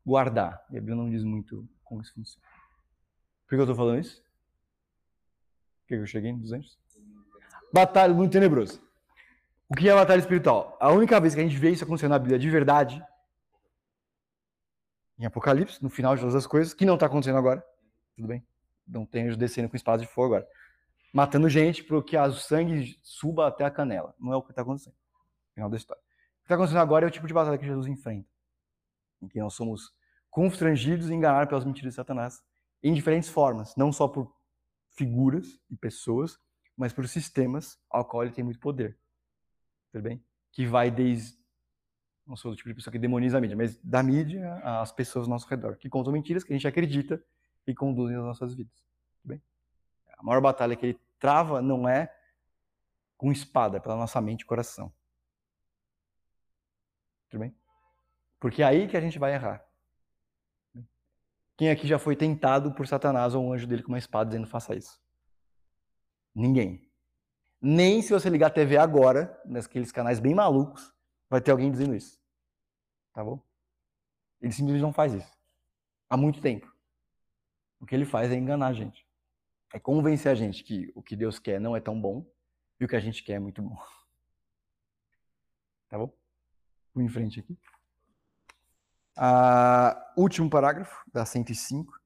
guardar. 0.05 0.65
E 0.69 0.77
a 0.77 0.79
Bíblia 0.79 0.95
não 0.95 1.09
diz 1.09 1.23
muito 1.23 1.67
como 1.83 2.01
isso 2.01 2.13
funciona. 2.13 2.45
Por 3.45 3.49
que 3.49 3.55
eu 3.55 3.61
estou 3.61 3.75
falando 3.75 3.99
isso? 3.99 4.21
Por 5.81 5.87
que 5.87 5.93
eu 5.95 6.05
cheguei 6.05 6.31
em 6.31 6.39
200? 6.39 6.77
Batalha 7.71 8.13
muito 8.13 8.31
tenebroso. 8.31 8.81
O 9.69 9.75
que 9.75 9.89
é 9.89 9.93
batalha 9.93 10.19
espiritual? 10.19 10.77
A 10.79 10.91
única 10.91 11.19
vez 11.19 11.33
que 11.33 11.41
a 11.41 11.43
gente 11.43 11.57
vê 11.57 11.71
isso 11.71 11.83
acontecendo 11.83 12.11
na 12.11 12.19
Bíblia 12.19 12.37
de 12.37 12.49
verdade, 12.49 13.03
em 15.23 15.25
Apocalipse, 15.25 15.81
no 15.81 15.89
final 15.89 16.15
de 16.15 16.21
todas 16.21 16.35
as 16.35 16.45
coisas, 16.45 16.73
que 16.73 16.85
não 16.85 16.95
está 16.95 17.05
acontecendo 17.05 17.37
agora. 17.37 17.65
Tudo 18.13 18.27
bem? 18.27 18.45
Não 18.85 19.05
tem 19.05 19.23
anjos 19.23 19.37
descendo 19.37 19.69
com 19.69 19.75
espadas 19.77 20.01
de 20.01 20.07
fogo 20.07 20.35
agora. 20.35 20.49
Matando 21.13 21.47
gente 21.47 21.81
para 21.81 22.03
que 22.03 22.17
o 22.17 22.33
sangue 22.33 22.99
suba 23.01 23.47
até 23.47 23.63
a 23.63 23.71
canela. 23.71 24.13
Não 24.19 24.33
é 24.33 24.35
o 24.35 24.41
que 24.41 24.51
está 24.51 24.63
acontecendo. 24.63 24.95
Final 25.53 25.69
da 25.69 25.77
história. 25.77 26.01
O 26.01 26.39
que 26.39 26.45
está 26.45 26.55
acontecendo 26.55 26.81
agora 26.81 27.05
é 27.05 27.07
o 27.07 27.11
tipo 27.11 27.25
de 27.25 27.33
batalha 27.33 27.57
que 27.57 27.65
Jesus 27.65 27.87
enfrenta 27.87 28.27
em 29.21 29.27
que 29.29 29.39
nós 29.39 29.53
somos 29.53 29.93
constrangidos 30.29 31.09
e 31.09 31.13
enganados 31.13 31.47
pelas 31.47 31.63
mentiras 31.63 31.93
de 31.93 31.95
Satanás 31.95 32.43
em 32.81 32.93
diferentes 32.93 33.29
formas, 33.29 33.73
não 33.77 33.93
só 33.93 34.09
por 34.09 34.35
figuras 34.89 35.57
e 35.69 35.77
pessoas, 35.77 36.37
mas 36.75 36.91
por 36.91 37.07
sistemas 37.07 37.79
ao 37.89 38.03
qual 38.03 38.23
ele 38.23 38.33
tem 38.33 38.43
muito 38.43 38.59
poder. 38.59 38.99
Tudo 39.89 40.01
bem? 40.01 40.21
Que 40.51 40.65
vai 40.65 40.91
desde 40.91 41.37
não 42.25 42.35
sou 42.35 42.51
do 42.51 42.57
tipo 42.57 42.69
de 42.69 42.75
pessoa 42.75 42.91
que 42.91 42.99
demoniza 42.99 43.37
a 43.37 43.41
mídia, 43.41 43.55
mas 43.55 43.77
da 43.77 44.01
mídia 44.01 44.55
às 44.63 44.91
pessoas 44.91 45.25
ao 45.25 45.29
nosso 45.29 45.47
redor, 45.47 45.77
que 45.77 45.89
contam 45.89 46.13
mentiras 46.13 46.43
que 46.43 46.53
a 46.53 46.55
gente 46.55 46.67
acredita 46.67 47.23
e 47.67 47.73
conduzem 47.73 48.15
as 48.17 48.23
nossas 48.23 48.53
vidas. 48.53 48.73
Bem? 49.23 49.41
A 50.17 50.23
maior 50.23 50.41
batalha 50.41 50.75
que 50.75 50.85
ele 50.85 50.99
trava 51.19 51.61
não 51.61 51.87
é 51.87 52.13
com 53.17 53.31
espada, 53.31 53.77
é 53.77 53.79
pela 53.79 53.95
nossa 53.95 54.19
mente 54.21 54.41
e 54.41 54.45
coração. 54.45 54.91
Tudo 57.29 57.41
bem? 57.41 57.55
Porque 58.39 58.61
é 58.61 58.65
aí 58.65 58.87
que 58.87 58.97
a 58.97 59.01
gente 59.01 59.17
vai 59.17 59.33
errar. 59.33 59.65
Quem 61.55 61.69
aqui 61.69 61.87
já 61.87 61.99
foi 61.99 62.15
tentado 62.15 62.73
por 62.73 62.87
Satanás 62.87 63.35
ou 63.35 63.43
um 63.45 63.53
anjo 63.53 63.67
dele 63.67 63.83
com 63.83 63.89
uma 63.89 63.97
espada 63.97 64.29
dizendo 64.29 64.47
faça 64.47 64.75
isso? 64.75 64.99
Ninguém. 66.33 66.89
Nem 67.61 68.01
se 68.01 68.11
você 68.11 68.29
ligar 68.29 68.47
a 68.47 68.49
TV 68.49 68.75
agora, 68.75 69.39
naqueles 69.45 69.91
canais 69.91 70.19
bem 70.19 70.33
malucos, 70.33 70.93
vai 71.29 71.41
ter 71.41 71.51
alguém 71.51 71.71
dizendo 71.71 71.95
isso. 71.95 72.19
Tá 73.13 73.23
bom? 73.23 73.39
Ele 74.41 74.51
simplesmente 74.51 74.81
não 74.81 74.93
faz 74.93 75.13
isso. 75.13 75.31
Há 76.09 76.17
muito 76.17 76.41
tempo. 76.41 76.71
O 77.79 77.85
que 77.85 77.95
ele 77.95 78.05
faz 78.05 78.31
é 78.31 78.35
enganar 78.35 78.67
a 78.67 78.73
gente. 78.73 79.07
É 79.73 79.79
convencer 79.79 80.31
a 80.31 80.35
gente 80.35 80.63
que 80.63 80.91
o 80.95 81.01
que 81.01 81.15
Deus 81.15 81.39
quer 81.39 81.59
não 81.59 81.75
é 81.75 81.79
tão 81.79 81.99
bom 81.99 82.25
e 82.79 82.85
o 82.85 82.87
que 82.87 82.95
a 82.95 82.99
gente 82.99 83.23
quer 83.23 83.33
é 83.33 83.39
muito 83.39 83.61
bom. 83.61 83.77
Tá 85.89 85.97
bom? 85.97 86.11
Vou 86.93 87.03
em 87.03 87.09
frente 87.09 87.39
aqui. 87.39 87.57
Uh, 89.17 90.21
último 90.21 90.49
parágrafo, 90.49 91.03
da 91.11 91.25
105. 91.25 91.99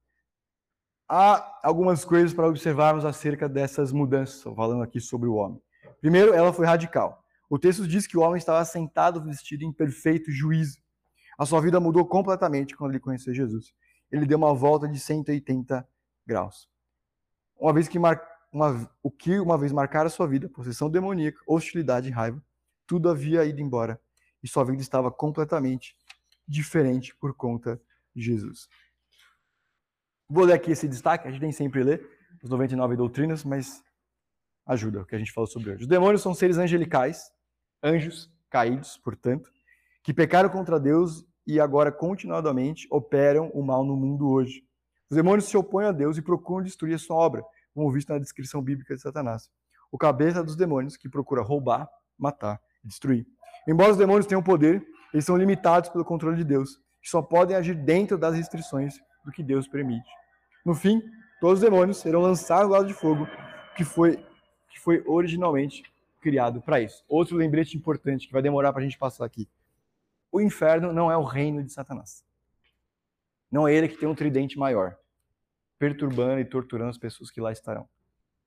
Há 1.08 1.62
algumas 1.64 2.04
coisas 2.04 2.34
para 2.34 2.48
observarmos 2.48 3.06
acerca 3.06 3.48
dessas 3.48 3.92
mudanças, 3.92 4.42
falando 4.56 4.84
aqui 4.84 5.00
sobre 5.00 5.30
o 5.30 5.36
homem. 5.36 5.62
Primeiro, 6.02 6.34
ela 6.34 6.52
foi 6.52 6.66
radical. 6.66 7.26
O 7.50 7.58
texto 7.58 7.88
diz 7.88 8.06
que 8.06 8.18
o 8.18 8.22
homem 8.22 8.38
estava 8.38 8.64
sentado 8.66 9.24
vestido 9.24 9.64
em 9.64 9.72
perfeito 9.72 10.32
juízo. 10.32 10.80
A 11.38 11.46
sua 11.46 11.62
vida 11.62 11.80
mudou 11.80 12.06
completamente 12.06 12.76
quando 12.76 12.92
ele 12.92 13.00
conheceu 13.00 13.34
Jesus. 13.34 13.74
Ele 14.12 14.26
deu 14.26 14.38
uma 14.38 14.54
volta 14.54 14.88
de 14.88 15.00
180 15.00 15.88
graus. 16.26 16.70
Uma 17.60 17.74
vez 17.74 17.88
que 17.88 17.98
mar... 17.98 18.22
uma... 18.52 18.90
o 19.02 19.10
que 19.10 19.40
uma 19.40 19.58
vez 19.58 19.72
marcara 19.72 20.10
sua 20.10 20.28
vida, 20.28 20.50
possessão 20.50 20.90
demoníaca, 20.90 21.40
hostilidade 21.48 22.10
e 22.10 22.12
raiva, 22.12 22.44
tudo 22.86 23.10
havia 23.10 23.46
ido 23.46 23.62
embora 23.62 24.00
e 24.44 24.48
sua 24.48 24.64
vida 24.64 24.82
estava 24.82 25.12
completamente 25.12 25.96
diferente 26.48 27.16
por 27.16 27.36
conta 27.36 27.82
de 28.16 28.22
Jesus. 28.22 28.68
Vou 30.30 30.46
ler 30.46 30.54
aqui 30.54 30.72
esse 30.72 30.88
destaque, 30.88 31.28
a 31.28 31.32
gente 31.32 31.42
nem 31.42 31.52
sempre 31.52 31.84
lê, 31.84 32.02
as 32.44 32.50
99 32.50 32.96
doutrinas, 32.96 33.44
mas 33.44 33.84
ajuda 34.66 35.02
o 35.02 35.06
que 35.06 35.16
a 35.16 35.20
gente 35.20 35.32
falou 35.32 35.48
sobre 35.48 35.72
hoje. 35.72 35.84
Os 35.84 35.88
demônios 35.88 36.22
são 36.22 36.34
seres 36.34 36.58
angelicais, 36.58 37.32
anjos 37.84 38.32
caídos, 38.50 38.98
portanto, 38.98 39.50
que 40.04 40.14
pecaram 40.14 40.50
contra 40.50 40.80
Deus 40.80 41.26
e 41.46 41.60
agora 41.60 41.92
continuadamente 41.92 42.88
operam 42.90 43.50
o 43.54 43.64
mal 43.64 43.84
no 43.86 43.96
mundo 43.96 44.30
hoje. 44.30 44.64
Os 45.10 45.16
demônios 45.16 45.46
se 45.46 45.56
opõem 45.56 45.88
a 45.88 45.92
Deus 45.92 46.18
e 46.18 46.22
procuram 46.22 46.64
destruir 46.64 46.96
a 46.96 47.00
sua 47.00 47.16
obra, 47.16 47.44
como 47.74 47.92
visto 47.92 48.10
na 48.10 48.20
descrição 48.20 48.62
bíblica 48.62 48.96
de 48.96 49.02
Satanás. 49.02 49.50
O 49.92 49.98
cabeça 49.98 50.44
dos 50.44 50.56
demônios 50.56 50.98
que 50.98 51.08
procura 51.08 51.42
roubar, 51.42 51.90
matar 52.18 52.60
e 52.84 52.88
destruir. 52.88 53.26
Embora 53.68 53.92
os 53.92 53.98
demônios 53.98 54.26
tenham 54.26 54.44
poder, 54.44 54.86
eles 55.14 55.26
são 55.26 55.38
limitados 55.38 55.90
pelo 55.90 56.04
controle 56.04 56.36
de 56.36 56.44
Deus, 56.44 56.78
que 57.02 57.10
só 57.10 57.22
podem 57.22 57.56
agir 57.56 57.76
dentro 57.76 58.18
das 58.18 58.36
restrições 58.36 58.96
do 59.24 59.32
que 59.32 59.42
Deus 59.42 59.68
permite. 59.68 60.10
No 60.66 60.76
fim, 60.76 61.02
todos 61.40 61.60
os 61.60 61.64
demônios 61.64 61.98
serão 61.98 62.22
lançados 62.22 62.68
do 62.68 62.74
lado 62.74 62.88
de 62.88 62.94
fogo, 62.94 63.28
que 63.76 63.86
foi, 63.86 64.18
que 64.70 64.80
foi 64.80 65.04
originalmente 65.06 65.84
criado 66.28 66.62
para 66.62 66.82
isso. 66.82 67.06
Outro 67.08 67.38
lembrete 67.38 67.78
importante 67.78 68.28
que 68.28 68.34
vai 68.34 68.42
demorar 68.42 68.74
para 68.74 68.82
a 68.82 68.84
gente 68.84 68.98
passar 68.98 69.24
aqui. 69.24 69.48
O 70.30 70.42
inferno 70.42 70.92
não 70.92 71.10
é 71.10 71.16
o 71.16 71.24
reino 71.24 71.64
de 71.64 71.72
Satanás. 71.72 72.22
Não 73.50 73.66
é 73.66 73.74
ele 73.74 73.88
que 73.88 73.96
tem 73.96 74.10
um 74.10 74.14
tridente 74.14 74.60
maior, 74.60 74.98
perturbando 75.80 76.42
e 76.42 76.46
torturando 76.46 76.90
as 76.90 76.98
pessoas 76.98 77.32
que 77.32 77.40
lá 77.40 77.50
estarão. 77.54 77.88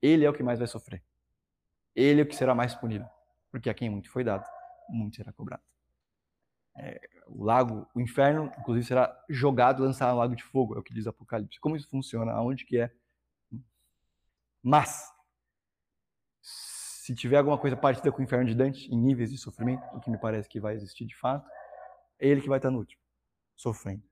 Ele 0.02 0.26
é 0.26 0.28
o 0.28 0.34
que 0.34 0.42
mais 0.42 0.58
vai 0.58 0.68
sofrer. 0.68 1.02
Ele 1.96 2.20
é 2.20 2.24
o 2.24 2.26
que 2.26 2.36
será 2.36 2.54
mais 2.54 2.74
punido. 2.74 3.08
Porque 3.50 3.70
a 3.70 3.74
quem 3.74 3.88
muito 3.88 4.10
foi 4.10 4.22
dado, 4.22 4.44
muito 4.90 5.16
será 5.16 5.32
cobrado. 5.32 5.62
É, 6.76 7.00
o 7.26 7.42
lago, 7.42 7.88
o 7.94 8.00
inferno, 8.00 8.52
inclusive, 8.58 8.86
será 8.86 9.24
jogado, 9.26 9.82
lançado 9.82 10.12
no 10.12 10.18
lago 10.18 10.36
de 10.36 10.44
fogo, 10.44 10.76
é 10.76 10.78
o 10.78 10.82
que 10.82 10.92
diz 10.92 11.06
Apocalipse. 11.06 11.58
Como 11.58 11.76
isso 11.76 11.88
funciona? 11.88 12.32
Aonde 12.32 12.66
que 12.66 12.78
é? 12.78 12.92
Mas, 14.62 15.10
se 17.10 17.16
tiver 17.16 17.38
alguma 17.38 17.58
coisa 17.58 17.76
parecida 17.76 18.12
com 18.12 18.20
o 18.20 18.22
inferno 18.22 18.46
de 18.46 18.54
Dante, 18.54 18.88
em 18.88 18.96
níveis 18.96 19.32
de 19.32 19.36
sofrimento, 19.36 19.82
o 19.92 19.98
que 19.98 20.08
me 20.08 20.16
parece 20.16 20.48
que 20.48 20.60
vai 20.60 20.76
existir 20.76 21.04
de 21.04 21.16
fato, 21.16 21.44
é 22.20 22.28
ele 22.28 22.40
que 22.40 22.48
vai 22.48 22.58
estar 22.58 22.70
no 22.70 22.78
último, 22.78 23.02
sofrendo. 23.56 24.02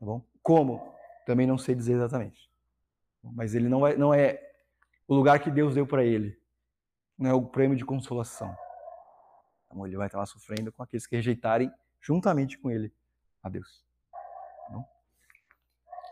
Tá 0.00 0.06
bom? 0.06 0.20
Como? 0.42 0.92
Também 1.24 1.46
não 1.46 1.56
sei 1.56 1.76
dizer 1.76 1.92
exatamente. 1.92 2.50
Mas 3.22 3.54
ele 3.54 3.68
não, 3.68 3.78
vai, 3.78 3.96
não 3.96 4.12
é 4.12 4.42
o 5.06 5.14
lugar 5.14 5.38
que 5.38 5.48
Deus 5.48 5.76
deu 5.76 5.86
para 5.86 6.04
ele. 6.04 6.36
Não 7.16 7.30
é 7.30 7.32
o 7.32 7.46
prêmio 7.46 7.76
de 7.76 7.84
consolação. 7.84 8.52
Então 9.66 9.86
ele 9.86 9.96
vai 9.96 10.06
estar 10.06 10.18
lá 10.18 10.26
sofrendo 10.26 10.72
com 10.72 10.82
aqueles 10.82 11.06
que 11.06 11.14
rejeitarem 11.14 11.70
juntamente 12.00 12.58
com 12.58 12.68
ele 12.68 12.92
a 13.44 13.48
Deus. 13.48 13.84
Tá 14.66 14.84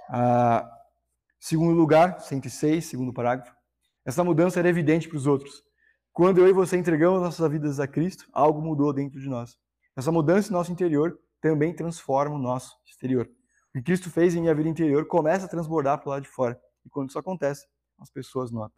ah, 0.09 0.83
segundo 1.41 1.77
lugar, 1.77 2.21
106, 2.21 2.85
segundo 2.85 3.13
parágrafo. 3.13 3.53
Essa 4.05 4.23
mudança 4.23 4.61
era 4.61 4.69
evidente 4.69 5.09
para 5.09 5.17
os 5.17 5.27
outros. 5.27 5.65
Quando 6.13 6.39
eu 6.39 6.49
e 6.49 6.53
você 6.53 6.77
entregamos 6.77 7.23
nossas 7.23 7.51
vidas 7.51 7.81
a 7.81 7.87
Cristo, 7.87 8.29
algo 8.33 8.61
mudou 8.61 8.93
dentro 8.93 9.19
de 9.19 9.29
nós. 9.29 9.57
Essa 9.97 10.13
mudança 10.13 10.51
em 10.51 10.53
nosso 10.53 10.71
interior 10.71 11.19
também 11.41 11.75
transforma 11.75 12.37
o 12.37 12.39
nosso 12.39 12.77
exterior. 12.87 13.29
O 13.71 13.73
que 13.73 13.83
Cristo 13.83 14.11
fez 14.11 14.35
em 14.35 14.41
minha 14.41 14.55
vida 14.55 14.69
interior 14.69 15.07
começa 15.07 15.47
a 15.47 15.49
transbordar 15.49 15.99
para 15.99 16.09
o 16.09 16.11
lado 16.11 16.23
de 16.23 16.29
fora. 16.29 16.61
E 16.85 16.91
quando 16.91 17.09
isso 17.09 17.19
acontece, 17.19 17.67
as 17.99 18.11
pessoas 18.11 18.51
notam. 18.51 18.77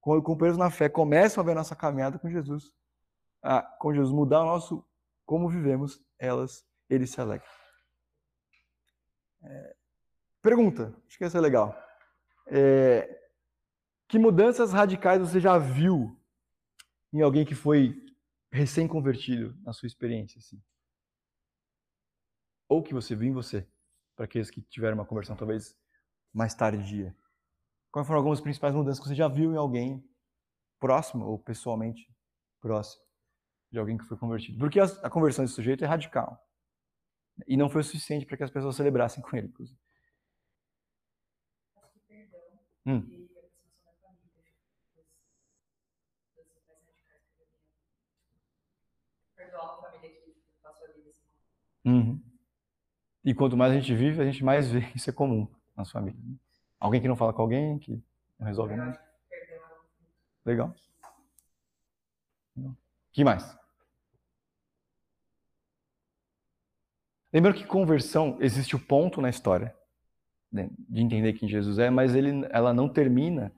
Quando 0.00 0.22
companheiros 0.22 0.58
na 0.58 0.70
fé 0.70 0.88
começam 0.88 1.42
a 1.42 1.44
ver 1.44 1.52
a 1.52 1.56
nossa 1.56 1.74
caminhada 1.74 2.18
com 2.18 2.30
Jesus, 2.30 2.72
a, 3.42 3.62
com 3.62 3.94
Jesus 3.94 4.12
mudar 4.12 4.42
o 4.42 4.46
nosso 4.46 4.84
como 5.24 5.48
vivemos, 5.48 6.00
elas, 6.18 6.64
eles 6.88 7.10
se 7.10 7.20
alegram. 7.20 7.48
É, 9.42 9.76
pergunta, 10.42 10.94
acho 11.06 11.18
que 11.18 11.24
essa 11.24 11.38
é 11.38 11.40
legal. 11.40 11.76
É, 12.46 13.20
que 14.06 14.18
mudanças 14.18 14.72
radicais 14.72 15.20
você 15.20 15.40
já 15.40 15.58
viu 15.58 16.16
em 17.16 17.22
alguém 17.22 17.44
que 17.44 17.54
foi 17.54 17.94
recém-convertido 18.52 19.56
na 19.62 19.72
sua 19.72 19.86
experiência? 19.86 20.38
Assim? 20.38 20.62
Ou 22.68 22.82
que 22.82 22.92
você 22.92 23.14
viu 23.14 23.28
em 23.28 23.32
você, 23.32 23.66
para 24.14 24.24
aqueles 24.24 24.50
que 24.50 24.60
tiveram 24.62 24.96
uma 24.96 25.06
conversão 25.06 25.36
talvez 25.36 25.76
mais 26.32 26.54
tardia? 26.54 27.16
Quais 27.90 28.06
foram 28.06 28.18
algumas 28.18 28.40
principais 28.40 28.74
mudanças 28.74 29.00
que 29.00 29.08
você 29.08 29.14
já 29.14 29.28
viu 29.28 29.52
em 29.52 29.56
alguém 29.56 30.06
próximo 30.78 31.24
ou 31.24 31.38
pessoalmente 31.38 32.14
próximo 32.60 33.02
de 33.72 33.78
alguém 33.78 33.96
que 33.96 34.04
foi 34.04 34.18
convertido? 34.18 34.58
Porque 34.58 34.78
a, 34.78 35.10
conversão 35.10 35.44
desse 35.44 35.54
sujeito 35.54 35.84
é 35.84 35.86
radical. 35.86 36.38
E 37.46 37.56
não 37.56 37.68
foi 37.68 37.82
o 37.82 37.84
suficiente 37.84 38.26
para 38.26 38.36
que 38.36 38.44
as 38.44 38.50
pessoas 38.50 38.76
celebrassem 38.76 39.22
com 39.22 39.36
ele, 39.36 39.48
inclusive. 39.48 39.78
Acho 41.76 41.92
que 41.92 42.00
perdão. 42.00 42.40
Hum. 42.86 43.15
Uhum. 51.86 52.20
E 53.24 53.32
quanto 53.32 53.56
mais 53.56 53.72
a 53.72 53.76
gente 53.76 53.94
vive, 53.94 54.20
a 54.20 54.24
gente 54.24 54.44
mais 54.44 54.70
vê 54.70 54.80
que 54.80 54.96
isso 54.98 55.08
é 55.08 55.12
comum 55.12 55.48
na 55.76 55.84
família. 55.84 56.20
Né? 56.20 56.34
Alguém 56.80 57.00
que 57.00 57.08
não 57.08 57.16
fala 57.16 57.32
com 57.32 57.42
alguém, 57.42 57.78
que 57.78 58.02
não 58.38 58.46
resolve 58.46 58.74
nada. 58.74 59.00
Legal. 60.44 60.74
que 63.12 63.24
mais? 63.24 63.56
Lembrando 67.32 67.56
que 67.56 67.66
conversão 67.66 68.36
existe 68.40 68.76
o 68.76 68.78
ponto 68.78 69.20
na 69.20 69.28
história 69.28 69.74
né, 70.50 70.70
de 70.88 71.00
entender 71.00 71.32
quem 71.32 71.48
Jesus 71.48 71.78
é, 71.78 71.90
mas 71.90 72.14
ele, 72.14 72.46
ela 72.50 72.72
não 72.72 72.88
termina 72.88 73.52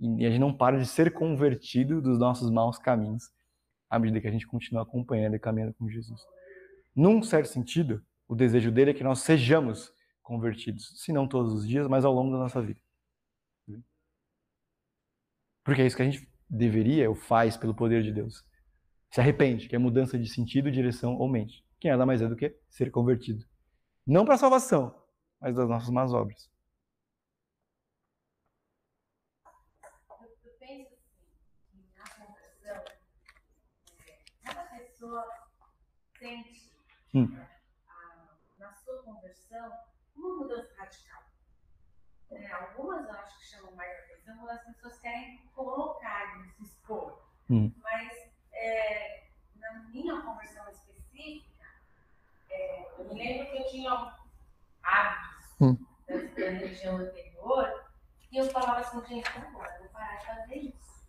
e 0.00 0.26
a 0.26 0.30
gente 0.30 0.40
não 0.40 0.52
para 0.52 0.78
de 0.78 0.86
ser 0.86 1.12
convertido 1.12 2.00
dos 2.02 2.18
nossos 2.18 2.50
maus 2.50 2.78
caminhos 2.78 3.30
à 3.88 3.98
medida 3.98 4.20
que 4.20 4.26
a 4.26 4.32
gente 4.32 4.46
continua 4.46 4.82
acompanhando 4.82 5.36
e 5.36 5.38
caminhando 5.38 5.74
com 5.74 5.88
Jesus. 5.88 6.20
Num 6.94 7.22
certo 7.22 7.48
sentido, 7.48 8.04
o 8.28 8.34
desejo 8.34 8.70
dele 8.70 8.90
é 8.90 8.94
que 8.94 9.04
nós 9.04 9.20
sejamos 9.20 9.92
convertidos, 10.22 10.92
se 11.02 11.12
não 11.12 11.26
todos 11.26 11.52
os 11.52 11.66
dias, 11.66 11.88
mas 11.88 12.04
ao 12.04 12.12
longo 12.12 12.32
da 12.32 12.38
nossa 12.38 12.60
vida. 12.62 12.80
Porque 15.64 15.82
é 15.82 15.86
isso 15.86 15.96
que 15.96 16.02
a 16.02 16.10
gente 16.10 16.28
deveria 16.48 17.08
ou 17.08 17.14
faz 17.14 17.56
pelo 17.56 17.74
poder 17.74 18.02
de 18.02 18.12
Deus. 18.12 18.44
Se 19.10 19.20
arrepende, 19.20 19.68
que 19.68 19.76
é 19.76 19.78
mudança 19.78 20.18
de 20.18 20.28
sentido, 20.28 20.70
direção 20.70 21.16
ou 21.16 21.28
mente. 21.28 21.64
Que 21.78 21.88
nada 21.88 22.06
mais 22.06 22.20
é 22.22 22.28
do 22.28 22.36
que 22.36 22.56
ser 22.68 22.90
convertido. 22.90 23.44
Não 24.06 24.24
para 24.24 24.34
a 24.34 24.38
salvação, 24.38 24.94
mas 25.40 25.54
das 25.54 25.68
nossas 25.68 25.90
más 25.90 26.12
obras. 26.12 26.50
Eu 30.44 30.52
penso 30.58 30.94
assim, 30.94 31.84
na 31.94 32.04
conversão, 32.08 32.84
cada 34.42 34.64
pessoa 34.64 35.24
sente 36.18 36.61
hum. 37.14 37.36
a, 37.88 38.36
na 38.58 38.72
sua 38.74 39.02
conversão 39.02 39.72
uma 40.16 40.36
mudança 40.36 40.74
radical. 40.76 41.22
É, 42.30 42.50
algumas 42.52 43.04
eu 43.04 43.12
acho 43.12 43.38
que 43.38 43.46
chamam 43.46 43.72
mais 43.72 43.92
atenção 44.04 44.36
quando 44.38 44.50
as 44.50 44.64
pessoas 44.64 44.98
querem 45.00 45.38
colocar, 45.54 46.42
se 46.56 46.62
expor. 46.62 47.22
Hum. 47.50 47.72
Mas 47.82 48.30
é, 48.52 49.26
na 49.56 49.74
minha 49.84 50.20
conversão 50.22 50.66
específica, 50.70 51.64
é, 52.50 52.86
eu 52.98 53.04
me 53.12 53.14
lembro 53.14 53.50
que 53.50 53.58
eu 53.58 53.66
tinha 53.66 54.16
hábitos 54.82 55.56
hum. 55.60 55.76
da, 56.06 56.16
da 56.16 56.50
religião 56.50 56.96
anterior 56.96 57.92
e 58.30 58.38
eu 58.38 58.50
falava 58.50 58.80
assim, 58.80 59.04
gente, 59.06 59.30
embora, 59.38 59.78
vou 59.78 59.88
parar 59.88 60.16
de 60.16 60.26
fazer 60.26 60.56
isso. 60.56 61.06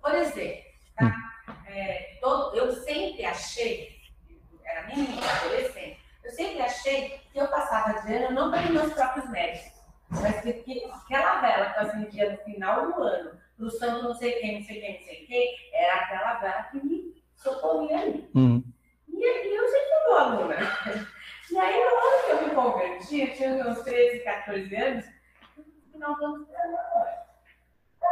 Por 0.00 0.14
exemplo, 0.14 0.72
tá? 0.96 1.06
Hum. 1.06 1.52
É, 1.66 2.18
todo, 2.20 2.56
eu 2.56 2.72
sempre 2.72 3.24
achei 3.24 3.91
era 4.72 4.86
menina, 4.86 5.20
adolescente, 5.30 5.98
eu 6.24 6.30
sempre 6.30 6.62
achei 6.62 7.20
que 7.32 7.38
eu 7.38 7.46
passava 7.48 8.00
de 8.00 8.14
ano 8.14 8.34
não 8.34 8.50
pelos 8.50 8.70
meus 8.70 8.92
próprios 8.94 9.28
méritos, 9.30 9.72
mas 10.10 10.40
que, 10.40 10.52
que 10.54 10.84
aquela 10.84 11.40
vela 11.40 11.70
que 11.70 11.78
eu 11.78 11.82
acendia 11.82 12.32
no 12.32 12.38
final 12.38 12.86
do 12.86 13.02
ano, 13.02 13.40
pro 13.56 13.70
santo 13.70 14.02
não 14.02 14.14
sei 14.14 14.32
quem, 14.32 14.58
não 14.58 14.66
sei 14.66 14.80
quem, 14.80 14.98
não 14.98 15.06
sei 15.06 15.26
quem, 15.26 15.56
era 15.72 15.94
aquela 16.00 16.34
vela 16.34 16.62
que 16.64 16.76
me 16.78 17.22
socorria 17.36 17.98
ali. 17.98 18.30
Uhum. 18.34 18.64
E, 19.08 19.14
e 19.14 19.56
eu 19.56 19.68
sempre 19.68 19.88
fui 19.88 20.06
boa 20.06 20.20
aluna. 20.20 20.56
E 21.50 21.58
aí, 21.58 21.80
na 21.80 21.92
hora 21.92 22.24
que 22.24 22.30
eu 22.30 22.48
me 22.48 22.54
converti, 22.54 23.20
eu 23.20 23.34
tinha 23.34 23.68
uns 23.68 23.80
13, 23.82 24.20
14 24.20 24.74
anos, 24.74 25.04
no 25.56 25.64
final 25.92 26.14
do 26.16 26.24
ano, 26.24 26.48
eu 26.50 26.70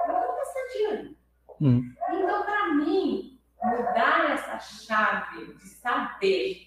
não 0.09 0.37
passar 0.37 0.69
de 0.73 0.85
ano. 0.85 1.17
Uhum. 1.61 1.95
Então, 2.11 2.45
para 2.45 2.75
mim, 2.75 3.30
mudar 3.63 4.31
essa 4.33 4.59
chave 4.59 5.55
de 5.55 5.69
saber 5.69 6.67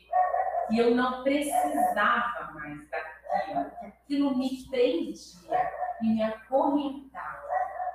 que 0.68 0.78
eu 0.78 0.96
não 0.96 1.24
precisava 1.24 2.52
mais 2.54 2.90
daquilo, 2.90 3.70
que 3.80 3.86
aquilo 3.86 4.38
me 4.38 4.66
prendia 4.70 5.72
e 6.02 6.08
me 6.08 6.24
acorrentava 6.24 7.42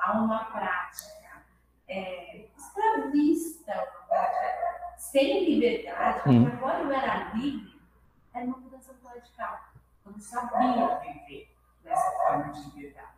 a 0.00 0.12
uma 0.12 0.44
prática 0.46 1.42
é, 1.88 2.46
escravista, 2.56 3.72
uma 3.72 4.06
prática 4.08 4.94
sem 4.96 5.44
liberdade, 5.44 6.20
porque 6.22 6.30
Hum. 6.38 6.46
agora 6.52 6.80
eu 6.80 6.92
era 6.92 7.32
livre, 7.34 7.80
era 8.34 8.44
uma 8.44 8.58
mudança 8.58 8.94
radical. 9.04 9.58
Eu 10.04 10.12
não 10.12 10.20
sabia 10.20 10.96
viver 10.98 11.54
nessa 11.84 12.10
forma 12.10 12.52
de 12.52 12.70
liberdade. 12.70 13.08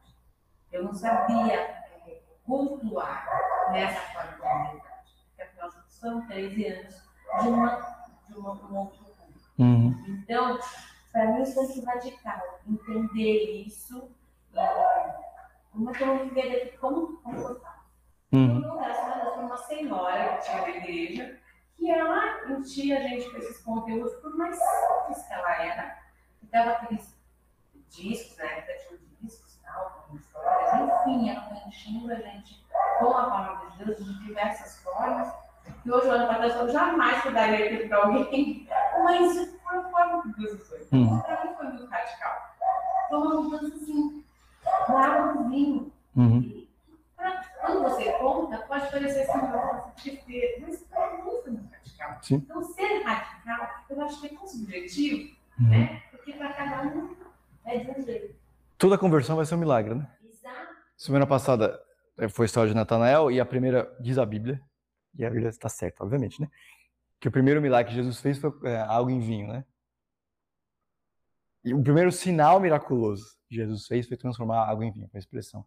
Eu 0.70 0.84
não 0.84 0.92
sabia 0.94 1.54
é, 1.54 2.22
cultuar 2.44 3.26
nessa 3.72 4.00
forma 4.12 4.32
de 4.32 4.72
verdade. 4.76 5.14
Porque 5.28 5.42
afinal 5.42 5.70
são 5.88 6.26
13 6.49 6.66
anos 6.66 6.95
de, 7.43 7.49
uma, 7.49 7.76
de 8.28 8.38
uma, 8.38 8.53
um 8.53 8.76
outro 8.76 9.05
público. 9.05 9.51
Uhum. 9.59 10.22
Então, 10.22 10.59
para 11.12 11.26
mim, 11.26 11.43
isso 11.43 11.61
é 11.61 11.84
radical. 11.84 12.61
Entender 12.66 13.64
isso. 13.66 14.11
como 15.72 15.91
é 15.91 15.93
que 15.93 16.03
eu 16.03 16.07
vou 16.07 16.26
viver 16.26 16.78
como 16.80 17.16
comportar? 17.18 17.84
Uhum. 18.32 18.61
No 18.61 18.78
caso, 18.78 19.41
uma 19.41 19.57
senhora 19.57 20.36
que 20.36 20.45
tinha 20.45 20.62
da 20.62 20.68
igreja, 20.68 21.41
que 21.76 21.91
ela 21.91 22.51
enchia 22.51 22.99
a 22.99 23.03
gente 23.03 23.30
com 23.30 23.38
esses 23.38 23.62
conteúdos, 23.62 24.14
por 24.16 24.36
mais 24.36 24.57
simples 24.57 25.26
que 25.26 25.32
ela 25.32 25.64
era. 25.64 25.99
E 26.43 26.47
dava 26.47 26.70
aqueles 26.72 27.18
discos, 27.91 28.36
na 28.38 28.45
época 28.45 28.72
tinha 28.86 29.01
discos, 29.20 29.61
tal, 29.64 30.07
com 30.09 30.16
histórias, 30.16 30.72
enfim, 30.74 31.30
ela 31.30 31.43
foi 31.43 31.68
enchendo 31.68 32.12
a 32.12 32.16
gente 32.16 32.64
com 32.99 33.09
a 33.09 33.24
palavra 33.24 33.70
de 33.70 33.84
Deus 33.84 34.05
de 34.05 34.24
diversas 34.24 34.82
formas. 34.82 35.32
E 35.84 35.91
hoje, 35.91 36.09
olhando 36.09 36.26
para 36.26 36.38
Deus, 36.38 36.55
eu 36.55 36.68
jamais 36.68 37.24
daria 37.32 37.66
aquilo 37.66 37.88
para 37.88 38.05
alguém, 38.05 38.68
mas 39.03 39.36
isso 39.36 39.59
foi 39.61 39.78
a 39.78 39.82
forma 39.84 40.22
que 40.22 40.41
Deus 40.41 40.68
foi. 40.68 40.86
Uhum. 40.93 41.05
Isso 41.07 41.22
para 41.24 41.45
mim 41.45 41.55
foi 41.55 41.66
muito 41.66 41.86
radical. 41.86 42.57
Foi 43.09 43.18
uma 43.18 43.43
mudança 43.43 43.74
assim, 43.76 44.24
na 44.88 45.07
água 45.07 45.32
do 45.32 45.49
vinho. 45.49 45.93
Uhum. 46.16 46.66
Quando 47.61 47.82
você 47.82 48.12
conta, 48.12 48.59
pode 48.59 48.91
parecer 48.91 49.22
assim, 49.22 49.47
nossa, 49.47 49.93
que 49.97 50.64
mas 50.66 50.82
para 50.82 51.12
mim 51.12 51.22
foi 51.22 51.51
muito 51.51 51.70
radical. 51.72 52.18
Sim. 52.22 52.34
Então, 52.36 52.62
ser 52.62 53.03
radical, 53.03 53.68
eu 53.88 54.03
acho 54.03 54.20
que 54.20 54.26
é 54.26 54.30
tão 54.30 54.47
subjetivo, 54.47 55.36
uhum. 55.61 55.68
né? 55.68 56.03
Porque 56.11 56.32
para 56.32 56.53
cada 56.53 56.82
um 56.88 57.16
é 57.64 57.78
de 57.78 57.91
um 57.91 58.03
jeito. 58.03 58.34
Toda 58.78 58.89
conversão 59.01 59.34
vai 59.34 59.46
ser 59.46 59.55
um 59.55 59.59
milagre, 59.59 59.94
né? 59.94 60.09
Exato. 60.22 60.74
Semana 60.96 61.26
passada 61.26 61.82
eh, 62.18 62.28
foi 62.28 62.44
a 62.44 62.46
história 62.46 62.68
de 62.68 62.76
Natanael 62.76 63.30
e 63.30 63.40
a 63.40 63.46
primeira, 63.46 63.90
diz 63.98 64.18
a 64.18 64.26
Bíblia, 64.26 64.61
e 65.14 65.24
a 65.24 65.30
Bíblia 65.30 65.48
está 65.48 65.68
certa, 65.68 66.05
obviamente, 66.05 66.40
né? 66.40 66.48
Que 67.18 67.28
o 67.28 67.32
primeiro 67.32 67.61
milagre 67.61 67.90
que 67.90 67.96
Jesus 67.96 68.20
fez 68.20 68.38
foi 68.38 68.53
é, 68.64 68.76
água 68.76 69.11
em 69.11 69.18
vinho, 69.18 69.48
né? 69.48 69.64
E 71.64 71.74
o 71.74 71.82
primeiro 71.82 72.12
sinal 72.12 72.61
miraculoso 72.61 73.36
que 73.48 73.55
Jesus 73.57 73.86
fez 73.86 74.07
foi 74.07 74.16
transformar 74.16 74.68
água 74.68 74.84
em 74.84 74.92
vinho, 74.92 75.09
com 75.09 75.16
a 75.16 75.20
expressão. 75.20 75.66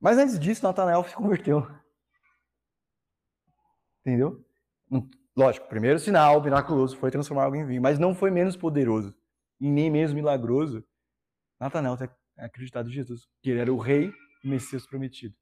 Mas 0.00 0.18
antes 0.18 0.38
disso, 0.38 0.64
Natanael 0.64 1.02
se 1.04 1.14
converteu. 1.14 1.66
Entendeu? 4.00 4.44
Lógico, 5.34 5.66
o 5.66 5.68
primeiro 5.68 5.98
sinal 5.98 6.42
miraculoso 6.42 6.96
foi 6.96 7.10
transformar 7.10 7.44
água 7.44 7.56
em 7.56 7.64
vinho, 7.64 7.80
mas 7.80 7.98
não 7.98 8.14
foi 8.14 8.30
menos 8.30 8.56
poderoso 8.56 9.14
e 9.60 9.70
nem 9.70 9.90
menos 9.90 10.12
milagroso 10.12 10.84
Natanael 11.62 11.96
ter 11.96 12.10
acreditado 12.36 12.88
em 12.88 12.92
Jesus, 12.92 13.26
que 13.42 13.50
ele 13.50 13.60
era 13.60 13.72
o 13.72 13.78
rei 13.78 14.12
e 14.42 14.48
Messias 14.48 14.86
prometido. 14.86 15.34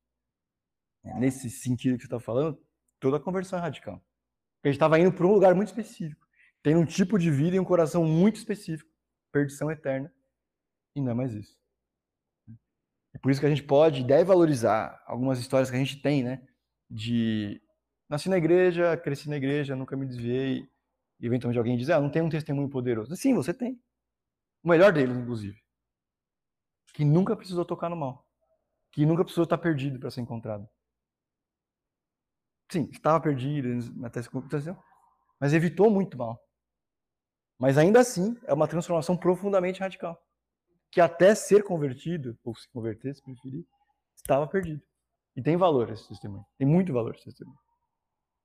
É, 1.05 1.19
nesse 1.19 1.49
sentido 1.49 1.97
que 1.97 2.03
você 2.03 2.07
está 2.07 2.21
falando, 2.21 2.61
toda 2.99 3.17
a 3.17 3.21
conversão 3.21 3.59
é 3.59 3.63
radical. 3.63 3.97
Porque 3.97 4.69
a 4.69 4.73
gente 4.73 4.77
estava 4.77 4.99
indo 4.99 5.13
para 5.13 5.27
um 5.27 5.33
lugar 5.33 5.55
muito 5.55 5.69
específico, 5.69 6.27
tem 6.63 6.77
um 6.77 6.85
tipo 6.85 7.19
de 7.19 7.31
vida 7.31 7.57
e 7.57 7.61
um 7.61 7.65
coração 7.65 8.05
muito 8.05 8.37
específico, 8.37 8.91
perdição 9.33 9.71
eterna, 9.71 10.13
e 10.95 11.01
não 11.01 11.13
é 11.13 11.15
mais 11.15 11.33
isso. 11.33 11.59
É 13.15 13.19
por 13.19 13.31
isso 13.31 13.41
que 13.41 13.47
a 13.47 13.51
gente 13.51 13.63
pode 13.63 14.03
e 14.03 14.05
deve 14.05 14.25
valorizar 14.25 15.03
algumas 15.07 15.39
histórias 15.39 15.71
que 15.71 15.77
a 15.77 15.79
gente 15.79 16.01
tem, 16.01 16.23
né? 16.23 16.47
De 16.89 17.61
nasci 18.09 18.29
na 18.29 18.37
igreja, 18.37 18.97
cresci 18.97 19.29
na 19.29 19.37
igreja, 19.37 19.75
nunca 19.75 19.97
me 19.97 20.07
desviei, 20.07 20.69
e 21.21 21.27
eventualmente 21.27 21.59
alguém 21.59 21.77
diz, 21.77 21.91
ah, 21.91 22.01
não 22.01 22.11
tem 22.11 22.23
um 22.23 22.29
testemunho 22.29 22.69
poderoso. 22.69 23.15
Sim, 23.17 23.35
você 23.35 23.53
tem. 23.55 23.81
O 24.63 24.69
melhor 24.69 24.93
deles, 24.93 25.17
inclusive. 25.17 25.60
Que 27.01 27.05
nunca 27.07 27.35
precisou 27.35 27.65
tocar 27.65 27.89
no 27.89 27.97
mal. 27.97 28.29
Que 28.93 29.07
nunca 29.07 29.25
precisou 29.25 29.45
estar 29.45 29.57
perdido 29.57 29.99
para 29.99 30.11
ser 30.11 30.21
encontrado. 30.21 30.69
Sim, 32.71 32.91
estava 32.93 33.19
perdido, 33.19 33.71
até 34.05 34.21
se 34.21 34.29
mas 35.41 35.55
evitou 35.55 35.91
muito 35.91 36.19
mal. 36.19 36.39
Mas 37.59 37.79
ainda 37.79 38.01
assim, 38.01 38.39
é 38.45 38.53
uma 38.53 38.69
transformação 38.69 39.17
profundamente 39.17 39.81
radical 39.81 40.23
que 40.91 41.01
até 41.01 41.35
ser 41.35 41.65
convertido, 41.65 42.39
ou 42.45 42.55
se 42.55 42.69
converter, 42.69 43.15
se 43.15 43.23
preferir, 43.23 43.67
estava 44.15 44.47
perdido. 44.47 44.83
E 45.35 45.43
tem 45.43 45.57
valor 45.57 45.89
esse 45.89 46.07
testemunho. 46.07 46.45
Tem 46.59 46.67
muito 46.67 46.93
valor 46.93 47.15
esse 47.15 47.25
testemunho. 47.25 47.59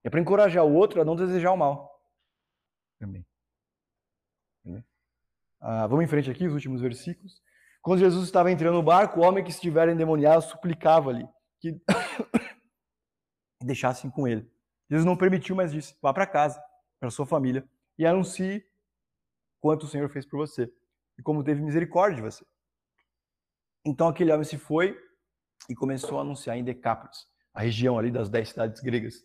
É 0.02 0.10
para 0.10 0.22
encorajar 0.22 0.64
o 0.64 0.74
outro 0.74 1.02
a 1.02 1.04
não 1.04 1.18
desejar 1.18 1.52
o 1.52 1.58
mal. 1.58 1.94
Também. 3.00 3.28
Ah, 5.60 5.88
vamos 5.88 6.06
em 6.06 6.08
frente 6.08 6.32
aqui, 6.32 6.48
os 6.48 6.54
últimos 6.54 6.80
versículos. 6.80 7.44
Quando 7.86 8.00
Jesus 8.00 8.26
estava 8.26 8.52
entrando 8.52 8.74
no 8.74 8.82
barco, 8.82 9.20
o 9.20 9.24
homem 9.24 9.44
que 9.44 9.52
estivera 9.52 9.92
endemoniado 9.92 10.42
suplicava 10.42 11.12
ali 11.12 11.30
que 11.62 11.80
deixassem 13.64 14.10
com 14.10 14.28
ele. 14.28 14.52
Jesus 14.90 15.06
não 15.06 15.16
permitiu, 15.16 15.56
mas 15.56 15.72
disse: 15.72 15.96
vá 16.02 16.12
para 16.12 16.26
casa, 16.26 16.60
para 17.00 17.12
sua 17.12 17.28
família, 17.28 17.64
e 17.96 18.04
anuncie 18.04 18.66
quanto 19.62 19.84
o 19.84 19.88
Senhor 19.88 20.10
fez 20.10 20.26
por 20.26 20.38
você 20.38 20.68
e 21.16 21.22
como 21.22 21.44
teve 21.44 21.62
misericórdia 21.62 22.16
de 22.16 22.24
você. 22.24 22.44
Então 23.86 24.08
aquele 24.08 24.32
homem 24.32 24.46
se 24.46 24.58
foi 24.58 25.00
e 25.70 25.76
começou 25.76 26.18
a 26.18 26.22
anunciar 26.22 26.58
em 26.58 26.64
Decápolis, 26.64 27.28
a 27.54 27.62
região 27.62 28.00
ali 28.00 28.10
das 28.10 28.32
dez 28.32 28.50
cidades 28.50 28.82
gregas, 28.82 29.24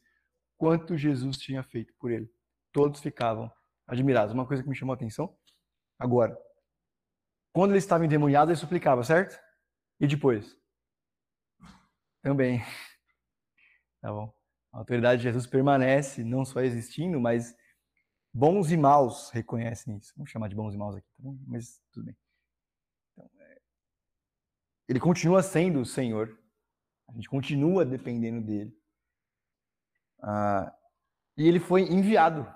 quanto 0.59 0.99
Jesus 0.99 1.39
tinha 1.39 1.63
feito 1.63 1.95
por 1.99 2.11
ele. 2.11 2.31
Todos 2.75 3.01
ficavam 3.01 3.51
admirados. 3.87 4.35
Uma 4.35 4.47
coisa 4.47 4.63
que 4.63 4.69
me 4.69 4.77
chamou 4.77 4.93
a 4.93 4.97
atenção, 4.97 5.35
agora, 5.99 6.39
quando 7.53 7.73
ele 7.73 7.79
estava 7.79 8.05
endemoniado, 8.05 8.51
ele 8.51 8.59
suplicava, 8.59 9.03
certo? 9.03 9.39
E 9.99 10.07
depois? 10.07 10.57
Também. 12.23 12.61
Tá 14.03 14.11
bom. 14.11 14.33
A 14.73 14.79
autoridade 14.79 15.19
de 15.21 15.25
Jesus 15.25 15.47
permanece 15.47 16.25
não 16.25 16.43
só 16.43 16.63
existindo, 16.63 17.21
mas 17.21 17.55
Bons 18.33 18.71
e 18.71 18.77
maus 18.77 19.31
reconhecem 19.31 19.97
isso. 19.97 20.13
Vamos 20.17 20.31
chamar 20.31 20.49
de 20.49 20.55
bons 20.55 20.73
e 20.75 20.79
maus 20.79 20.95
aqui, 20.95 21.09
tá 21.17 21.23
bom? 21.23 21.37
Mas 21.49 21.83
tudo 21.91 22.07
bem. 22.07 22.17
Então, 23.13 23.31
é... 23.41 23.61
Ele 24.89 25.01
continua 25.01 25.43
sendo 25.43 25.81
o 25.81 25.87
Senhor. 25.87 26.39
A 27.09 27.13
gente 27.13 27.29
continua 27.29 27.85
dependendo 27.85 28.41
dele. 28.41 28.73
Ah, 30.23 30.73
e 31.37 31.49
ele 31.49 31.59
foi 31.59 31.83
enviado 31.83 32.47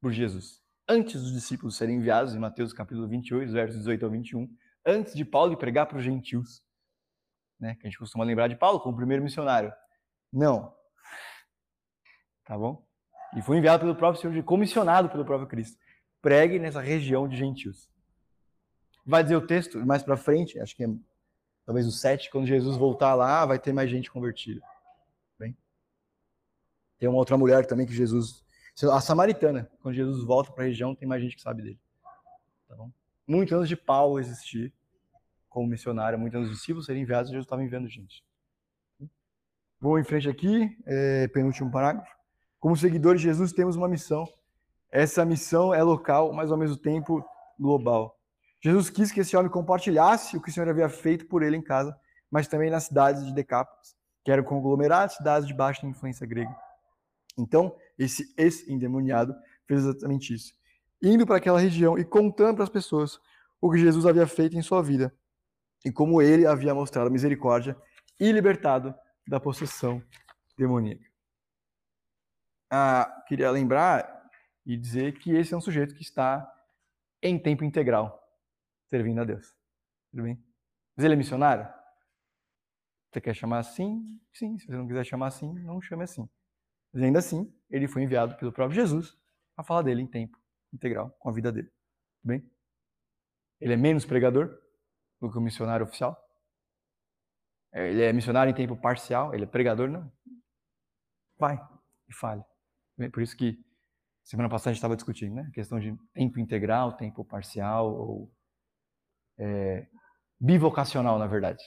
por 0.00 0.12
Jesus. 0.12 0.59
Antes 0.92 1.22
dos 1.22 1.30
discípulos 1.30 1.76
serem 1.76 1.98
enviados, 1.98 2.34
em 2.34 2.38
Mateus 2.40 2.72
capítulo 2.72 3.06
28, 3.06 3.52
versos 3.52 3.78
18 3.78 4.04
ao 4.04 4.10
21, 4.10 4.52
antes 4.84 5.14
de 5.14 5.24
Paulo 5.24 5.56
pregar 5.56 5.86
para 5.86 5.98
os 5.98 6.02
gentios, 6.02 6.64
né, 7.60 7.76
que 7.76 7.86
a 7.86 7.88
gente 7.88 7.96
costuma 7.96 8.24
lembrar 8.24 8.48
de 8.48 8.56
Paulo 8.56 8.80
como 8.80 8.96
primeiro 8.96 9.22
missionário. 9.22 9.72
Não. 10.32 10.74
Tá 12.44 12.58
bom? 12.58 12.84
E 13.36 13.40
foi 13.40 13.58
enviado 13.58 13.84
pelo 13.84 13.94
próprio 13.94 14.20
Senhor, 14.20 14.42
comissionado 14.42 15.08
pelo 15.08 15.24
próprio 15.24 15.46
Cristo. 15.46 15.78
Pregue 16.20 16.58
nessa 16.58 16.80
região 16.80 17.28
de 17.28 17.36
gentios. 17.36 17.88
Vai 19.06 19.22
dizer 19.22 19.36
o 19.36 19.46
texto 19.46 19.78
mais 19.86 20.02
para 20.02 20.16
frente, 20.16 20.58
acho 20.58 20.74
que 20.74 20.82
é 20.82 20.88
talvez 21.64 21.86
o 21.86 21.92
7, 21.92 22.28
quando 22.30 22.48
Jesus 22.48 22.76
voltar 22.76 23.14
lá, 23.14 23.46
vai 23.46 23.60
ter 23.60 23.72
mais 23.72 23.88
gente 23.88 24.10
convertida. 24.10 24.60
Bem? 25.38 25.56
Tem 26.98 27.08
uma 27.08 27.18
outra 27.18 27.38
mulher 27.38 27.64
também 27.64 27.86
que 27.86 27.92
Jesus. 27.92 28.44
A 28.88 29.00
samaritana, 29.00 29.70
quando 29.82 29.94
Jesus 29.94 30.24
volta 30.24 30.52
para 30.52 30.64
a 30.64 30.66
região, 30.66 30.94
tem 30.94 31.08
mais 31.08 31.22
gente 31.22 31.36
que 31.36 31.42
sabe 31.42 31.62
dele. 31.62 31.80
Tá 32.68 32.76
bom? 32.76 32.90
Muito 33.26 33.54
antes 33.54 33.68
de 33.68 33.76
Paulo 33.76 34.18
existir 34.18 34.72
como 35.48 35.66
missionário, 35.66 36.18
muitos 36.18 36.36
anos 36.36 36.48
de 36.48 36.54
discípulos 36.54 36.86
serem 36.86 37.02
enviados, 37.02 37.30
Jesus 37.30 37.44
estava 37.44 37.62
enviando 37.62 37.88
gente. 37.88 38.24
Vou 39.80 39.98
em 39.98 40.04
frente 40.04 40.28
aqui, 40.28 40.76
é, 40.86 41.26
penúltimo 41.28 41.70
parágrafo. 41.70 42.10
Como 42.60 42.76
seguidores 42.76 43.20
de 43.20 43.26
Jesus, 43.26 43.52
temos 43.52 43.76
uma 43.76 43.88
missão. 43.88 44.28
Essa 44.90 45.24
missão 45.24 45.74
é 45.74 45.82
local, 45.82 46.32
mas 46.32 46.52
ao 46.52 46.58
mesmo 46.58 46.76
tempo 46.76 47.24
global. 47.58 48.16
Jesus 48.62 48.90
quis 48.90 49.10
que 49.10 49.20
esse 49.20 49.36
homem 49.36 49.50
compartilhasse 49.50 50.36
o 50.36 50.40
que 50.40 50.50
o 50.50 50.52
Senhor 50.52 50.68
havia 50.68 50.88
feito 50.88 51.26
por 51.26 51.42
ele 51.42 51.56
em 51.56 51.62
casa, 51.62 51.98
mas 52.30 52.46
também 52.46 52.70
nas 52.70 52.84
cidades 52.84 53.24
de 53.24 53.32
Decápolis, 53.32 53.96
que 54.22 54.30
eram 54.30 54.44
conglomerados, 54.44 55.16
cidades 55.16 55.48
de 55.48 55.54
baixa 55.54 55.86
influência 55.86 56.26
grega. 56.26 56.54
Então, 57.38 57.76
esse 57.98 58.32
ex-endemoniado 58.36 59.34
fez 59.66 59.80
exatamente 59.80 60.34
isso. 60.34 60.52
Indo 61.02 61.26
para 61.26 61.36
aquela 61.36 61.58
região 61.58 61.98
e 61.98 62.04
contando 62.04 62.56
para 62.56 62.64
as 62.64 62.70
pessoas 62.70 63.18
o 63.60 63.70
que 63.70 63.78
Jesus 63.78 64.06
havia 64.06 64.26
feito 64.26 64.56
em 64.56 64.62
sua 64.62 64.82
vida 64.82 65.14
e 65.84 65.90
como 65.90 66.20
ele 66.20 66.46
havia 66.46 66.74
mostrado 66.74 67.10
misericórdia 67.10 67.76
e 68.18 68.30
libertado 68.32 68.94
da 69.26 69.40
possessão 69.40 70.02
demoníaca 70.58 71.10
ah, 72.70 73.24
queria 73.26 73.50
lembrar 73.50 74.30
e 74.64 74.76
dizer 74.76 75.18
que 75.18 75.32
esse 75.32 75.52
é 75.52 75.56
um 75.56 75.60
sujeito 75.60 75.94
que 75.94 76.02
está 76.02 76.48
em 77.20 77.38
tempo 77.38 77.64
integral, 77.64 78.22
servindo 78.86 79.20
a 79.20 79.24
Deus. 79.24 79.54
Tudo 80.10 80.22
bem? 80.22 80.42
Mas 80.96 81.04
ele 81.04 81.14
é 81.14 81.16
missionário? 81.16 81.68
Você 83.10 83.20
quer 83.20 83.34
chamar 83.34 83.58
assim? 83.58 84.20
Sim. 84.32 84.56
Se 84.58 84.66
você 84.66 84.76
não 84.76 84.86
quiser 84.86 85.04
chamar 85.04 85.26
assim, 85.26 85.52
não 85.52 85.80
chame 85.80 86.04
assim. 86.04 86.28
Mas 86.92 87.02
ainda 87.02 87.18
assim, 87.18 87.52
ele 87.70 87.86
foi 87.86 88.02
enviado 88.02 88.36
pelo 88.36 88.52
próprio 88.52 88.74
Jesus 88.74 89.16
a 89.56 89.62
falar 89.62 89.82
dele 89.82 90.02
em 90.02 90.06
tempo 90.06 90.38
integral, 90.72 91.10
com 91.18 91.28
a 91.28 91.32
vida 91.32 91.52
dele. 91.52 91.68
Tudo 92.20 92.28
bem? 92.28 92.50
Ele 93.60 93.74
é 93.74 93.76
menos 93.76 94.04
pregador 94.04 94.58
do 95.20 95.30
que 95.30 95.38
o 95.38 95.40
missionário 95.40 95.84
oficial? 95.84 96.16
Ele 97.72 98.02
é 98.02 98.12
missionário 98.12 98.50
em 98.50 98.54
tempo 98.54 98.76
parcial, 98.76 99.34
ele 99.34 99.44
é 99.44 99.46
pregador, 99.46 99.88
não. 99.88 100.10
Vai 101.38 101.56
e 102.08 102.14
fale. 102.14 102.42
Por 103.12 103.22
isso 103.22 103.36
que 103.36 103.64
semana 104.24 104.48
passada 104.48 104.70
a 104.70 104.72
gente 104.72 104.78
estava 104.78 104.96
discutindo, 104.96 105.34
né? 105.34 105.46
A 105.48 105.52
questão 105.52 105.78
de 105.78 105.96
tempo 106.12 106.38
integral, 106.40 106.96
tempo 106.96 107.24
parcial 107.24 107.92
ou 107.92 108.32
é, 109.38 109.88
bivocacional, 110.38 111.18
na 111.18 111.26
verdade. 111.26 111.62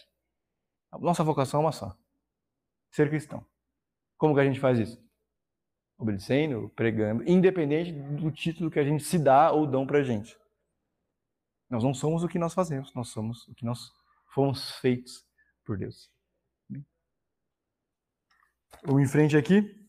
A 0.91 0.97
nossa 0.99 1.24
vocação 1.24 1.61
é 1.61 1.63
uma 1.63 1.71
só: 1.71 1.97
ser 2.91 3.09
cristão. 3.09 3.45
Como 4.17 4.34
que 4.36 4.41
a 4.41 4.45
gente 4.45 4.59
faz 4.59 4.78
isso? 4.80 5.03
Obedecendo, 6.04 6.70
pregando, 6.76 7.24
independente 7.26 7.93
do 7.93 8.30
título 8.30 8.70
que 8.70 8.78
a 8.78 8.84
gente 8.84 9.06
se 9.06 9.18
dá 9.18 9.54
ou 9.54 9.66
dão 9.66 9.88
pra 9.88 10.04
gente. 10.04 10.38
Nós 11.70 11.82
não 11.82 11.93
somos 11.93 12.24
o 12.24 12.28
que 12.28 12.38
nós 12.38 12.54
fazemos, 12.54 12.93
nós 12.93 13.08
somos 13.08 13.47
o 13.47 13.56
que 13.56 13.64
nós 13.64 13.89
fomos 14.34 14.72
feitos 14.80 15.26
por 15.64 15.78
Deus. 15.78 16.12
Vamos 18.84 19.01
em 19.01 19.08
frente 19.08 19.38
aqui. 19.38 19.82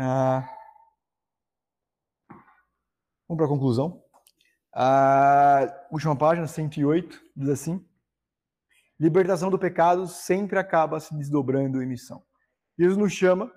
Ah, 0.00 0.48
vamos 3.28 3.36
para 3.36 3.46
a 3.46 3.48
conclusão. 3.48 4.02
A 4.72 5.86
última 5.92 6.16
página, 6.18 6.48
108, 6.48 7.22
diz 7.36 7.48
assim: 7.48 7.86
Libertação 8.98 9.48
do 9.48 9.60
pecado 9.60 10.08
sempre 10.08 10.58
acaba 10.58 10.98
se 10.98 11.16
desdobrando 11.16 11.80
em 11.80 11.86
missão. 11.86 12.20
Jesus 12.76 12.98
nos 12.98 13.12
chama, 13.12 13.52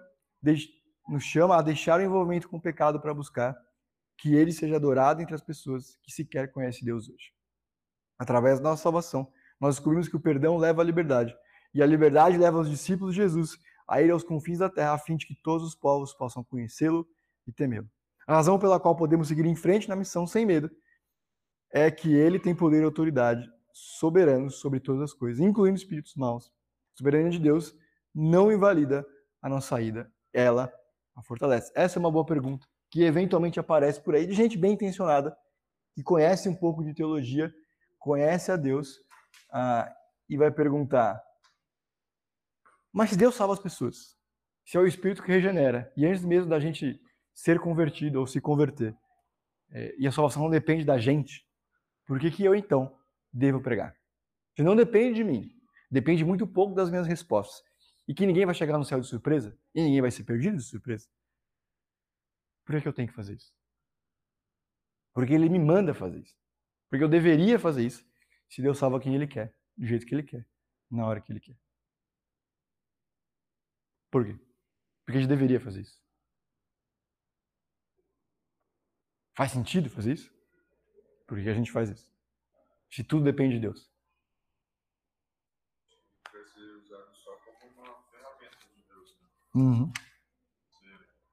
nos 1.07 1.23
chama 1.23 1.57
a 1.57 1.61
deixar 1.61 1.99
o 1.99 2.03
envolvimento 2.03 2.49
com 2.49 2.57
o 2.57 2.61
pecado 2.61 2.99
para 2.99 3.13
buscar 3.13 3.55
que 4.17 4.33
ele 4.33 4.51
seja 4.51 4.75
adorado 4.77 5.21
entre 5.21 5.35
as 5.35 5.41
pessoas 5.41 5.97
que 6.01 6.11
sequer 6.11 6.51
conhecem 6.51 6.85
Deus 6.85 7.09
hoje. 7.09 7.33
Através 8.17 8.59
da 8.59 8.69
nossa 8.69 8.83
salvação, 8.83 9.31
nós 9.59 9.75
descobrimos 9.75 10.07
que 10.07 10.15
o 10.15 10.19
perdão 10.19 10.57
leva 10.57 10.81
à 10.81 10.85
liberdade, 10.85 11.35
e 11.73 11.81
a 11.81 11.85
liberdade 11.85 12.37
leva 12.37 12.59
os 12.59 12.69
discípulos 12.69 13.13
de 13.13 13.21
Jesus 13.21 13.57
a 13.87 14.01
ir 14.01 14.09
aos 14.09 14.23
confins 14.23 14.59
da 14.59 14.69
terra, 14.69 14.93
a 14.93 14.97
fim 14.97 15.15
de 15.15 15.27
que 15.27 15.35
todos 15.35 15.67
os 15.67 15.75
povos 15.75 16.13
possam 16.13 16.43
conhecê-lo 16.43 17.07
e 17.45 17.51
temê-lo. 17.51 17.89
A 18.25 18.35
razão 18.35 18.57
pela 18.57 18.79
qual 18.79 18.95
podemos 18.95 19.27
seguir 19.27 19.45
em 19.45 19.55
frente 19.55 19.87
na 19.87 19.95
missão 19.95 20.25
sem 20.25 20.45
medo 20.45 20.71
é 21.71 21.91
que 21.91 22.13
ele 22.13 22.39
tem 22.39 22.55
poder 22.55 22.81
e 22.81 22.85
autoridade 22.85 23.47
soberanos 23.71 24.55
sobre 24.55 24.79
todas 24.79 25.01
as 25.01 25.13
coisas, 25.13 25.39
incluindo 25.39 25.77
espíritos 25.77 26.15
maus. 26.15 26.47
A 26.47 26.97
soberania 26.97 27.29
de 27.29 27.39
Deus 27.39 27.75
não 28.13 28.51
invalida 28.51 29.05
a 29.41 29.49
nossa 29.49 29.67
saída, 29.67 30.11
ela 30.33 30.73
a 31.15 31.23
fortalece. 31.23 31.71
Essa 31.75 31.97
é 31.97 31.99
uma 31.99 32.11
boa 32.11 32.25
pergunta 32.25 32.67
que 32.89 33.03
eventualmente 33.03 33.59
aparece 33.59 34.01
por 34.01 34.15
aí 34.15 34.25
de 34.25 34.33
gente 34.33 34.57
bem 34.57 34.73
intencionada 34.73 35.35
que 35.93 36.03
conhece 36.03 36.49
um 36.49 36.55
pouco 36.55 36.83
de 36.83 36.93
teologia, 36.93 37.53
conhece 37.97 38.51
a 38.51 38.57
Deus 38.57 38.99
ah, 39.51 39.91
e 40.29 40.37
vai 40.37 40.51
perguntar: 40.51 41.21
mas 42.91 43.09
se 43.09 43.17
Deus 43.17 43.35
salva 43.35 43.53
as 43.53 43.59
pessoas, 43.59 44.15
se 44.65 44.77
é 44.77 44.79
o 44.79 44.87
Espírito 44.87 45.21
que 45.21 45.31
regenera, 45.31 45.91
e 45.97 46.05
antes 46.05 46.23
mesmo 46.23 46.49
da 46.49 46.59
gente 46.59 46.99
ser 47.33 47.59
convertido 47.59 48.19
ou 48.19 48.27
se 48.27 48.39
converter, 48.39 48.95
é, 49.71 49.95
e 49.97 50.07
a 50.07 50.11
salvação 50.11 50.43
não 50.43 50.49
depende 50.49 50.85
da 50.85 50.97
gente, 50.97 51.45
por 52.05 52.19
que, 52.19 52.31
que 52.31 52.45
eu 52.45 52.55
então 52.55 52.97
devo 53.33 53.61
pregar? 53.61 53.95
Se 54.55 54.63
não 54.63 54.75
depende 54.75 55.15
de 55.15 55.23
mim, 55.23 55.51
depende 55.91 56.23
muito 56.23 56.47
pouco 56.47 56.73
das 56.73 56.89
minhas 56.89 57.05
respostas, 57.07 57.61
e 58.07 58.13
que 58.13 58.25
ninguém 58.25 58.45
vai 58.45 58.55
chegar 58.55 58.77
no 58.77 58.85
céu 58.85 58.99
de 58.99 59.07
surpresa, 59.07 59.57
e 59.73 59.81
ninguém 59.81 60.01
vai 60.01 60.11
ser 60.11 60.23
perdido 60.23 60.57
de 60.57 60.63
surpresa, 60.63 61.07
por 62.65 62.81
que, 62.81 62.87
eu 62.87 62.93
tenho 62.93 63.07
que 63.07 63.13
fazer 63.13 63.35
isso? 63.35 63.53
Porque 65.13 65.33
ele 65.33 65.47
me 65.47 65.59
manda 65.59 65.93
fazer 65.93 66.19
isso. 66.19 66.35
Porque 66.89 67.03
eu 67.03 67.09
deveria 67.09 67.59
fazer 67.59 67.85
isso 67.85 68.05
se 68.49 68.61
Deus 68.61 68.77
salva 68.77 68.99
quem 68.99 69.15
ele 69.15 69.27
quer, 69.27 69.55
do 69.77 69.85
jeito 69.85 70.05
que 70.05 70.15
ele 70.15 70.23
quer, 70.23 70.45
na 70.89 71.05
hora 71.05 71.21
que 71.21 71.31
ele 71.31 71.39
quer. 71.39 71.57
Por 74.09 74.25
quê? 74.25 74.33
Porque 75.05 75.17
a 75.17 75.21
gente 75.21 75.29
deveria 75.29 75.59
fazer 75.59 75.81
isso. 75.81 76.01
Faz 79.35 79.51
sentido 79.51 79.89
fazer 79.89 80.13
isso? 80.13 80.33
Por 81.27 81.41
que 81.41 81.49
a 81.49 81.53
gente 81.53 81.71
faz 81.71 81.89
isso? 81.89 82.09
Se 82.89 83.03
tudo 83.03 83.25
depende 83.25 83.55
de 83.55 83.61
Deus. 83.61 83.91
Vai 86.31 86.45
ser 86.45 86.61
usado 86.61 87.13
só 87.15 87.35
como 87.37 87.81
uma 87.81 88.01
ferramenta 88.03 88.57
de 88.73 88.81
Deus. 88.87 89.19
Né? 89.19 89.27
Uhum. 89.55 89.91
Se, 90.69 90.85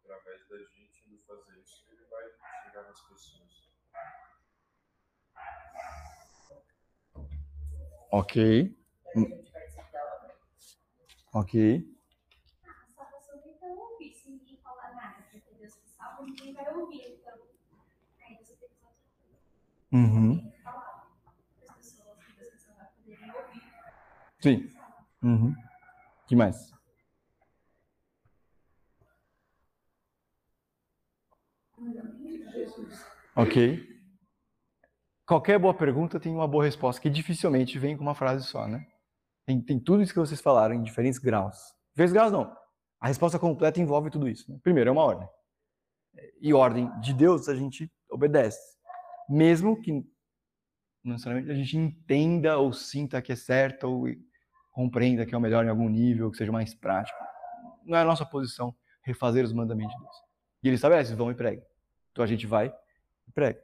através 0.04 0.48
da 0.48 0.58
gente 0.58 1.08
indo 1.08 1.18
fazer 1.26 1.58
isso, 1.60 1.84
ele 1.90 2.04
vai 2.06 2.22
chegar 2.64 2.82
nas 2.84 3.00
pessoas. 3.02 3.68
Ok. 8.10 8.76
Ok. 11.32 11.92
ninguém 16.24 16.54
vai 16.54 16.74
ouvir. 16.74 17.18
Então, 17.20 17.34
aí 18.26 18.36
você 18.36 18.56
tem 18.56 18.68
que 18.68 18.76
fazer 18.76 19.96
Uhum. 19.96 20.52
falar 20.62 21.06
para 21.64 21.72
as 21.72 21.76
pessoas 21.76 22.18
que 22.24 22.42
as 22.42 22.50
pessoas 22.50 22.78
não 22.78 22.86
poderiam 22.86 23.36
ouvir. 23.36 23.62
Sim. 24.40 24.70
Uhum. 25.22 25.54
que 26.26 26.36
mais? 26.36 26.72
Ok. 33.36 33.86
Qualquer 35.26 35.58
boa 35.58 35.72
pergunta 35.72 36.20
tem 36.20 36.34
uma 36.34 36.46
boa 36.46 36.64
resposta, 36.64 37.00
que 37.00 37.08
dificilmente 37.08 37.78
vem 37.78 37.96
com 37.96 38.02
uma 38.02 38.14
frase 38.14 38.44
só, 38.44 38.66
né? 38.66 38.86
Tem, 39.46 39.60
tem 39.60 39.80
tudo 39.80 40.02
isso 40.02 40.12
que 40.12 40.18
vocês 40.18 40.40
falaram 40.40 40.74
em 40.74 40.82
diferentes 40.82 41.18
graus. 41.18 41.56
Diferentes 41.90 42.12
graus 42.12 42.32
não. 42.32 42.54
A 43.00 43.08
resposta 43.08 43.38
completa 43.38 43.80
envolve 43.80 44.10
tudo 44.10 44.28
isso. 44.28 44.50
Né? 44.50 44.58
Primeiro, 44.62 44.90
é 44.90 44.92
uma 44.92 45.02
ordem 45.02 45.28
e 46.40 46.52
ordem 46.52 46.90
de 47.00 47.14
Deus, 47.14 47.48
a 47.48 47.54
gente 47.54 47.90
obedece. 48.10 48.60
Mesmo 49.28 49.80
que 49.80 49.92
não 49.92 51.12
necessariamente 51.12 51.50
a 51.50 51.54
gente 51.54 51.76
entenda 51.76 52.58
ou 52.58 52.72
sinta 52.72 53.22
que 53.22 53.32
é 53.32 53.36
certo 53.36 53.84
ou 53.84 54.06
compreenda 54.70 55.26
que 55.26 55.34
é 55.34 55.38
o 55.38 55.40
melhor 55.40 55.64
em 55.64 55.68
algum 55.68 55.88
nível, 55.88 56.30
que 56.30 56.36
seja 56.36 56.52
mais 56.52 56.74
prático. 56.74 57.18
Não 57.84 57.96
é 57.96 58.02
a 58.02 58.04
nossa 58.04 58.24
posição 58.24 58.74
refazer 59.02 59.44
os 59.44 59.52
mandamentos 59.52 59.94
de 59.94 60.02
Deus. 60.02 60.16
E 60.62 60.68
ele 60.68 60.76
estabelece, 60.76 61.14
vão 61.14 61.30
e 61.30 61.34
prega. 61.34 61.62
Então 62.10 62.22
a 62.22 62.26
gente 62.26 62.46
vai 62.46 62.72
prega. 63.32 63.62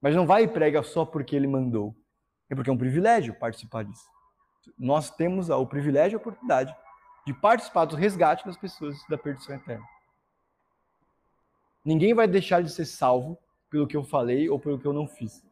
Mas 0.00 0.14
não 0.14 0.26
vai 0.26 0.44
e 0.44 0.48
prega 0.48 0.82
só 0.82 1.04
porque 1.04 1.34
ele 1.34 1.46
mandou. 1.46 1.96
É 2.48 2.54
porque 2.54 2.70
é 2.70 2.72
um 2.72 2.78
privilégio 2.78 3.34
participar 3.34 3.84
disso. 3.84 4.08
Nós 4.78 5.10
temos 5.10 5.48
o 5.48 5.66
privilégio 5.66 6.16
e 6.16 6.18
a 6.18 6.20
oportunidade 6.20 6.76
de 7.26 7.32
participar 7.32 7.84
do 7.86 7.96
resgate 7.96 8.44
das 8.44 8.56
pessoas 8.56 8.96
da 9.08 9.16
perdição 9.16 9.56
eterna. 9.56 9.84
Ninguém 11.84 12.14
vai 12.14 12.26
deixar 12.26 12.62
de 12.62 12.70
ser 12.70 12.84
salvo 12.84 13.38
pelo 13.70 13.86
que 13.86 13.96
eu 13.96 14.04
falei 14.04 14.48
ou 14.48 14.58
pelo 14.58 14.78
que 14.78 14.86
eu 14.86 14.92
não 14.92 15.06
fiz. 15.06 15.44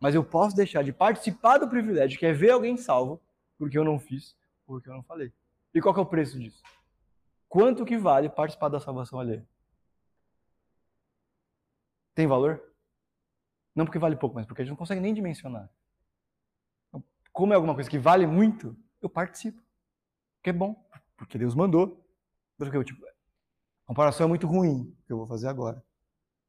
Mas 0.00 0.14
eu 0.14 0.24
posso 0.24 0.56
deixar 0.56 0.82
de 0.82 0.92
participar 0.92 1.58
do 1.58 1.68
privilégio, 1.68 2.18
que 2.18 2.26
é 2.26 2.32
ver 2.32 2.50
alguém 2.50 2.76
salvo, 2.76 3.20
porque 3.58 3.78
eu 3.78 3.84
não 3.84 3.98
fiz 3.98 4.36
porque 4.66 4.88
eu 4.88 4.94
não 4.94 5.02
falei. 5.02 5.32
E 5.74 5.80
qual 5.80 5.96
é 5.96 6.00
o 6.00 6.06
preço 6.06 6.38
disso? 6.38 6.62
Quanto 7.48 7.84
que 7.84 7.98
vale 7.98 8.28
participar 8.28 8.68
da 8.68 8.78
salvação 8.78 9.18
alheia? 9.18 9.44
Tem 12.14 12.26
valor? 12.26 12.62
Não 13.74 13.84
porque 13.84 13.98
vale 13.98 14.16
pouco, 14.16 14.34
mas 14.34 14.46
porque 14.46 14.62
a 14.62 14.64
gente 14.64 14.70
não 14.70 14.76
consegue 14.76 15.00
nem 15.00 15.14
dimensionar. 15.14 15.70
Então, 16.88 17.02
como 17.32 17.52
é 17.52 17.56
alguma 17.56 17.74
coisa 17.74 17.88
que 17.88 17.98
vale 17.98 18.26
muito, 18.26 18.76
eu 19.00 19.08
participo. 19.08 19.62
Porque 20.36 20.50
é 20.50 20.52
bom, 20.52 20.74
porque 21.16 21.38
Deus 21.38 21.54
mandou. 21.54 22.04
Porque 22.56 22.76
eu, 22.76 22.84
tipo, 22.84 23.04
comparação 23.86 24.26
é 24.26 24.28
muito 24.28 24.46
ruim 24.46 24.96
que 25.06 25.12
eu 25.12 25.18
vou 25.18 25.26
fazer 25.26 25.48
agora. 25.48 25.82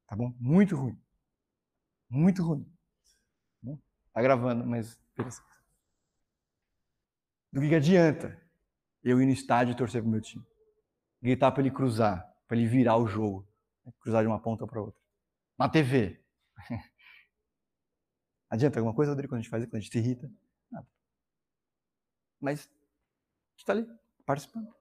Tá 0.08 0.16
bom? 0.16 0.34
Muito 0.40 0.76
ruim. 0.76 1.00
Muito 2.10 2.44
ruim. 2.44 2.70
Tá, 3.64 3.72
tá 4.14 4.22
gravando, 4.22 4.66
mas. 4.66 5.00
Do 7.52 7.62
que, 7.62 7.70
que 7.70 7.76
adianta 7.76 8.40
eu 9.04 9.22
ir 9.22 9.26
no 9.26 9.32
estádio 9.32 9.72
e 9.74 9.76
torcer 9.76 10.02
pro 10.02 10.12
meu 10.12 10.22
time? 10.22 10.46
Gritar 11.22 11.52
para 11.52 11.62
ele 11.62 11.72
cruzar, 11.72 12.30
para 12.48 12.58
ele 12.58 12.68
virar 12.68 12.98
o 12.98 13.08
jogo. 13.08 13.48
Né? 13.86 13.94
Cruzar 14.00 14.22
de 14.22 14.28
uma 14.28 14.40
ponta 14.40 14.66
para 14.68 14.82
outra. 14.82 15.00
Na 15.58 15.70
TV. 15.70 16.22
Adianta 18.52 18.80
alguma 18.80 18.94
coisa, 18.94 19.14
Rodrigo, 19.14 19.32
quando 19.32 19.40
a 19.40 19.42
gente 19.44 19.50
faz 19.50 19.64
quando 19.64 19.76
a 19.76 19.80
gente 19.80 19.94
se 19.94 19.98
irrita? 19.98 20.30
Nada. 20.70 20.86
Mas 22.38 22.70
está 23.56 23.72
ali, 23.72 23.88
participando. 24.26 24.76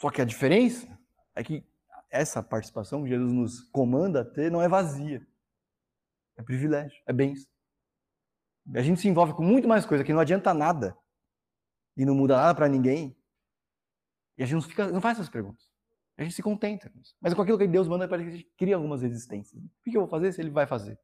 Só 0.00 0.10
que 0.10 0.22
a 0.22 0.24
diferença 0.24 0.98
é 1.34 1.44
que 1.44 1.62
essa 2.08 2.42
participação 2.42 3.02
que 3.02 3.10
Jesus 3.10 3.30
nos 3.30 3.60
comanda 3.60 4.22
a 4.22 4.24
ter 4.24 4.50
não 4.50 4.62
é 4.62 4.68
vazia. 4.68 5.26
É 6.38 6.42
privilégio, 6.42 7.02
é 7.04 7.12
bênção. 7.12 7.46
A 8.74 8.80
gente 8.80 9.02
se 9.02 9.08
envolve 9.08 9.34
com 9.34 9.42
muito 9.42 9.68
mais 9.68 9.84
coisa 9.84 10.02
que 10.04 10.12
não 10.12 10.20
adianta 10.20 10.54
nada 10.54 10.96
e 11.94 12.06
não 12.06 12.14
muda 12.14 12.36
nada 12.36 12.54
para 12.54 12.68
ninguém. 12.68 13.14
E 14.38 14.42
a 14.42 14.46
gente 14.46 14.54
não, 14.54 14.62
fica, 14.62 14.90
não 14.90 15.02
faz 15.02 15.18
essas 15.18 15.28
perguntas. 15.28 15.70
A 16.18 16.24
gente 16.24 16.34
se 16.34 16.42
contenta. 16.42 16.92
Mas 17.20 17.32
com 17.32 17.42
aquilo 17.42 17.56
que 17.56 17.68
Deus 17.68 17.86
manda, 17.86 18.08
parece 18.08 18.28
que 18.28 18.34
a 18.34 18.38
gente 18.38 18.52
cria 18.56 18.74
algumas 18.74 19.02
resistências. 19.02 19.62
O 19.62 19.70
que 19.84 19.96
eu 19.96 20.00
vou 20.00 20.08
fazer 20.08 20.32
se 20.32 20.40
ele 20.40 20.50
vai 20.50 20.66
fazer? 20.66 20.98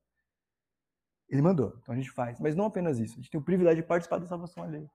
Ele 1.28 1.40
mandou, 1.40 1.78
então 1.78 1.94
a 1.94 1.96
gente 1.96 2.10
faz. 2.10 2.40
Mas 2.40 2.56
não 2.56 2.66
apenas 2.66 2.98
isso, 2.98 3.14
a 3.14 3.16
gente 3.16 3.30
tem 3.30 3.40
o 3.40 3.44
privilégio 3.44 3.82
de 3.82 3.88
participar 3.88 4.18
da 4.18 4.26
salvação 4.26 4.64
alheia. 4.64 4.90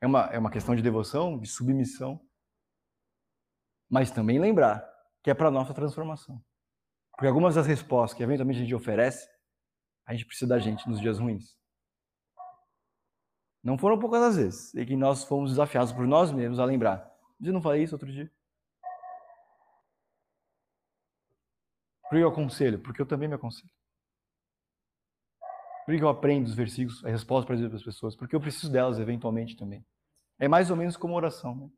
É 0.00 0.06
uma, 0.06 0.26
é 0.26 0.38
uma 0.38 0.50
questão 0.50 0.74
de 0.74 0.82
devoção, 0.82 1.38
de 1.38 1.48
submissão, 1.48 2.24
mas 3.90 4.10
também 4.10 4.38
lembrar 4.38 4.88
que 5.22 5.30
é 5.30 5.34
para 5.34 5.50
nossa 5.50 5.74
transformação. 5.74 6.42
Porque 7.10 7.26
algumas 7.26 7.56
das 7.56 7.66
respostas 7.66 8.16
que 8.16 8.22
eventualmente 8.22 8.60
a 8.60 8.62
gente 8.62 8.74
oferece, 8.74 9.28
a 10.06 10.12
gente 10.14 10.26
precisa 10.26 10.48
da 10.48 10.58
gente 10.60 10.88
nos 10.88 11.00
dias 11.00 11.18
ruins. 11.18 11.56
Não 13.64 13.76
foram 13.76 13.98
poucas 13.98 14.22
as 14.22 14.36
vezes 14.36 14.74
em 14.76 14.86
que 14.86 14.94
nós 14.94 15.24
fomos 15.24 15.50
desafiados 15.50 15.92
por 15.92 16.06
nós 16.06 16.30
mesmos 16.30 16.60
a 16.60 16.64
lembrar. 16.64 17.15
Eu 17.40 17.52
não 17.52 17.60
falei 17.62 17.82
isso 17.82 17.94
outro 17.94 18.10
dia? 18.10 18.30
Por 22.02 22.16
que 22.16 22.22
eu 22.22 22.28
aconselho? 22.28 22.78
Porque 22.80 23.02
eu 23.02 23.06
também 23.06 23.28
me 23.28 23.34
aconselho. 23.34 23.70
Por 25.84 25.96
que 25.96 26.02
eu 26.02 26.08
aprendo 26.08 26.46
os 26.46 26.54
versículos, 26.54 27.04
a 27.04 27.10
resposta 27.10 27.46
para 27.46 27.56
dizer 27.56 27.68
para 27.68 27.78
as 27.78 27.84
pessoas? 27.84 28.16
Porque 28.16 28.34
eu 28.34 28.40
preciso 28.40 28.70
delas 28.70 28.98
eventualmente 28.98 29.56
também. 29.56 29.84
É 30.38 30.48
mais 30.48 30.70
ou 30.70 30.76
menos 30.76 30.96
como 30.96 31.14
oração. 31.14 31.54
Né? 31.54 31.70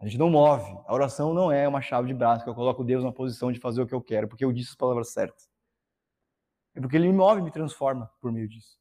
A 0.00 0.06
gente 0.06 0.18
não 0.18 0.28
move. 0.28 0.70
A 0.86 0.92
oração 0.92 1.32
não 1.32 1.50
é 1.50 1.66
uma 1.68 1.80
chave 1.80 2.08
de 2.08 2.14
braço 2.14 2.42
que 2.42 2.50
eu 2.50 2.54
coloco 2.54 2.82
Deus 2.82 3.04
na 3.04 3.12
posição 3.12 3.52
de 3.52 3.60
fazer 3.60 3.80
o 3.80 3.86
que 3.86 3.94
eu 3.94 4.02
quero, 4.02 4.28
porque 4.28 4.44
eu 4.44 4.52
disse 4.52 4.70
as 4.70 4.76
palavras 4.76 5.12
certas. 5.12 5.48
É 6.74 6.80
porque 6.80 6.96
Ele 6.96 7.06
me 7.06 7.14
move 7.14 7.42
me 7.42 7.52
transforma 7.52 8.10
por 8.20 8.32
meio 8.32 8.48
disso. 8.48 8.76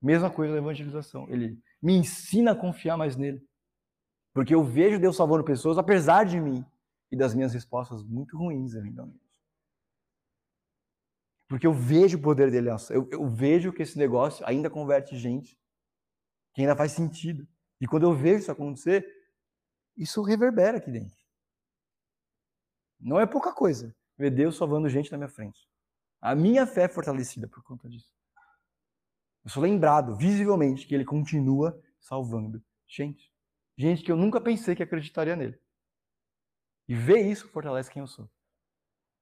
Mesma 0.00 0.30
coisa 0.30 0.54
na 0.54 0.60
evangelização. 0.60 1.28
Ele 1.28 1.58
me 1.82 1.94
ensina 1.94 2.52
a 2.52 2.56
confiar 2.56 2.96
mais 2.96 3.16
nele. 3.16 3.46
Porque 4.32 4.54
eu 4.54 4.64
vejo 4.64 5.00
Deus 5.00 5.16
salvando 5.16 5.44
pessoas 5.44 5.78
apesar 5.78 6.24
de 6.24 6.40
mim 6.40 6.64
e 7.10 7.16
das 7.16 7.34
minhas 7.34 7.52
respostas 7.52 8.02
muito 8.02 8.36
ruins 8.36 8.74
eventualmente. 8.74 9.28
Porque 11.48 11.66
eu 11.66 11.72
vejo 11.72 12.16
o 12.16 12.22
poder 12.22 12.48
dele. 12.50 12.70
Eu, 12.90 13.08
eu 13.10 13.28
vejo 13.28 13.72
que 13.72 13.82
esse 13.82 13.98
negócio 13.98 14.46
ainda 14.46 14.70
converte 14.70 15.18
gente, 15.18 15.58
que 16.54 16.60
ainda 16.60 16.76
faz 16.76 16.92
sentido. 16.92 17.46
E 17.80 17.88
quando 17.88 18.04
eu 18.04 18.14
vejo 18.14 18.42
isso 18.42 18.52
acontecer, 18.52 19.04
isso 19.96 20.22
reverbera 20.22 20.78
aqui 20.78 20.92
dentro. 20.92 21.18
Não 23.00 23.18
é 23.18 23.26
pouca 23.26 23.52
coisa 23.52 23.94
ver 24.16 24.30
Deus 24.30 24.56
salvando 24.56 24.88
gente 24.88 25.10
na 25.10 25.18
minha 25.18 25.28
frente. 25.28 25.68
A 26.20 26.36
minha 26.36 26.66
fé 26.66 26.84
é 26.84 26.88
fortalecida 26.88 27.48
por 27.48 27.64
conta 27.64 27.88
disso. 27.88 28.14
Eu 29.42 29.50
sou 29.50 29.62
lembrado 29.62 30.14
visivelmente 30.14 30.86
que 30.86 30.94
ele 30.94 31.04
continua 31.04 31.82
salvando 31.98 32.62
gente. 32.86 33.32
Gente 33.80 34.04
que 34.04 34.12
eu 34.12 34.16
nunca 34.16 34.38
pensei 34.42 34.76
que 34.76 34.82
acreditaria 34.82 35.34
nele. 35.34 35.58
E 36.86 36.94
ver 36.94 37.20
isso 37.20 37.48
fortalece 37.48 37.90
quem 37.90 38.00
eu 38.00 38.06
sou. 38.06 38.30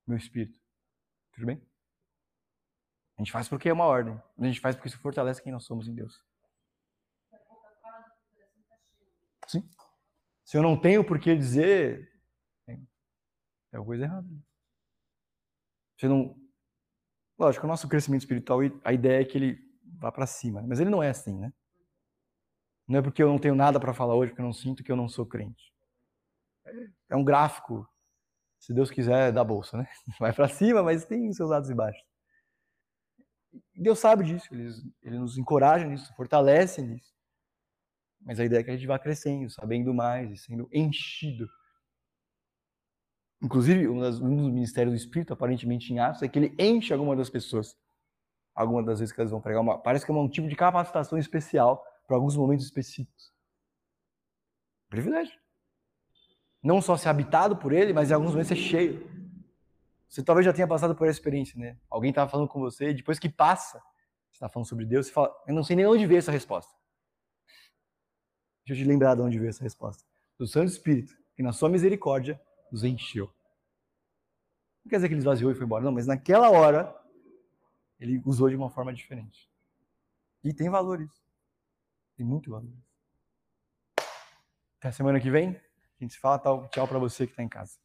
Meu 0.05 0.19
espírito. 0.19 0.59
Tudo 1.33 1.47
bem? 1.47 1.65
A 3.17 3.23
gente 3.23 3.31
faz 3.31 3.49
porque 3.49 3.69
é 3.69 3.73
uma 3.73 3.85
ordem. 3.85 4.21
A 4.37 4.45
gente 4.45 4.59
faz 4.59 4.75
porque 4.75 4.89
isso 4.89 4.99
fortalece 4.99 5.41
quem 5.41 5.53
nós 5.53 5.65
somos 5.65 5.87
em 5.87 5.95
Deus. 5.95 6.27
Sim. 9.47 9.63
Se 10.45 10.57
eu 10.57 10.63
não 10.63 10.81
tenho 10.81 11.07
por 11.07 11.21
que 11.21 11.37
dizer, 11.37 12.13
é 12.67 13.77
alguma 13.77 13.93
coisa 13.93 14.05
errada. 14.07 14.29
Você 15.97 16.09
não. 16.09 16.37
Lógico, 17.39 17.65
o 17.65 17.69
nosso 17.69 17.89
crescimento 17.89 18.23
espiritual, 18.23 18.59
a 18.83 18.93
ideia 18.93 19.23
é 19.23 19.25
que 19.25 19.39
ele 19.39 19.57
vá 20.01 20.11
para 20.11 20.27
cima. 20.27 20.61
Mas 20.63 20.81
ele 20.81 20.91
não 20.91 21.01
é 21.01 21.11
assim, 21.11 21.39
né? 21.39 21.53
Não 22.89 23.01
é 23.01 23.03
porque 23.03 23.23
eu 23.23 23.29
não 23.29 23.39
tenho 23.39 23.55
nada 23.55 23.79
para 23.79 23.93
falar 23.93 24.15
hoje, 24.15 24.31
porque 24.31 24.41
eu 24.41 24.47
não 24.47 24.53
sinto 24.53 24.83
que 24.83 24.91
eu 24.91 24.97
não 24.97 25.09
sou 25.09 25.27
crente. 25.27 25.73
É 27.11 27.15
um 27.15 27.23
gráfico, 27.23 27.87
se 28.59 28.73
Deus 28.73 28.91
quiser, 28.91 29.31
da 29.31 29.45
bolsa, 29.45 29.77
né? 29.77 29.87
Vai 30.19 30.33
para 30.33 30.49
cima, 30.49 30.83
mas 30.83 31.05
tem 31.05 31.31
seus 31.35 31.51
lados 31.51 31.69
e 31.69 31.75
baixos. 31.75 32.03
Deus 33.75 33.99
sabe 33.99 34.25
disso, 34.25 34.47
ele, 34.51 34.71
ele 35.03 35.19
nos 35.19 35.37
encoraja 35.37 35.87
nisso, 35.87 36.13
fortalece 36.17 36.81
nisso. 36.81 37.13
Mas 38.21 38.41
a 38.41 38.45
ideia 38.45 38.61
é 38.61 38.65
que 38.65 38.71
a 38.71 38.75
gente 38.75 38.87
vá 38.87 38.99
crescendo, 38.99 39.51
sabendo 39.51 39.93
mais 39.93 40.31
e 40.31 40.37
sendo 40.37 40.69
enchido. 40.73 41.49
Inclusive, 43.41 43.87
um, 43.89 44.01
das, 44.01 44.19
um 44.19 44.35
dos 44.35 44.53
ministérios 44.53 44.95
do 44.95 44.99
Espírito, 44.99 45.33
aparentemente 45.33 45.93
em 45.93 45.99
Atos, 45.99 46.23
é 46.23 46.29
que 46.29 46.39
ele 46.39 46.55
enche 46.59 46.93
alguma 46.93 47.15
das 47.15 47.31
pessoas. 47.31 47.77
Algumas 48.55 48.85
das 48.85 48.99
vezes 48.99 49.15
que 49.15 49.21
elas 49.21 49.31
vão 49.31 49.41
pregar, 49.41 49.63
uma, 49.63 49.79
parece 49.79 50.05
que 50.05 50.11
é 50.11 50.15
um 50.15 50.29
tipo 50.29 50.49
de 50.49 50.57
capacitação 50.57 51.17
especial 51.17 51.85
para 52.09 52.17
alguns 52.17 52.35
momentos 52.35 52.65
específicos. 52.65 53.31
Privilégio. 54.89 55.39
Não 56.63 56.81
só 56.81 56.97
ser 56.97 57.11
habitado 57.11 57.59
por 57.59 57.71
ele, 57.71 57.93
mas 57.93 58.11
em 58.11 58.15
alguns 58.15 58.31
momentos 58.31 58.49
ser 58.49 58.57
cheio. 58.57 59.07
Você 60.09 60.23
talvez 60.23 60.47
já 60.47 60.53
tenha 60.55 60.67
passado 60.67 60.97
por 60.97 61.07
essa 61.07 61.19
experiência, 61.19 61.61
né? 61.61 61.79
Alguém 61.91 62.09
estava 62.09 62.29
falando 62.31 62.49
com 62.49 62.59
você, 62.59 62.91
e 62.91 62.95
depois 62.95 63.19
que 63.19 63.29
passa, 63.29 63.79
você 64.31 64.37
está 64.37 64.49
falando 64.49 64.67
sobre 64.67 64.87
Deus, 64.87 65.07
você 65.07 65.13
fala, 65.13 65.31
eu 65.47 65.55
não 65.55 65.63
sei 65.63 65.77
nem 65.77 65.87
onde 65.87 66.07
ver 66.07 66.17
essa 66.17 66.33
resposta. 66.33 66.73
Deixa 68.67 68.81
eu 68.81 68.85
te 68.85 68.89
lembrar 68.89 69.15
de 69.15 69.21
onde 69.21 69.39
veio 69.39 69.51
essa 69.51 69.63
resposta. 69.63 70.03
Do 70.39 70.47
Santo 70.47 70.69
Espírito, 70.69 71.15
que 71.37 71.43
na 71.43 71.53
sua 71.53 71.69
misericórdia 71.69 72.41
nos 72.73 72.85
encheu. 72.85 73.27
Não 74.83 74.89
quer 74.89 74.97
dizer 74.97 75.09
que 75.09 75.15
ele 75.15 75.21
esvaziou 75.21 75.53
e 75.53 75.55
foi 75.55 75.67
embora, 75.67 75.85
não, 75.85 75.93
mas 75.93 76.07
naquela 76.07 76.49
hora 76.51 76.99
ele 78.01 78.23
usou 78.25 78.49
de 78.49 78.57
uma 78.57 78.71
forma 78.71 78.95
diferente. 78.95 79.51
E 80.43 80.55
tem 80.55 80.71
valor 80.71 81.03
isso. 81.03 81.28
Tem 82.19 82.27
muito 82.27 82.51
valor. 82.51 82.75
Até 84.81 84.91
semana 84.91 85.21
que 85.21 85.31
vem. 85.31 85.51
A 85.51 86.03
gente 86.03 86.15
se 86.15 86.19
fala. 86.19 86.69
Tchau 86.69 86.89
para 86.89 86.99
você 86.99 87.27
que 87.27 87.33
está 87.33 87.45
em 87.45 87.49
casa. 87.49 87.79